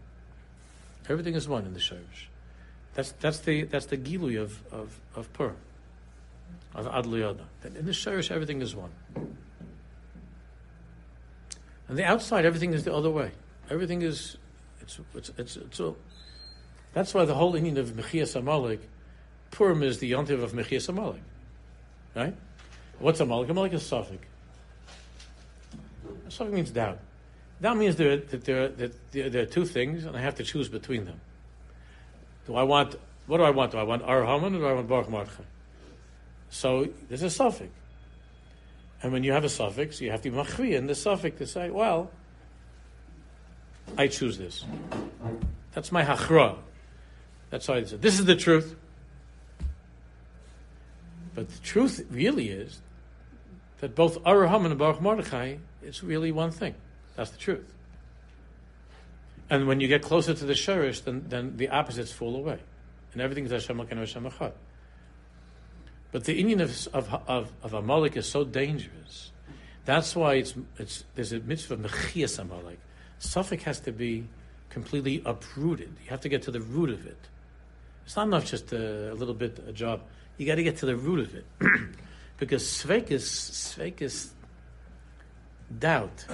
Everything 1.09 1.35
is 1.35 1.49
one 1.49 1.65
in 1.65 1.75
the 1.75 1.81
Shirish. 1.81 2.30
That's, 3.01 3.13
that's 3.13 3.39
the, 3.39 3.63
that's 3.63 3.87
the 3.87 3.97
Gilui 3.97 4.39
of, 4.39 4.63
of, 4.71 5.01
of 5.17 5.33
Purim, 5.33 5.57
of 6.75 6.85
Adluyada. 6.85 7.45
In 7.65 7.87
the 7.87 7.93
Shirish, 7.93 8.31
everything 8.31 8.61
is 8.61 8.77
one. 8.77 8.91
And 11.89 11.97
the 11.97 12.05
outside, 12.05 12.45
everything 12.45 12.75
is 12.75 12.85
the 12.85 12.95
other 12.95 13.09
way. 13.09 13.31
Everything 13.71 14.03
is, 14.03 14.37
it's, 14.83 15.01
it's, 15.15 15.31
it's, 15.39 15.57
it's 15.57 15.81
all. 15.81 15.97
That's 16.93 17.15
why 17.15 17.25
the 17.25 17.33
whole 17.35 17.57
Indian 17.57 17.79
of 17.79 17.93
Mechias 17.93 18.37
Amalek, 18.37 18.81
Purim 19.51 19.83
is 19.83 19.99
the 19.99 20.13
yontiv 20.13 20.43
of 20.43 20.53
Mechias 20.53 20.91
Amalek. 20.91 21.23
Right? 22.15 22.37
What's 22.99 23.21
Amalek? 23.21 23.49
Amalek 23.49 23.73
is 23.73 23.83
safek. 23.83 24.19
safek 26.29 26.53
means 26.53 26.71
doubt. 26.71 26.99
That 27.63 27.79
means 27.79 27.97
there, 27.97 28.19
that, 28.19 28.45
there, 28.45 28.69
that 28.69 29.11
there, 29.13 29.31
there, 29.31 29.43
are 29.45 29.47
two 29.47 29.65
things, 29.65 30.05
and 30.05 30.15
I 30.15 30.21
have 30.21 30.35
to 30.35 30.45
choose 30.45 30.69
between 30.69 31.07
them. 31.07 31.19
Do 32.51 32.57
I 32.57 32.65
want, 32.65 32.97
what 33.29 33.37
do 33.37 33.45
I 33.45 33.51
want? 33.51 33.71
Do 33.71 33.79
I 33.79 33.85
want 33.85 34.03
Ar 34.03 34.27
Haman 34.27 34.57
or 34.57 34.59
do 34.59 34.67
I 34.67 34.73
want 34.73 34.89
Baruch 34.89 35.09
Mordechai? 35.09 35.45
So 36.49 36.89
there's 37.09 37.23
a 37.23 37.31
suffix. 37.31 37.71
And 39.05 39.13
when 39.13 39.23
you 39.23 39.31
have 39.31 39.45
a 39.45 39.49
suffix, 39.49 40.01
you 40.01 40.11
have 40.11 40.21
to 40.23 40.31
be 40.33 40.37
machri 40.37 40.77
in 40.77 40.89
the 40.89 40.97
suffix 40.97 41.39
to 41.39 41.47
say, 41.47 41.71
well, 41.71 42.11
I 43.97 44.09
choose 44.09 44.37
this. 44.37 44.65
That's 45.75 45.93
my 45.93 46.05
hachra. 46.05 46.57
That's 47.51 47.69
how 47.69 47.75
I 47.75 47.85
said. 47.85 48.03
This 48.03 48.19
is 48.19 48.25
the 48.25 48.35
truth. 48.35 48.75
But 51.37 51.49
the 51.51 51.59
truth 51.61 52.05
really 52.11 52.49
is 52.49 52.81
that 53.79 53.95
both 53.95 54.21
Araham 54.25 54.67
and 54.67 54.77
Baruch 54.77 55.01
Mordechai 55.01 55.59
is 55.85 56.03
really 56.03 56.33
one 56.33 56.51
thing. 56.51 56.75
That's 57.15 57.31
the 57.31 57.39
truth. 57.39 57.73
And 59.51 59.67
when 59.67 59.81
you 59.81 59.89
get 59.89 60.03
closer 60.03 60.33
to 60.33 60.45
the 60.45 60.53
Shurish, 60.53 61.03
then, 61.05 61.25
then 61.29 61.57
the 61.57 61.69
opposites 61.69 62.13
fall 62.13 62.37
away. 62.37 62.61
And 63.13 63.21
everything 63.21 63.45
is 63.45 63.51
Hashem 63.51 63.79
and 63.81 63.99
Hashem 63.99 64.25
Echad. 64.25 64.53
But 66.13 66.25
the 66.25 66.39
Indian 66.39 66.61
of, 66.61 66.89
of, 66.93 67.23
of, 67.27 67.53
of 67.63 67.75
Amalek 67.75 68.17
is 68.17 68.27
so 68.27 68.45
dangerous. 68.45 69.33
That's 69.85 70.15
why 70.15 70.35
it's, 70.35 70.55
it's, 70.79 71.05
there's 71.17 71.33
a 71.33 71.41
mitzvah 71.41 71.77
mechias 71.77 72.39
Amalek. 72.39 72.79
safek 73.19 73.63
has 73.63 73.81
to 73.81 73.93
be 73.93 74.29
completely 74.69 75.23
uprooted. 75.27 75.97
You 76.05 76.11
have 76.11 76.21
to 76.21 76.29
get 76.29 76.43
to 76.43 76.53
the 76.53 76.61
root 76.61 76.91
of 76.91 77.07
it. 77.07 77.19
It's 78.05 78.17
not 78.17 78.29
enough 78.29 78.47
just 78.47 78.73
a, 78.73 79.13
a 79.13 79.15
little 79.15 79.35
bit 79.35 79.59
a 79.67 79.73
job. 79.73 80.03
You 80.37 80.47
got 80.47 80.57
to 80.57 80.63
get 80.63 80.79
to 80.79 80.87
the 80.87 80.97
root 80.97 81.21
of 81.21 81.35
it, 81.35 81.45
because 82.39 82.63
sveik 82.63 83.11
is 83.11 83.25
sveik 83.25 84.01
is 84.01 84.31
doubt. 85.79 86.25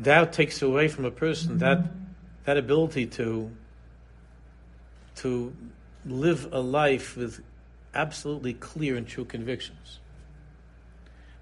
Doubt 0.00 0.32
takes 0.32 0.62
away 0.62 0.88
from 0.88 1.04
a 1.04 1.10
person 1.10 1.58
that 1.58 1.84
that 2.44 2.56
ability 2.56 3.06
to 3.06 3.50
to 5.16 5.52
live 6.06 6.52
a 6.52 6.60
life 6.60 7.16
with 7.16 7.42
absolutely 7.94 8.54
clear 8.54 8.96
and 8.96 9.06
true 9.06 9.24
convictions. 9.24 9.98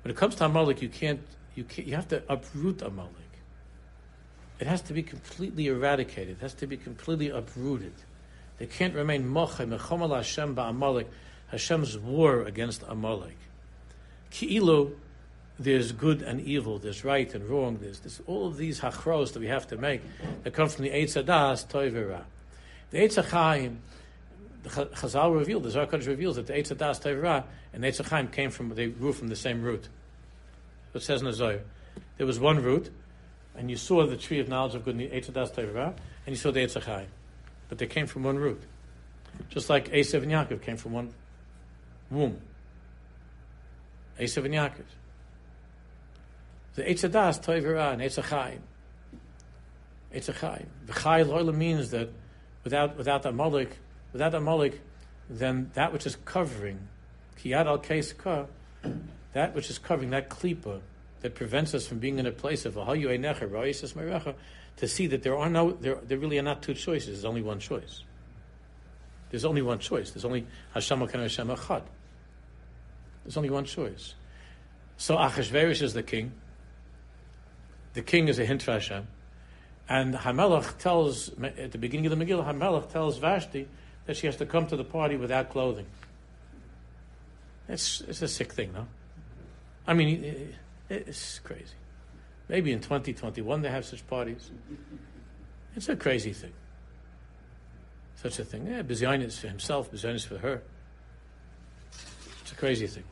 When 0.03 0.11
it 0.11 0.17
comes 0.17 0.37
to 0.37 0.47
Amalek, 0.47 0.81
you 0.81 0.89
can't, 0.89 1.21
you 1.55 1.65
can't, 1.65 1.87
you 1.87 1.95
have 1.95 2.09
to 2.09 2.23
uproot 2.29 2.81
Amalek. 2.81 3.11
It 4.59 4.67
has 4.67 4.81
to 4.83 4.95
be 4.95 5.03
completely 5.03 5.67
eradicated. 5.67 6.39
It 6.39 6.43
has 6.43 6.55
to 6.55 6.67
be 6.67 6.77
completely 6.77 7.29
uprooted. 7.29 7.93
There 8.59 8.67
can't 8.67 8.95
remain 8.95 9.25
mechomal 9.25 10.17
Hashem 10.17 10.57
ba'Amalek, 10.57 11.07
Hashem's 11.49 11.99
war 11.99 12.43
against 12.43 12.83
Amalek. 12.89 13.37
Ki'ilu, 14.31 14.93
there's 15.59 15.93
good 15.93 16.23
and 16.23 16.41
evil, 16.41 16.79
there's 16.79 17.05
right 17.05 17.33
and 17.35 17.49
wrong, 17.49 17.79
there's, 17.81 18.01
there's 18.01 18.21
all 18.27 18.47
of 18.47 18.57
these 18.57 18.81
hachros 18.81 19.33
that 19.33 19.41
we 19.41 19.47
have 19.47 19.67
to 19.69 19.77
make 19.77 20.03
that 20.43 20.53
come 20.53 20.69
from 20.69 20.85
the 20.85 20.91
Eitz 20.91 21.23
Adas, 21.23 21.67
Toivera. 21.67 22.25
The 22.91 22.99
Eitz 22.99 23.25
Chaim, 23.31 23.81
the 24.63 24.69
Chazal 24.69 25.35
revealed, 25.35 25.63
the 25.63 25.71
Zohar 25.71 25.99
reveals 25.99 26.37
that 26.37 26.47
the 26.47 26.53
Eitz 26.53 26.75
Adas 26.75 27.03
Tevra 27.03 27.45
and 27.73 27.83
Eitz 27.85 28.07
Chaim 28.07 28.29
came 28.29 28.51
from, 28.51 28.69
they 28.71 28.89
grew 28.89 29.13
from 29.13 29.29
the 29.29 29.37
same 29.37 29.63
root. 29.63 29.89
It 30.93 31.03
says 31.03 31.21
in 31.21 31.27
the 31.27 31.33
Zohar. 31.33 31.61
There 32.19 32.27
was 32.27 32.39
one 32.39 32.63
root, 32.63 32.91
and 33.55 33.71
you 33.71 33.77
saw 33.77 34.07
the 34.07 34.17
tree 34.17 34.41
of 34.41 34.49
knowledge 34.49 34.75
of 34.75 34.85
good, 34.85 34.99
the 34.99 35.09
Eitz 35.09 35.31
Adas 35.31 35.55
Tevra, 35.55 35.95
and 36.27 36.35
you 36.35 36.37
saw 36.37 36.51
the 36.51 36.61
Eitz 36.61 36.83
Chaim. 36.83 37.09
But 37.69 37.79
they 37.79 37.87
came 37.87 38.07
from 38.07 38.25
one 38.25 38.37
root. 38.37 38.63
Just 39.49 39.71
like 39.71 39.91
Esav 39.91 40.23
and 40.23 40.33
Yaakov 40.33 40.63
came 40.63 40.77
from 40.77 40.93
one 40.93 41.13
womb. 42.11 42.41
Esav 44.19 44.45
and 44.45 44.55
Yaakov. 44.55 44.85
The 46.77 46.83
Eitz 46.83 47.09
Adas 47.09 47.43
Tevra 47.43 47.95
and 47.95 48.03
Eitz 48.03 48.23
Chaim. 48.23 48.63
Eitz 50.15 50.33
Chaim. 50.35 50.67
The 50.87 50.93
Chai 50.93 51.23
means 51.53 51.91
that 51.91 52.11
without 52.65 52.97
without 52.99 53.25
Amalek, 53.25 53.79
without 54.13 54.35
Amalek, 54.35 54.81
then 55.31 55.71
that 55.73 55.93
which 55.93 56.07
is 56.07 56.17
covering, 56.27 56.79
kiyad 57.41 57.67
al 57.67 57.79
ka, 57.79 58.47
that 59.33 59.55
which 59.55 59.71
is 59.71 59.79
covering 59.79 60.11
that 60.11 60.29
klipa 60.29 60.81
that 61.23 61.35
prevents 61.35 61.75
us 61.75 61.87
from 61.87 61.99
being 61.99 62.19
in 62.19 62.27
a 62.27 62.31
place 62.31 62.67
of 62.67 62.75
to 64.77 64.87
see 64.87 65.07
that 65.07 65.23
there 65.23 65.37
are 65.37 65.49
no 65.49 65.73
there, 65.73 65.97
there 66.07 66.19
really 66.19 66.39
are 66.39 66.43
not 66.43 66.63
two 66.63 66.75
choices. 66.75 67.09
There's 67.09 67.25
only 67.25 67.43
one 67.43 67.59
choice. 67.59 68.03
There's 69.31 69.47
only 69.47 69.63
one 69.63 69.79
choice. 69.79 70.11
There's 70.11 70.27
only 70.27 70.47
Hashem 70.75 71.01
Hashem 71.01 71.49
Echad. 71.49 71.83
There's 73.25 73.39
only 73.39 73.51
one 73.51 73.65
choice. 73.65 74.15
So 74.99 75.17
Achashverosh 75.17 75.81
is 75.83 75.95
the 75.95 76.03
king. 76.03 76.33
The 77.97 78.03
king 78.03 78.29
is 78.29 78.39
a 78.39 78.45
hint 78.45 78.63
for 78.63 78.73
Hashem. 78.73 79.09
And 79.89 80.15
Hamelach 80.15 80.77
tells, 80.77 81.31
at 81.43 81.73
the 81.73 81.79
beginning 81.79 82.05
of 82.05 82.19
the 82.19 82.23
Megillah, 82.23 82.47
Hamelach 82.47 82.93
tells 82.93 83.17
Vashti 83.17 83.69
that 84.05 84.19
she 84.19 84.27
has 84.27 84.37
to 84.37 84.45
come 84.45 84.67
to 84.67 84.77
the 84.77 84.85
party 84.85 85.17
without 85.17 85.49
clothing. 85.49 85.87
It's, 87.71 88.03
it's 88.03 88.21
a 88.21 88.29
sick 88.29 88.53
thing, 88.53 88.75
no? 88.75 88.87
I 89.87 89.95
mean, 89.95 90.53
it's 90.91 91.39
crazy. 91.39 91.73
Maybe 92.51 92.71
in 92.71 92.81
2021 92.81 93.63
they 93.63 93.71
have 93.71 93.87
such 93.87 94.07
parties. 94.07 94.51
It's 95.75 95.89
a 95.89 95.97
crazy 95.97 96.35
thing. 96.35 96.53
Such 98.17 98.39
a 98.41 98.45
thing. 98.45 98.67
Yeah, 98.67 98.83
Bizyonis 98.83 99.39
for 99.39 99.49
himself, 99.49 99.91
Bizyonis 99.91 100.27
for 100.27 100.37
her. 100.37 100.63
It's 102.43 102.53
a 102.53 102.57
crazy 102.57 102.89
thing. 102.89 103.05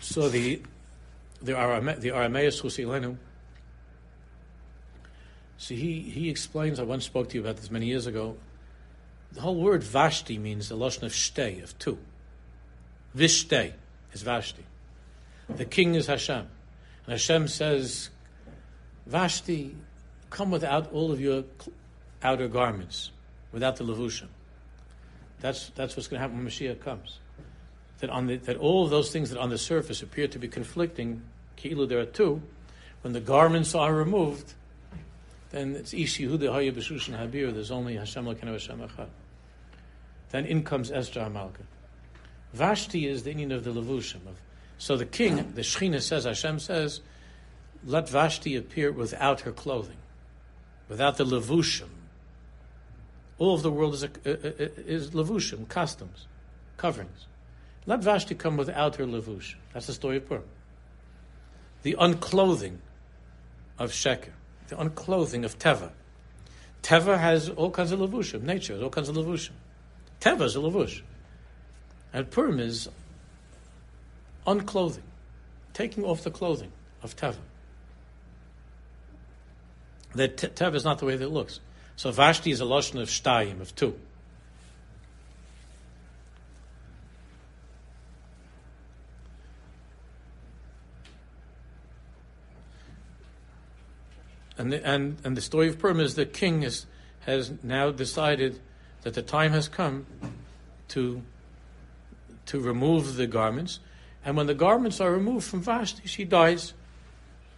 So 0.00 0.28
the 0.28 0.60
the 1.42 1.52
Arame, 1.52 1.98
the 2.00 2.10
Arameus 2.10 2.62
Husilenu, 2.62 3.16
so 5.60 5.74
he, 5.74 6.00
he 6.00 6.30
explains, 6.30 6.80
I 6.80 6.84
once 6.84 7.04
spoke 7.04 7.28
to 7.28 7.34
you 7.34 7.42
about 7.42 7.58
this 7.58 7.70
many 7.70 7.84
years 7.84 8.06
ago, 8.06 8.38
the 9.32 9.42
whole 9.42 9.60
word 9.60 9.84
Vashti 9.84 10.38
means 10.38 10.70
the 10.70 10.76
Lashon 10.76 11.02
of 11.02 11.12
shtei, 11.12 11.62
of 11.62 11.78
two. 11.78 11.98
Vishtei 13.14 13.74
is 14.14 14.22
Vashti. 14.22 14.64
The 15.50 15.66
king 15.66 15.96
is 15.96 16.06
Hashem. 16.06 16.48
And 17.04 17.12
Hashem 17.12 17.46
says, 17.48 18.08
Vashti, 19.06 19.76
come 20.30 20.50
without 20.50 20.92
all 20.92 21.12
of 21.12 21.20
your 21.20 21.44
outer 22.22 22.48
garments, 22.48 23.10
without 23.52 23.76
the 23.76 23.84
levushim. 23.84 24.28
That's, 25.40 25.68
that's 25.70 25.94
what's 25.94 26.08
going 26.08 26.20
to 26.20 26.22
happen 26.22 26.38
when 26.38 26.46
Mashiach 26.46 26.80
comes. 26.80 27.19
That, 28.00 28.10
on 28.10 28.26
the, 28.26 28.36
that 28.36 28.56
all 28.56 28.84
of 28.84 28.90
those 28.90 29.10
things 29.10 29.30
that 29.30 29.38
on 29.38 29.50
the 29.50 29.58
surface 29.58 30.02
appear 30.02 30.26
to 30.28 30.38
be 30.38 30.48
conflicting, 30.48 31.22
ki'ilu 31.56 31.88
there 31.88 31.98
are 31.98 32.06
two, 32.06 32.42
when 33.02 33.12
the 33.12 33.20
garments 33.20 33.74
are 33.74 33.94
removed, 33.94 34.54
then 35.50 35.74
it's 35.76 35.92
Ish 35.92 36.18
Yehuda 36.18 36.52
Haya 36.52 36.72
Habir, 36.72 37.52
there's 37.52 37.70
only 37.70 37.96
Hashem 37.96 38.24
Lakenu 38.24 38.52
Hashem. 38.52 38.80
Then 40.30 40.46
in 40.46 40.62
comes 40.62 40.90
Esther 40.90 41.20
Amalka. 41.20 41.64
Vashti 42.52 43.06
is 43.06 43.22
the 43.22 43.30
Indian 43.30 43.52
of 43.52 43.64
the 43.64 43.72
Levushim. 43.72 44.26
Of, 44.26 44.40
so 44.78 44.96
the 44.96 45.06
king, 45.06 45.52
the 45.54 45.62
Shechina 45.62 46.00
says, 46.00 46.24
Hashem 46.24 46.58
says, 46.58 47.00
let 47.84 48.08
Vashti 48.08 48.56
appear 48.56 48.92
without 48.92 49.42
her 49.42 49.52
clothing, 49.52 49.96
without 50.88 51.16
the 51.16 51.24
Levushim. 51.24 51.88
All 53.38 53.54
of 53.54 53.62
the 53.62 53.70
world 53.70 53.94
is, 53.94 54.04
a, 54.04 54.10
is 54.24 55.10
Levushim, 55.10 55.68
costumes, 55.68 56.26
coverings. 56.76 57.26
Let 57.86 58.00
Vashti 58.00 58.34
come 58.34 58.56
without 58.56 58.96
her 58.96 59.04
Levush. 59.04 59.54
That's 59.72 59.86
the 59.86 59.92
story 59.92 60.18
of 60.18 60.28
Purim. 60.28 60.44
The 61.82 61.96
unclothing 61.98 62.78
of 63.78 63.90
Sheker, 63.90 64.32
the 64.68 64.76
unclothing 64.76 65.44
of 65.44 65.58
Teva. 65.58 65.90
Teva 66.82 67.18
has 67.18 67.48
all 67.48 67.70
kinds 67.70 67.92
of 67.92 68.00
Levushim, 68.00 68.42
nature 68.42 68.74
has 68.74 68.82
all 68.82 68.90
kinds 68.90 69.08
of 69.08 69.16
Levushim. 69.16 69.52
Teva 70.20 70.42
is 70.42 70.56
a 70.56 70.58
Levush. 70.58 71.02
And 72.12 72.30
Purim 72.30 72.60
is 72.60 72.88
unclothing, 74.46 75.02
taking 75.72 76.04
off 76.04 76.22
the 76.22 76.30
clothing 76.30 76.72
of 77.02 77.16
Teva. 77.16 77.36
That 80.14 80.36
Teva 80.36 80.74
is 80.74 80.84
not 80.84 80.98
the 80.98 81.06
way 81.06 81.16
that 81.16 81.24
it 81.24 81.30
looks. 81.30 81.60
So 81.96 82.10
Vashti 82.10 82.50
is 82.50 82.60
a 82.60 82.64
lotion 82.64 82.98
of 82.98 83.08
shtayim, 83.08 83.60
of 83.60 83.74
two. 83.74 83.98
And 94.60 94.70
the, 94.70 94.86
and, 94.86 95.16
and 95.24 95.34
the 95.38 95.40
story 95.40 95.68
of 95.68 95.78
Purim 95.78 96.00
is 96.00 96.16
the 96.16 96.26
king 96.26 96.64
is, 96.64 96.84
has 97.20 97.50
now 97.62 97.90
decided 97.90 98.60
that 99.00 99.14
the 99.14 99.22
time 99.22 99.52
has 99.52 99.68
come 99.68 100.04
to, 100.88 101.22
to 102.44 102.60
remove 102.60 103.16
the 103.16 103.26
garments. 103.26 103.80
And 104.22 104.36
when 104.36 104.46
the 104.46 104.54
garments 104.54 105.00
are 105.00 105.10
removed 105.10 105.46
from 105.46 105.62
Vashti, 105.62 106.06
she 106.06 106.26
dies. 106.26 106.74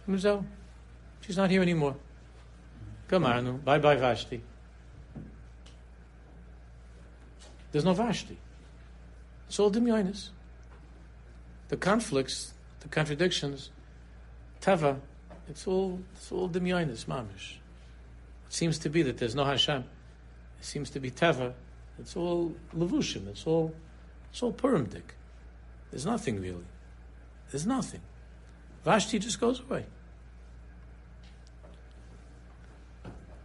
She's 0.07 1.35
not 1.35 1.49
here 1.49 1.61
anymore. 1.61 1.97
Come 3.09 3.25
on, 3.25 3.57
bye 3.57 3.79
bye 3.79 3.97
Vashti. 3.97 4.41
There's 7.73 7.83
no 7.83 7.93
Vashti. 7.93 8.37
It's 9.49 9.59
all 9.59 9.69
Dimyonis. 9.69 10.29
The 11.67 11.75
conflicts, 11.75 12.53
the 12.79 12.87
contradictions, 12.87 13.71
Teva, 14.61 15.01
it's 15.49 15.67
all 15.67 15.99
it's 16.15 16.31
all 16.31 16.49
Dimyonis, 16.49 17.05
Mamish. 17.05 17.57
It 18.47 18.53
seems 18.53 18.79
to 18.79 18.89
be 18.89 19.01
that 19.03 19.17
there's 19.17 19.35
no 19.35 19.45
Hashem. 19.45 19.83
It 20.59 20.65
seems 20.65 20.89
to 20.91 20.99
be 20.99 21.11
Teva. 21.11 21.53
It's 21.99 22.15
all 22.15 22.53
Levushim. 22.75 23.27
It's 23.27 23.45
all 23.45 23.73
it's 24.31 24.41
all 24.41 24.53
Purimdik. 24.53 25.15
There's 25.91 26.05
nothing 26.05 26.41
really. 26.41 26.65
There's 27.51 27.67
nothing. 27.67 28.01
Vashti 28.83 29.19
just 29.19 29.39
goes 29.39 29.59
away. 29.59 29.85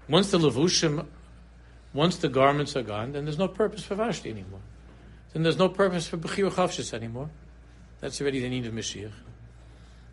Once 0.09 0.31
the 0.31 0.39
levushim, 0.39 1.07
once 1.93 2.17
the 2.17 2.29
garments 2.29 2.75
are 2.75 2.83
gone, 2.83 3.13
then 3.13 3.25
there's 3.25 3.39
no 3.39 3.49
purpose 3.49 3.85
for 3.85 3.95
Vashti 3.95 4.31
anymore. 4.31 4.61
Then 5.33 5.43
there's 5.43 5.59
no 5.59 5.69
purpose 5.69 6.09
for 6.09 6.17
Bechir 6.17 6.51
Chavshis 6.51 6.95
anymore. 6.95 7.29
That's 8.01 8.21
already 8.21 8.41
the 8.41 8.49
need 8.49 8.67
of 8.67 8.73
Mashiach. 8.73 9.13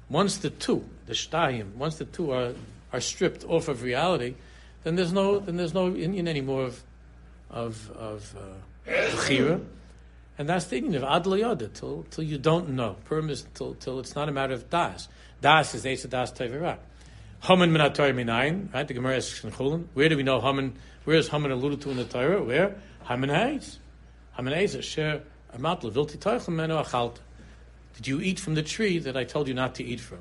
Once 0.10 0.38
the 0.38 0.50
two, 0.50 0.84
the 1.08 1.14
shtayim, 1.14 1.74
once 1.76 1.98
the 1.98 2.06
two 2.06 2.32
are, 2.32 2.54
are 2.94 3.02
stripped 3.02 3.44
off 3.46 3.68
of 3.68 3.82
reality, 3.82 4.36
then 4.84 4.96
there's 4.96 5.12
no 5.12 5.40
then 5.40 5.58
there's 5.58 5.74
no 5.74 5.88
Indian 5.96 6.28
anymore 6.28 6.64
of 6.64 6.84
of 7.50 7.92
of 7.92 8.36
uh. 8.36 9.58
And 10.38 10.50
that's 10.50 10.66
the 10.66 10.78
Indian 10.78 11.02
of 11.02 11.04
Ad 11.04 11.74
till 11.74 12.06
till 12.12 12.24
you 12.24 12.38
don't 12.38 12.70
know. 12.70 12.98
Purim 13.06 13.30
is 13.30 13.46
till 13.54 13.74
till 13.76 14.00
it's 14.00 14.16
not 14.16 14.30
a 14.30 14.32
matter 14.32 14.54
of 14.54 14.70
das. 14.70 15.08
Das 15.42 15.74
is 15.74 15.86
Esa 15.86 16.08
Das 16.08 16.32
Tevirah. 16.32 16.78
Haman 17.42 17.72
min 17.72 17.82
minayin, 17.82 18.74
right? 18.74 18.88
The 18.88 18.94
Gemara 18.94 19.18
asks 19.18 19.44
in 19.44 19.52
Chulin. 19.52 19.86
Where 19.94 20.10
do 20.10 20.18
we 20.18 20.24
know 20.24 20.42
Haman? 20.42 20.76
Where 21.04 21.18
is 21.18 21.30
Haman 21.30 21.52
alluded 21.52 21.82
to 21.82 21.92
in 21.92 21.98
the 21.98 22.06
Torah? 22.06 22.44
Where? 22.44 22.76
Haman 23.04 23.30
Hayes. 23.30 23.80
Haman 24.36 24.54
Hayes, 24.54 24.76
Asher 24.76 25.22
Amat 25.54 25.82
Levilti 25.82 26.18
Toichem 26.18 26.56
Menu 26.56 26.76
Achalta. 26.76 27.20
Did 27.96 28.08
you 28.08 28.22
eat 28.22 28.40
from 28.40 28.56
the 28.56 28.64
tree 28.64 29.00
that 29.00 29.16
I 29.16 29.24
told 29.24 29.48
you 29.48 29.54
not 29.54 29.76
to 29.76 29.84
eat 29.84 30.00
from? 30.00 30.20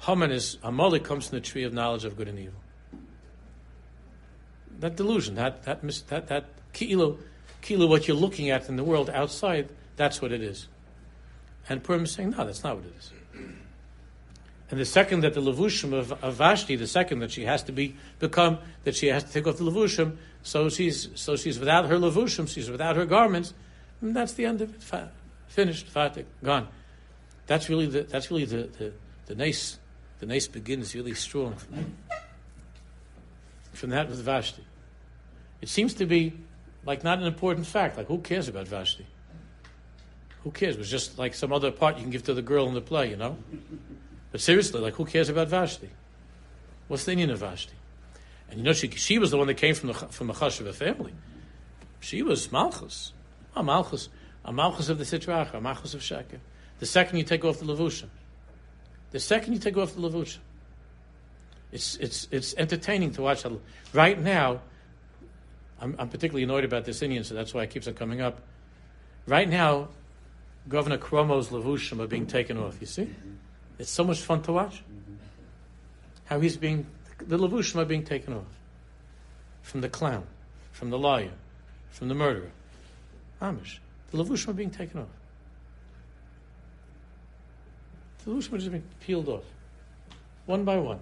Haman 0.00 0.30
is, 0.30 0.58
Amalek 0.62 1.04
comes 1.04 1.28
from 1.28 1.38
the 1.38 1.44
tree 1.44 1.64
of 1.64 1.72
knowledge 1.72 2.04
of 2.04 2.16
good 2.16 2.28
and 2.28 2.38
evil. 2.38 2.60
That 4.78 4.96
delusion, 4.96 5.36
that, 5.36 5.62
that, 5.64 5.80
that, 6.08 6.28
that 6.28 6.44
kilo, 6.74 7.18
kilo, 7.62 7.86
what 7.86 8.06
you're 8.06 8.16
looking 8.16 8.50
at 8.50 8.68
in 8.68 8.76
the 8.76 8.84
world 8.84 9.08
outside, 9.08 9.70
that's 9.96 10.20
what 10.20 10.32
it 10.32 10.42
is. 10.42 10.68
And 11.68 11.82
Purim 11.82 12.04
is 12.04 12.12
saying, 12.12 12.30
no, 12.30 12.44
that's 12.44 12.62
not 12.62 12.76
what 12.76 12.84
it 12.84 12.94
is. 12.98 13.10
And 14.70 14.80
the 14.80 14.84
second 14.84 15.20
that 15.20 15.34
the 15.34 15.40
levushim 15.40 15.92
of, 15.92 16.12
of, 16.24 16.34
Vashti, 16.34 16.74
the 16.74 16.88
second 16.88 17.20
that 17.20 17.30
she 17.30 17.44
has 17.44 17.62
to 17.64 17.72
be 17.72 17.96
become, 18.18 18.58
that 18.82 18.96
she 18.96 19.06
has 19.06 19.22
to 19.22 19.32
take 19.32 19.46
off 19.46 19.58
the 19.58 19.64
levushim, 19.64 20.16
so 20.42 20.68
she's 20.68 21.08
so 21.14 21.36
she's 21.36 21.58
without 21.58 21.86
her 21.86 21.96
levushim, 21.96 22.48
she's 22.48 22.68
without 22.68 22.96
her 22.96 23.06
garments, 23.06 23.54
and 24.00 24.14
that's 24.14 24.32
the 24.32 24.44
end 24.44 24.60
of 24.60 24.74
it. 24.74 24.82
Finished, 25.56 25.86
fatik, 25.86 26.26
gone. 26.44 26.68
That's 27.46 27.70
really 27.70 27.86
the 27.86 28.02
that's 28.02 28.30
really 28.30 28.44
the 28.44 28.68
the, 28.78 28.92
the 29.24 29.34
the 30.18 30.26
nace 30.26 30.48
begins 30.48 30.94
really 30.94 31.14
strong 31.14 31.54
from, 33.72 33.88
that 33.88 34.10
with 34.10 34.20
Vashti. 34.20 34.62
It 35.62 35.70
seems 35.70 35.94
to 35.94 36.04
be 36.04 36.34
like 36.84 37.02
not 37.04 37.20
an 37.20 37.24
important 37.26 37.66
fact. 37.66 37.96
Like 37.96 38.06
who 38.06 38.18
cares 38.18 38.48
about 38.48 38.68
Vashti? 38.68 39.06
Who 40.42 40.50
cares? 40.50 40.74
It 40.74 40.78
was 40.78 40.90
just 40.90 41.18
like 41.18 41.32
some 41.32 41.54
other 41.54 41.70
part 41.70 41.96
you 41.96 42.02
can 42.02 42.10
give 42.10 42.24
to 42.24 42.34
the 42.34 42.42
girl 42.42 42.68
in 42.68 42.74
the 42.74 42.82
play, 42.82 43.08
you 43.08 43.16
know. 43.16 43.38
But 44.32 44.42
seriously, 44.42 44.82
like, 44.82 44.96
who 44.96 45.06
cares 45.06 45.30
about 45.30 45.48
Vashti? 45.48 45.88
What's 46.88 47.06
the 47.06 47.12
Indian 47.12 47.30
of 47.30 47.38
Vashti? 47.38 47.72
And 48.50 48.58
you 48.58 48.64
know, 48.64 48.74
she, 48.74 48.90
she 48.90 49.18
was 49.18 49.30
the 49.30 49.38
one 49.38 49.46
that 49.46 49.56
came 49.56 49.74
from 49.74 49.88
the 49.88 49.94
from 49.94 50.28
a 50.28 50.34
family. 50.34 51.14
She 52.00 52.22
was 52.22 52.52
Malchus. 52.52 53.14
A 53.56 53.62
Malchus. 53.62 54.10
A 54.46 54.52
Malchus 54.52 54.88
of 54.88 54.98
the 54.98 55.04
Sitrach, 55.04 55.52
a 55.52 55.60
Malchus 55.60 55.92
of 55.92 56.00
Sheker. 56.00 56.38
The 56.78 56.86
second 56.86 57.18
you 57.18 57.24
take 57.24 57.44
off 57.44 57.58
the 57.58 57.66
Levushim. 57.66 58.08
The 59.10 59.20
second 59.20 59.52
you 59.52 59.58
take 59.58 59.76
off 59.76 59.94
the 59.94 60.00
Levushim. 60.00 60.38
It's, 61.72 61.96
it's, 61.96 62.28
it's 62.30 62.54
entertaining 62.54 63.10
to 63.12 63.22
watch. 63.22 63.44
Right 63.92 64.20
now, 64.20 64.60
I'm, 65.80 65.96
I'm 65.98 66.08
particularly 66.08 66.44
annoyed 66.44 66.64
about 66.64 66.84
this 66.84 67.02
Indian, 67.02 67.24
so 67.24 67.34
that's 67.34 67.52
why 67.52 67.64
it 67.64 67.70
keeps 67.70 67.88
on 67.88 67.94
coming 67.94 68.20
up. 68.20 68.40
Right 69.26 69.48
now, 69.48 69.88
Governor 70.68 70.98
Cuomo's 70.98 71.48
Levushim 71.48 72.00
are 72.00 72.06
being 72.06 72.26
taken 72.26 72.56
off, 72.56 72.76
you 72.80 72.86
see? 72.86 73.10
It's 73.78 73.90
so 73.90 74.04
much 74.04 74.20
fun 74.20 74.42
to 74.42 74.52
watch. 74.52 74.82
How 76.26 76.40
he's 76.40 76.56
being, 76.56 76.86
the 77.18 77.36
Levushim 77.36 77.76
are 77.76 77.84
being 77.84 78.04
taken 78.04 78.32
off. 78.32 78.44
From 79.62 79.80
the 79.80 79.88
clown, 79.88 80.24
from 80.70 80.90
the 80.90 80.98
liar, 80.98 81.32
from 81.90 82.08
the 82.08 82.14
murderer. 82.14 82.52
Amish. 83.42 83.78
The 84.16 84.50
are 84.50 84.54
being 84.54 84.70
taken 84.70 85.00
off. 85.00 85.08
The 88.24 88.30
Levushim 88.30 88.52
are 88.52 88.58
just 88.58 88.70
being 88.70 88.84
peeled 89.00 89.28
off, 89.28 89.44
one 90.46 90.64
by 90.64 90.78
one. 90.78 90.98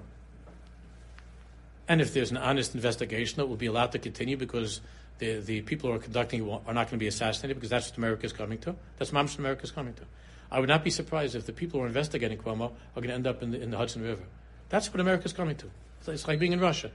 And 1.88 2.00
if 2.00 2.14
there's 2.14 2.30
an 2.30 2.36
honest 2.38 2.74
investigation, 2.74 3.40
it 3.40 3.48
will 3.48 3.56
be 3.56 3.66
allowed 3.66 3.92
to 3.92 3.98
continue 3.98 4.36
because 4.36 4.80
the, 5.18 5.40
the 5.40 5.60
people 5.62 5.90
who 5.90 5.96
are 5.96 6.00
conducting 6.00 6.46
it 6.46 6.60
are 6.66 6.74
not 6.74 6.86
going 6.86 6.90
to 6.90 6.96
be 6.98 7.06
assassinated 7.06 7.56
because 7.56 7.70
that's 7.70 7.90
what 7.90 7.98
America 7.98 8.24
is 8.24 8.32
coming 8.32 8.58
to. 8.58 8.74
That's 8.98 9.12
what 9.12 9.38
America 9.38 9.62
is 9.62 9.70
coming 9.70 9.94
to. 9.94 10.02
I 10.50 10.60
would 10.60 10.68
not 10.68 10.84
be 10.84 10.90
surprised 10.90 11.34
if 11.34 11.46
the 11.46 11.52
people 11.52 11.80
who 11.80 11.84
are 11.84 11.88
investigating 11.88 12.38
Cuomo 12.38 12.70
are 12.70 13.00
going 13.00 13.08
to 13.08 13.14
end 13.14 13.26
up 13.26 13.42
in 13.42 13.50
the, 13.50 13.60
in 13.60 13.70
the 13.70 13.76
Hudson 13.76 14.02
River. 14.02 14.22
That's 14.68 14.90
what 14.92 15.00
America 15.00 15.24
is 15.24 15.32
coming 15.32 15.56
to. 15.56 15.70
It's 16.06 16.28
like 16.28 16.38
being 16.38 16.52
in 16.52 16.60
Russia. 16.60 16.90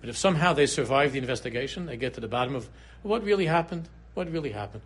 But 0.00 0.08
if 0.08 0.16
somehow 0.16 0.52
they 0.52 0.66
survive 0.66 1.12
the 1.12 1.18
investigation, 1.18 1.86
they 1.86 1.96
get 1.96 2.14
to 2.14 2.20
the 2.20 2.28
bottom 2.28 2.54
of 2.54 2.68
what 3.02 3.22
really 3.22 3.46
happened, 3.46 3.88
what 4.14 4.30
really 4.30 4.50
happened. 4.50 4.82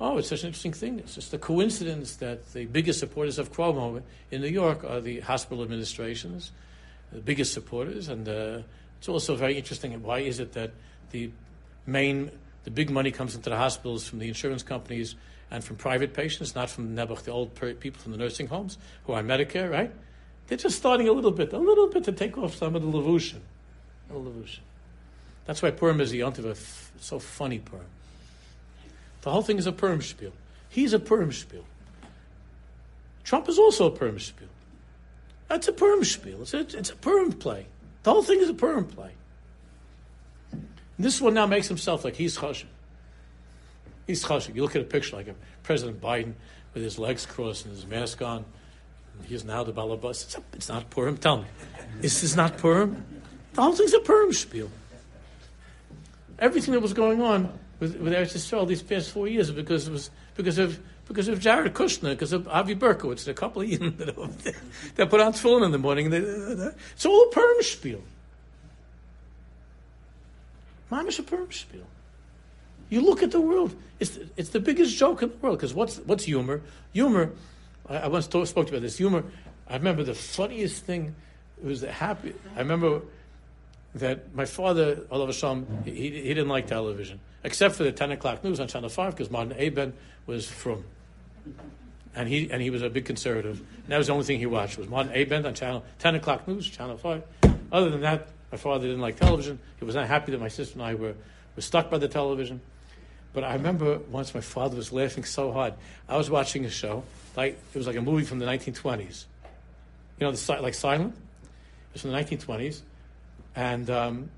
Oh, 0.00 0.16
it's 0.16 0.28
such 0.28 0.42
an 0.42 0.48
interesting 0.48 0.72
thing. 0.72 0.98
It's 0.98 1.14
just 1.14 1.34
a 1.34 1.38
coincidence 1.38 2.16
that 2.16 2.52
the 2.52 2.64
biggest 2.64 3.00
supporters 3.00 3.38
of 3.38 3.52
Cuomo 3.52 4.02
in 4.30 4.40
New 4.40 4.48
York 4.48 4.82
are 4.82 5.00
the 5.00 5.20
hospital 5.20 5.62
administrations, 5.62 6.52
the 7.12 7.20
biggest 7.20 7.52
supporters, 7.52 8.08
and 8.08 8.26
uh, 8.26 8.62
it's 8.98 9.08
also 9.08 9.36
very 9.36 9.58
interesting. 9.58 10.02
Why 10.02 10.20
is 10.20 10.40
it 10.40 10.52
that 10.52 10.70
the 11.10 11.30
main, 11.86 12.30
the 12.64 12.70
big 12.70 12.90
money 12.90 13.10
comes 13.10 13.34
into 13.34 13.50
the 13.50 13.56
hospitals 13.56 14.08
from 14.08 14.20
the 14.20 14.28
insurance 14.28 14.62
companies 14.62 15.16
and 15.50 15.62
from 15.62 15.76
private 15.76 16.14
patients, 16.14 16.54
not 16.54 16.70
from 16.70 16.94
Nebuch, 16.94 17.24
the 17.24 17.32
old 17.32 17.54
people 17.80 18.00
from 18.00 18.12
the 18.12 18.18
nursing 18.18 18.46
homes 18.46 18.78
who 19.04 19.12
are 19.12 19.22
Medicare, 19.22 19.70
right? 19.70 19.92
They're 20.46 20.58
just 20.58 20.78
starting 20.78 21.08
a 21.08 21.12
little 21.12 21.30
bit, 21.30 21.52
a 21.52 21.58
little 21.58 21.88
bit 21.88 22.04
to 22.04 22.12
take 22.12 22.38
off 22.38 22.54
some 22.54 22.74
of 22.74 22.82
the 22.82 22.88
levushim. 22.88 23.40
That's 25.46 25.62
why 25.62 25.70
Purim 25.70 26.00
is 26.00 26.10
the 26.10 26.20
yontiv 26.20 26.56
so 27.00 27.18
funny 27.18 27.58
Purim. 27.58 27.84
The 29.22 29.30
whole 29.30 29.42
thing 29.42 29.58
is 29.58 29.66
a 29.66 29.72
Purim 29.72 30.02
spiel. 30.02 30.32
He's 30.68 30.92
a 30.92 30.98
Purim 30.98 31.32
spiel. 31.32 31.64
Trump 33.24 33.48
is 33.48 33.58
also 33.58 33.86
a 33.86 33.90
Purim 33.90 34.18
spiel. 34.18 34.48
That's 35.48 35.68
a 35.68 35.72
Purim 35.72 36.04
spiel. 36.04 36.42
It's 36.42 36.54
a, 36.54 36.60
it's 36.60 36.90
a 36.90 36.96
Purim 36.96 37.32
play. 37.32 37.66
The 38.02 38.12
whole 38.12 38.22
thing 38.22 38.40
is 38.40 38.48
a 38.48 38.54
Purim 38.54 38.86
play. 38.86 39.10
And 40.52 40.64
this 40.98 41.20
one 41.20 41.34
now 41.34 41.46
makes 41.46 41.68
himself 41.68 42.04
like 42.04 42.16
he's 42.16 42.38
chashiv. 42.38 42.66
He's 44.06 44.24
chashiv. 44.24 44.54
You 44.54 44.62
look 44.62 44.76
at 44.76 44.82
a 44.82 44.86
picture 44.86 45.16
like 45.16 45.34
President 45.62 46.00
Biden 46.00 46.34
with 46.72 46.82
his 46.82 46.98
legs 46.98 47.26
crossed 47.26 47.66
and 47.66 47.74
his 47.74 47.86
mask 47.86 48.22
on. 48.22 48.44
He's 49.26 49.44
now 49.44 49.64
the 49.64 49.72
balabas. 49.72 50.24
It's, 50.24 50.36
it's 50.54 50.68
not 50.68 50.88
Purim. 50.90 51.16
Tell 51.16 51.38
me, 51.38 51.44
is 52.00 52.36
not 52.36 52.56
Purim? 52.58 53.04
The 53.52 53.62
whole 53.62 53.72
thing's 53.72 53.92
a 53.92 54.00
Purim 54.00 54.32
spiel. 54.32 54.70
Everything 56.38 56.72
that 56.72 56.80
was 56.80 56.94
going 56.94 57.20
on 57.20 57.52
with, 57.80 57.96
with 57.96 58.12
Eretz 58.12 58.34
Yisrael 58.34 58.68
these 58.68 58.82
past 58.82 59.10
four 59.10 59.26
years 59.26 59.50
because 59.50 59.88
it 59.88 59.92
was 59.92 60.10
because 60.36 60.58
of 60.58 60.78
because 61.08 61.26
of 61.26 61.40
Jared 61.40 61.74
Kushner, 61.74 62.10
because 62.10 62.32
of 62.32 62.46
Avi 62.46 62.76
Berkowitz, 62.76 63.26
a 63.26 63.34
couple 63.34 63.62
of 63.62 63.68
that, 63.98 64.54
that 64.94 65.10
put 65.10 65.20
on 65.20 65.32
tefillin 65.32 65.64
in 65.64 65.72
the 65.72 65.78
morning. 65.78 66.10
They, 66.10 66.18
it's 66.18 67.04
all 67.04 67.22
a 67.24 67.30
Purim 67.30 67.62
spiel. 67.62 68.02
Mamish 70.92 71.18
a 71.18 71.22
Purim 71.22 71.50
spiel. 71.50 71.86
You 72.90 73.00
look 73.00 73.22
at 73.22 73.30
the 73.30 73.40
world; 73.40 73.74
it's 73.98 74.18
it's 74.36 74.50
the 74.50 74.60
biggest 74.60 74.96
joke 74.96 75.22
in 75.22 75.30
the 75.30 75.36
world. 75.36 75.58
Because 75.58 75.74
what's 75.74 75.96
what's 75.98 76.24
humor? 76.24 76.60
Humor. 76.92 77.32
I, 77.88 77.96
I 77.96 78.06
once 78.08 78.26
talk, 78.26 78.46
spoke 78.46 78.68
about 78.68 78.82
this. 78.82 78.98
Humor. 78.98 79.24
I 79.68 79.76
remember 79.76 80.02
the 80.02 80.14
funniest 80.14 80.84
thing. 80.84 81.14
It 81.62 81.66
was 81.66 81.80
the 81.80 81.92
happy. 81.92 82.34
I 82.56 82.60
remember 82.60 83.02
that 83.94 84.34
my 84.34 84.44
father, 84.44 85.00
Allah 85.10 85.26
Hashem, 85.26 85.66
he, 85.84 85.92
he 85.92 86.28
didn't 86.28 86.48
like 86.48 86.66
television, 86.66 87.20
except 87.42 87.74
for 87.74 87.82
the 87.82 87.92
10 87.92 88.12
o'clock 88.12 88.44
news 88.44 88.60
on 88.60 88.68
Channel 88.68 88.88
5, 88.88 89.16
because 89.16 89.30
Martin 89.30 89.54
Eben 89.58 89.92
was 90.26 90.48
from. 90.48 90.84
And 92.14 92.28
he, 92.28 92.50
and 92.50 92.60
he 92.60 92.70
was 92.70 92.82
a 92.82 92.90
big 92.90 93.04
conservative. 93.04 93.60
And 93.60 93.88
that 93.88 93.98
was 93.98 94.08
the 94.08 94.12
only 94.12 94.24
thing 94.24 94.38
he 94.38 94.46
watched, 94.46 94.78
was 94.78 94.88
Martin 94.88 95.12
Eben 95.12 95.44
on 95.46 95.54
Channel 95.54 95.84
10 95.98 96.16
o'clock 96.16 96.46
news, 96.46 96.68
Channel 96.68 96.96
5. 96.96 97.22
Other 97.72 97.90
than 97.90 98.00
that, 98.02 98.28
my 98.50 98.58
father 98.58 98.86
didn't 98.86 99.00
like 99.00 99.16
television. 99.16 99.58
He 99.78 99.84
was 99.84 99.94
not 99.94 100.06
happy 100.06 100.32
that 100.32 100.40
my 100.40 100.48
sister 100.48 100.74
and 100.74 100.82
I 100.82 100.94
were, 100.94 101.14
were 101.54 101.62
stuck 101.62 101.90
by 101.90 101.98
the 101.98 102.08
television. 102.08 102.60
But 103.32 103.44
I 103.44 103.54
remember 103.54 103.98
once 104.10 104.34
my 104.34 104.40
father 104.40 104.76
was 104.76 104.92
laughing 104.92 105.24
so 105.24 105.52
hard. 105.52 105.74
I 106.08 106.16
was 106.16 106.28
watching 106.28 106.64
a 106.64 106.70
show, 106.70 107.04
like 107.36 107.60
it 107.72 107.78
was 107.78 107.86
like 107.86 107.94
a 107.94 108.00
movie 108.00 108.24
from 108.24 108.40
the 108.40 108.46
1920s. 108.46 109.26
You 110.18 110.26
know, 110.26 110.32
the, 110.32 110.60
like 110.60 110.74
Silent? 110.74 111.14
It 111.14 111.92
was 111.92 112.02
from 112.02 112.10
the 112.10 112.18
1920s 112.18 112.82
and 113.54 113.88
um, 113.90 114.30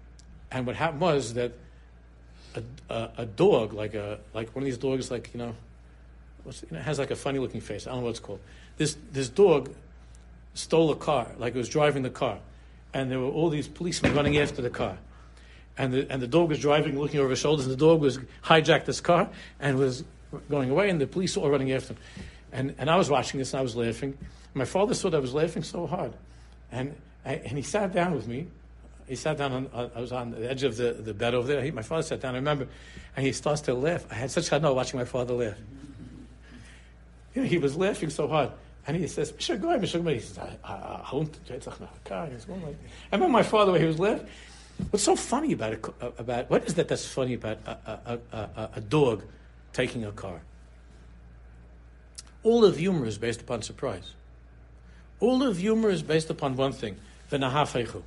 and 0.51 0.67
what 0.67 0.77
happened 0.77 1.01
was 1.01 1.35
that 1.35 1.53
a, 2.55 2.63
a, 2.93 3.11
a, 3.19 3.27
dog, 3.27 3.73
like 3.73 3.95
a 3.95 4.19
like 4.35 4.55
one 4.55 4.63
of 4.63 4.67
these 4.67 4.79
dogs, 4.79 5.11
like 5.11 5.31
you 5.33 5.39
know, 5.39 5.55
what's, 6.45 6.63
you 6.63 6.77
know, 6.77 6.81
has 6.81 6.99
like 6.99 7.11
a 7.11 7.17
funny 7.17 7.39
looking 7.39 7.61
face. 7.61 7.87
I 7.87 7.91
don't 7.91 8.01
know 8.01 8.05
what 8.05 8.11
it's 8.11 8.21
called. 8.21 8.41
This 8.77 8.97
this 9.13 9.29
dog 9.29 9.73
stole 10.55 10.91
a 10.91 10.97
car, 10.97 11.33
like 11.39 11.55
it 11.55 11.59
was 11.59 11.69
driving 11.69 12.03
the 12.03 12.11
car, 12.11 12.39
and 12.93 13.11
there 13.11 13.21
were 13.21 13.31
all 13.31 13.49
these 13.49 13.69
policemen 13.69 14.15
running 14.15 14.37
after 14.39 14.63
the 14.63 14.71
car. 14.71 14.99
And 15.79 15.93
the, 15.95 16.07
and 16.13 16.21
the 16.21 16.27
dog 16.27 16.51
was 16.51 16.59
driving, 16.59 16.99
looking 16.99 17.19
over 17.19 17.31
his 17.31 17.39
shoulders, 17.39 17.65
and 17.65 17.73
the 17.73 17.79
dog 17.79 18.01
was 18.01 18.19
hijacked 18.45 18.85
this 18.85 19.01
car 19.01 19.31
and 19.59 19.79
was 19.79 20.05
going 20.51 20.71
away, 20.71 20.91
and 20.91 21.01
the 21.01 21.07
police 21.07 21.35
were 21.35 21.45
all 21.45 21.51
running 21.51 21.73
after 21.73 21.95
him. 21.95 22.03
And, 22.53 22.75
and 22.77 22.91
I 22.91 22.97
was 22.97 23.09
watching 23.09 23.39
this, 23.39 23.55
and 23.55 23.61
I 23.61 23.63
was 23.63 23.75
laughing. 23.75 24.19
My 24.53 24.67
father 24.67 24.93
saw 24.93 25.09
that 25.09 25.17
I 25.17 25.21
was 25.21 25.33
laughing 25.33 25.63
so 25.63 25.87
hard. 25.87 26.13
And, 26.71 26.95
and 27.25 27.57
he 27.57 27.63
sat 27.63 27.95
down 27.95 28.15
with 28.15 28.29
me, 28.29 28.49
he 29.13 29.17
sat 29.17 29.37
down 29.37 29.53
on, 29.53 29.91
I 29.95 30.01
was 30.01 30.11
on 30.11 30.31
the 30.31 30.51
edge 30.51 30.63
of 30.63 30.79
the, 30.79 30.95
the 30.95 31.13
bed 31.13 31.35
over 31.35 31.47
there. 31.47 31.63
He, 31.63 31.71
my 31.71 31.83
father 31.83 32.03
sat 32.03 32.23
down, 32.23 32.33
I 32.35 32.39
remember, 32.39 32.67
and 33.15 33.27
he 33.27 33.33
starts 33.33 33.61
to 33.63 33.75
laugh. 33.75 34.07
I 34.11 34.15
had 34.15 34.31
such 34.31 34.51
a 34.53 34.59
no 34.59 34.73
watching 34.73 34.99
my 34.99 35.05
father 35.05 35.35
laugh. 35.35 35.59
You 37.35 37.43
know, 37.43 37.49
he 37.49 37.59
was 37.59 37.77
laughing 37.77 38.09
so 38.09 38.27
hard. 38.27 38.53
And 38.87 38.97
he 38.97 39.07
says, 39.07 39.31
Mr. 39.33 39.61
Goy. 39.61 39.77
Goy. 39.77 40.15
He 40.15 40.21
says, 40.21 40.41
I 42.49 42.89
remember 43.13 43.29
my 43.29 43.43
father, 43.43 43.73
when 43.73 43.83
he 43.83 43.87
was 43.87 43.99
laughing. 43.99 44.27
What's 44.89 45.05
so 45.05 45.15
funny 45.15 45.53
about 45.53 45.75
it, 45.75 45.85
about, 46.17 46.49
what 46.49 46.65
is 46.65 46.73
that 46.77 46.89
that's 46.89 47.05
funny 47.05 47.35
about 47.35 47.59
a, 47.67 47.71
a, 47.77 48.19
a, 48.33 48.71
a 48.77 48.81
dog 48.81 49.25
taking 49.75 50.07
a 50.07 50.13
car? 50.13 50.41
All 52.45 52.65
of 52.65 52.79
humor 52.79 53.05
is 53.05 53.19
based 53.19 53.43
upon 53.43 53.61
surprise. 53.61 54.15
All 55.21 55.43
of 55.43 55.59
humor 55.59 55.91
is 55.91 56.03
based 56.03 56.31
upon 56.31 56.57
one 56.57 56.73
thing, 56.73 56.97
the 57.29 57.37
nahafeichu 57.37 58.03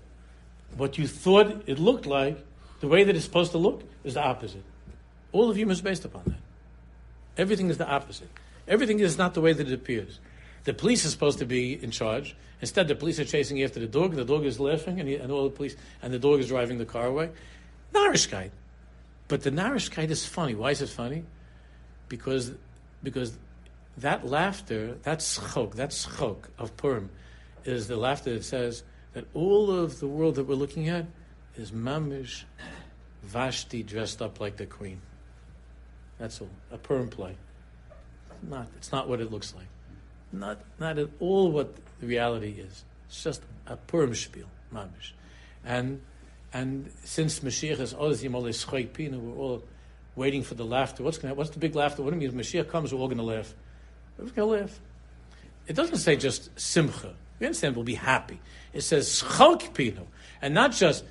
what 0.76 0.98
you 0.98 1.08
thought 1.08 1.64
it 1.68 1.80
looked 1.80 2.06
like, 2.06 2.38
the 2.82 2.88
way 2.88 3.04
that 3.04 3.16
it's 3.16 3.26
supposed 3.26 3.52
to 3.52 3.58
look, 3.58 3.84
is 4.04 4.16
the 4.16 4.24
opposite. 4.24 4.64
All 5.32 5.50
of 5.50 5.56
humor 5.56 5.72
is 5.72 5.82
based 5.82 6.06
upon 6.06 6.24
that. 6.26 6.40
Everything 7.38 7.70
is 7.70 7.78
the 7.78 7.88
opposite. 7.88 8.30
Everything 8.68 9.00
is 9.00 9.18
not 9.18 9.34
the 9.34 9.42
way 9.42 9.54
that 9.54 9.68
it 9.68 9.74
appears. 9.74 10.20
The 10.64 10.74
police 10.74 11.06
is 11.06 11.12
supposed 11.12 11.40
to 11.40 11.46
be 11.46 11.82
in 11.82 11.92
charge. 11.92 12.36
Instead, 12.62 12.88
the 12.88 12.96
police 12.96 13.20
are 13.20 13.26
chasing 13.26 13.62
after 13.62 13.80
the 13.80 13.88
dog. 13.88 14.16
The 14.16 14.26
dog 14.26 14.46
is 14.46 14.60
laughing, 14.60 15.00
and, 15.00 15.08
he, 15.08 15.16
and 15.16 15.32
all 15.32 15.44
the 15.44 15.56
police, 15.56 15.76
and 16.02 16.14
the 16.14 16.20
dog 16.20 16.40
is 16.40 16.48
driving 16.48 16.78
the 16.78 16.86
car 16.86 17.06
away. 17.06 17.30
Narishkeit. 17.94 18.52
But 19.28 19.44
the 19.44 19.52
narishkeit 19.52 20.10
is 20.10 20.26
funny. 20.26 20.56
Why 20.56 20.72
is 20.72 20.82
it 20.82 20.90
funny? 20.90 21.24
Because, 22.10 22.52
because 23.04 23.38
that 23.98 24.26
laughter, 24.26 24.98
that 25.04 25.20
schok, 25.20 25.76
that 25.76 25.90
schok 25.90 26.38
of 26.58 26.76
Purim, 26.78 27.10
is 27.64 27.88
the 27.88 27.98
laughter 27.98 28.34
that 28.34 28.44
says, 28.44 28.84
that 29.16 29.26
all 29.34 29.72
of 29.72 30.00
the 30.02 30.08
world 30.08 30.36
that 30.36 30.44
we're 30.44 30.56
looking 30.56 30.90
at 30.90 31.06
is 31.56 31.72
mamish 31.72 32.44
Vashti 33.24 33.82
dressed 33.82 34.22
up 34.22 34.40
like 34.40 34.58
the 34.58 34.66
queen. 34.66 35.02
That's 36.20 36.42
all. 36.42 36.50
A 36.70 36.78
Purim 36.78 37.08
play. 37.08 37.38
Not, 38.44 38.68
it's 38.76 38.92
not 38.92 39.08
what 39.08 39.22
it 39.22 39.32
looks 39.32 39.56
like. 39.56 39.68
Not, 40.34 40.60
not 40.80 41.00
at 41.00 41.10
all 41.22 41.50
what 41.50 41.76
the 42.00 42.08
reality 42.08 42.56
is. 42.60 42.84
It's 43.08 43.24
just 43.24 43.42
a 43.66 43.78
Purim 43.78 44.14
spiel, 44.14 44.48
mamish. 44.74 45.14
And, 45.64 46.02
and 46.54 46.92
since 47.06 47.40
Mashiach 47.40 47.80
is 47.80 47.94
Ozim 47.94 48.94
Pina, 48.94 49.18
we're 49.18 49.38
all 49.38 49.64
waiting 50.18 50.44
for 50.44 50.56
the 50.56 50.66
laughter. 50.66 51.04
What's, 51.04 51.18
gonna, 51.18 51.34
what's 51.34 51.52
the 51.52 51.60
big 51.60 51.74
laughter? 51.74 52.04
What 52.04 52.14
do 52.14 52.20
you 52.20 52.30
mean? 52.30 52.38
Mashiach 52.38 52.70
comes, 52.70 52.94
we're 52.94 53.00
all 53.00 53.08
going 53.08 53.18
to 53.18 53.24
laugh. 53.24 53.56
We're 54.18 54.26
going 54.26 54.60
to 54.60 54.62
laugh. 54.62 54.80
It 55.68 55.78
doesn't 55.78 55.98
say 55.98 56.18
just 56.18 56.60
simcha. 56.60 57.16
We 57.40 57.48
understand 57.48 57.76
we'll 57.76 57.86
be 57.86 57.96
happy. 57.96 58.40
It 58.74 58.82
says 58.82 59.22
schok 59.22 59.74
pino, 59.74 60.08
and 60.42 60.54
not 60.54 60.72
just 60.72 61.04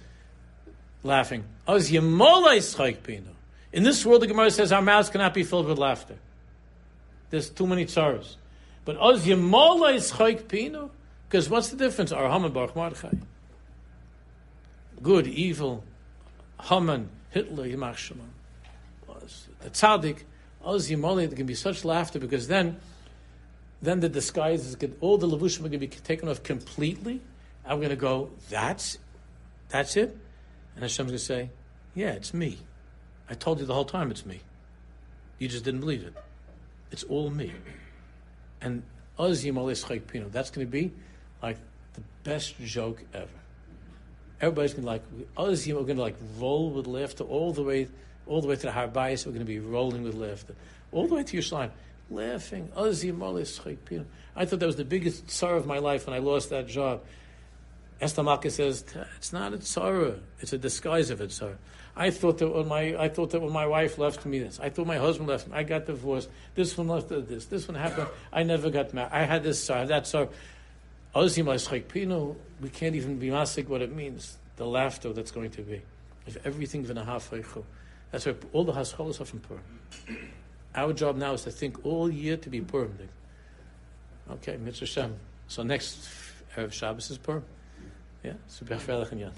laughing. 1.03 1.45
Oh, 1.67 1.75
oz 1.75 1.91
yemolai 1.91 2.59
schok 2.59 3.03
pino. 3.03 3.31
In 3.73 3.83
this 3.83 4.05
world, 4.07 4.23
the 4.23 4.27
Gemara 4.27 4.51
says 4.51 4.73
our 4.73 4.83
mouths 4.83 5.11
cannot 5.11 5.35
be 5.35 5.43
filled 5.43 5.67
with 5.67 5.79
laughter. 5.79 6.17
There's 7.31 7.51
too 7.51 7.67
many 7.67 7.87
tzaras. 7.87 8.37
But 8.85 8.97
oh, 8.97 9.13
oz 9.13 9.27
yemolai 9.27 9.97
schok 9.97 10.49
pino, 10.49 10.91
because 11.29 11.49
what's 11.51 11.69
the 11.69 11.77
difference? 11.77 12.13
Our 12.13 12.31
Haman 12.31 12.53
Baruch 12.53 12.77
Mordechai. 12.77 13.15
Good, 15.03 15.27
evil, 15.27 15.85
Haman, 16.61 17.11
Hitler, 17.31 17.67
Yimach 17.67 17.97
Shemon. 17.97 18.31
The 19.61 19.71
tzaddik, 19.71 20.23
oz 20.65 20.91
oh, 20.91 20.95
yemolai, 20.95 21.29
there 21.29 21.37
can 21.37 21.47
be 21.47 21.55
such 21.55 21.85
laughter 21.85 22.19
because 22.19 22.49
then 22.49 22.77
then 23.85 24.01
the 24.01 24.09
disguise 24.09 24.67
is 24.67 24.77
good. 24.77 24.97
All 25.01 25.19
the 25.19 25.27
levushim 25.29 25.61
are 25.61 25.69
going 25.69 25.73
to 25.73 25.79
be 25.79 25.89
taken 25.89 26.29
off 26.29 26.43
completely. 26.43 27.21
I'm 27.67 27.79
going 27.79 27.91
to 27.91 27.97
go, 27.97 28.31
that's, 28.51 28.99
that's 29.69 29.97
it? 29.97 30.17
And 30.75 30.83
Hashem's 30.83 31.09
going 31.09 31.19
to 31.19 31.19
say, 31.19 31.51
yeah, 31.95 32.11
it's 32.11 32.35
me. 32.35 32.59
I 33.29 33.35
told 33.35 33.61
you 33.61 33.67
the 33.67 33.75
whole 33.75 33.85
time 33.85 34.11
it's 34.11 34.27
me. 34.27 34.41
You 35.39 35.49
just 35.49 35.65
didn't 35.65 35.81
believe 35.81 36.03
it. 36.03 36.15
It's 36.91 37.05
all 37.05 37.31
me. 37.31 37.53
And 38.61 38.83
Yimolis 39.19 39.85
Chayk 39.85 40.07
Pino. 40.07 40.29
That's 40.29 40.51
going 40.51 40.67
to 40.67 40.71
be 40.71 40.93
like 41.43 41.57
the 41.95 42.03
best 42.23 42.59
joke 42.61 43.03
ever. 43.13 43.29
Everybody's 44.41 44.73
going 44.73 44.85
to 44.85 44.91
like 44.91 45.03
Oz 45.37 45.67
Yim. 45.67 45.77
We're 45.77 45.85
going 45.85 45.97
to 45.97 46.03
like 46.03 46.17
roll 46.39 46.71
with 46.71 46.87
laughter 46.87 47.25
all 47.25 47.53
the 47.53 47.63
way, 47.63 47.89
all 48.27 48.41
the 48.41 48.49
way 48.49 48.57
to 48.57 48.63
the 48.63 48.73
Harbayis. 48.73 49.27
We're 49.27 49.33
going 49.33 49.47
to 49.47 49.53
be 49.53 49.61
rolling 49.61 50.03
with 50.03 50.15
laughter 50.15 50.55
all 50.95 51.09
the 51.09 51.15
way 51.17 51.25
to 51.25 51.37
Yerushalayim, 51.37 51.71
laughing. 52.11 52.71
Oh, 52.77 52.93
Pino. 52.93 54.05
I 54.37 54.45
thought 54.45 54.61
that 54.61 54.67
was 54.67 54.77
the 54.77 54.85
biggest 54.85 55.31
sorrow 55.31 55.57
of 55.57 55.67
my 55.67 55.79
life 55.79 56.07
when 56.07 56.15
I 56.15 56.19
lost 56.19 56.51
that 56.51 56.67
job. 56.67 57.03
Esther 58.01 58.23
Malka 58.23 58.51
says 58.51 58.85
it's 59.17 59.33
not 59.33 59.53
a 59.53 59.61
sorrow; 59.63 60.19
it's 60.41 60.53
a 60.53 60.59
disguise 60.59 61.11
of 61.11 61.21
a 61.21 61.31
sorrow. 61.31 61.57
I 61.97 62.11
thought 62.11 62.39
that 62.39 62.49
when 62.49 62.67
my 62.67 62.97
I 62.97 63.09
thought 63.09 63.31
that 63.31 63.41
when 63.41 63.53
my 63.53 63.67
wife 63.67 63.99
left 63.99 64.27
me 64.27 64.41
this, 64.41 64.59
I 64.59 64.69
thought 64.69 64.87
my 64.87 64.99
husband 64.99 65.29
left 65.29 65.47
me. 65.47 65.55
I 65.57 65.63
got 65.63 65.87
divorced. 65.87 66.29
This 66.55 66.77
one 66.77 66.89
left 66.89 67.13
uh, 67.13 67.21
this. 67.21 67.47
This 67.47 67.69
one 67.69 67.77
happened. 67.77 68.09
I 68.33 68.43
never 68.43 68.69
got 68.69 68.93
married. 68.93 69.13
I 69.13 69.23
had 69.23 69.45
this 69.45 69.63
sorrow, 69.63 69.87
that 69.87 70.07
sorrow. 70.07 70.31
Oh, 71.15 71.27
we 72.61 72.69
can't 72.71 72.97
even 72.97 73.19
be 73.21 73.29
masig 73.29 73.69
what 73.69 73.83
it 73.83 73.95
means. 73.95 74.37
The 74.57 74.67
laughter 74.67 75.13
that's 75.13 75.31
going 75.31 75.51
to 75.53 75.63
be. 75.63 75.81
If 76.27 76.45
everything 76.45 76.85
v'nahafaychu. 76.85 77.63
That's 78.11 78.27
why 78.27 78.35
all 78.53 78.65
the 78.65 78.73
hascholas 78.73 79.21
are 79.21 79.25
from 79.25 79.41
Purim. 79.41 79.63
Our 80.75 80.93
job 80.93 81.17
now 81.17 81.35
is 81.35 81.43
to 81.43 81.51
think 81.51 81.85
all 81.85 82.11
year 82.11 82.37
to 82.37 82.51
be 82.51 82.61
Purim. 82.61 82.99
Okay, 84.31 84.57
Mitzvah 84.57 84.87
Shem. 84.87 85.17
So 85.47 85.63
next 85.63 86.09
Erev 86.57 86.69
uh, 86.69 86.71
Shabbos 86.71 87.11
is 87.11 87.19
Purim. 87.19 87.45
Yeah, 88.25 88.33
super 88.49 88.75
ja. 88.75 89.31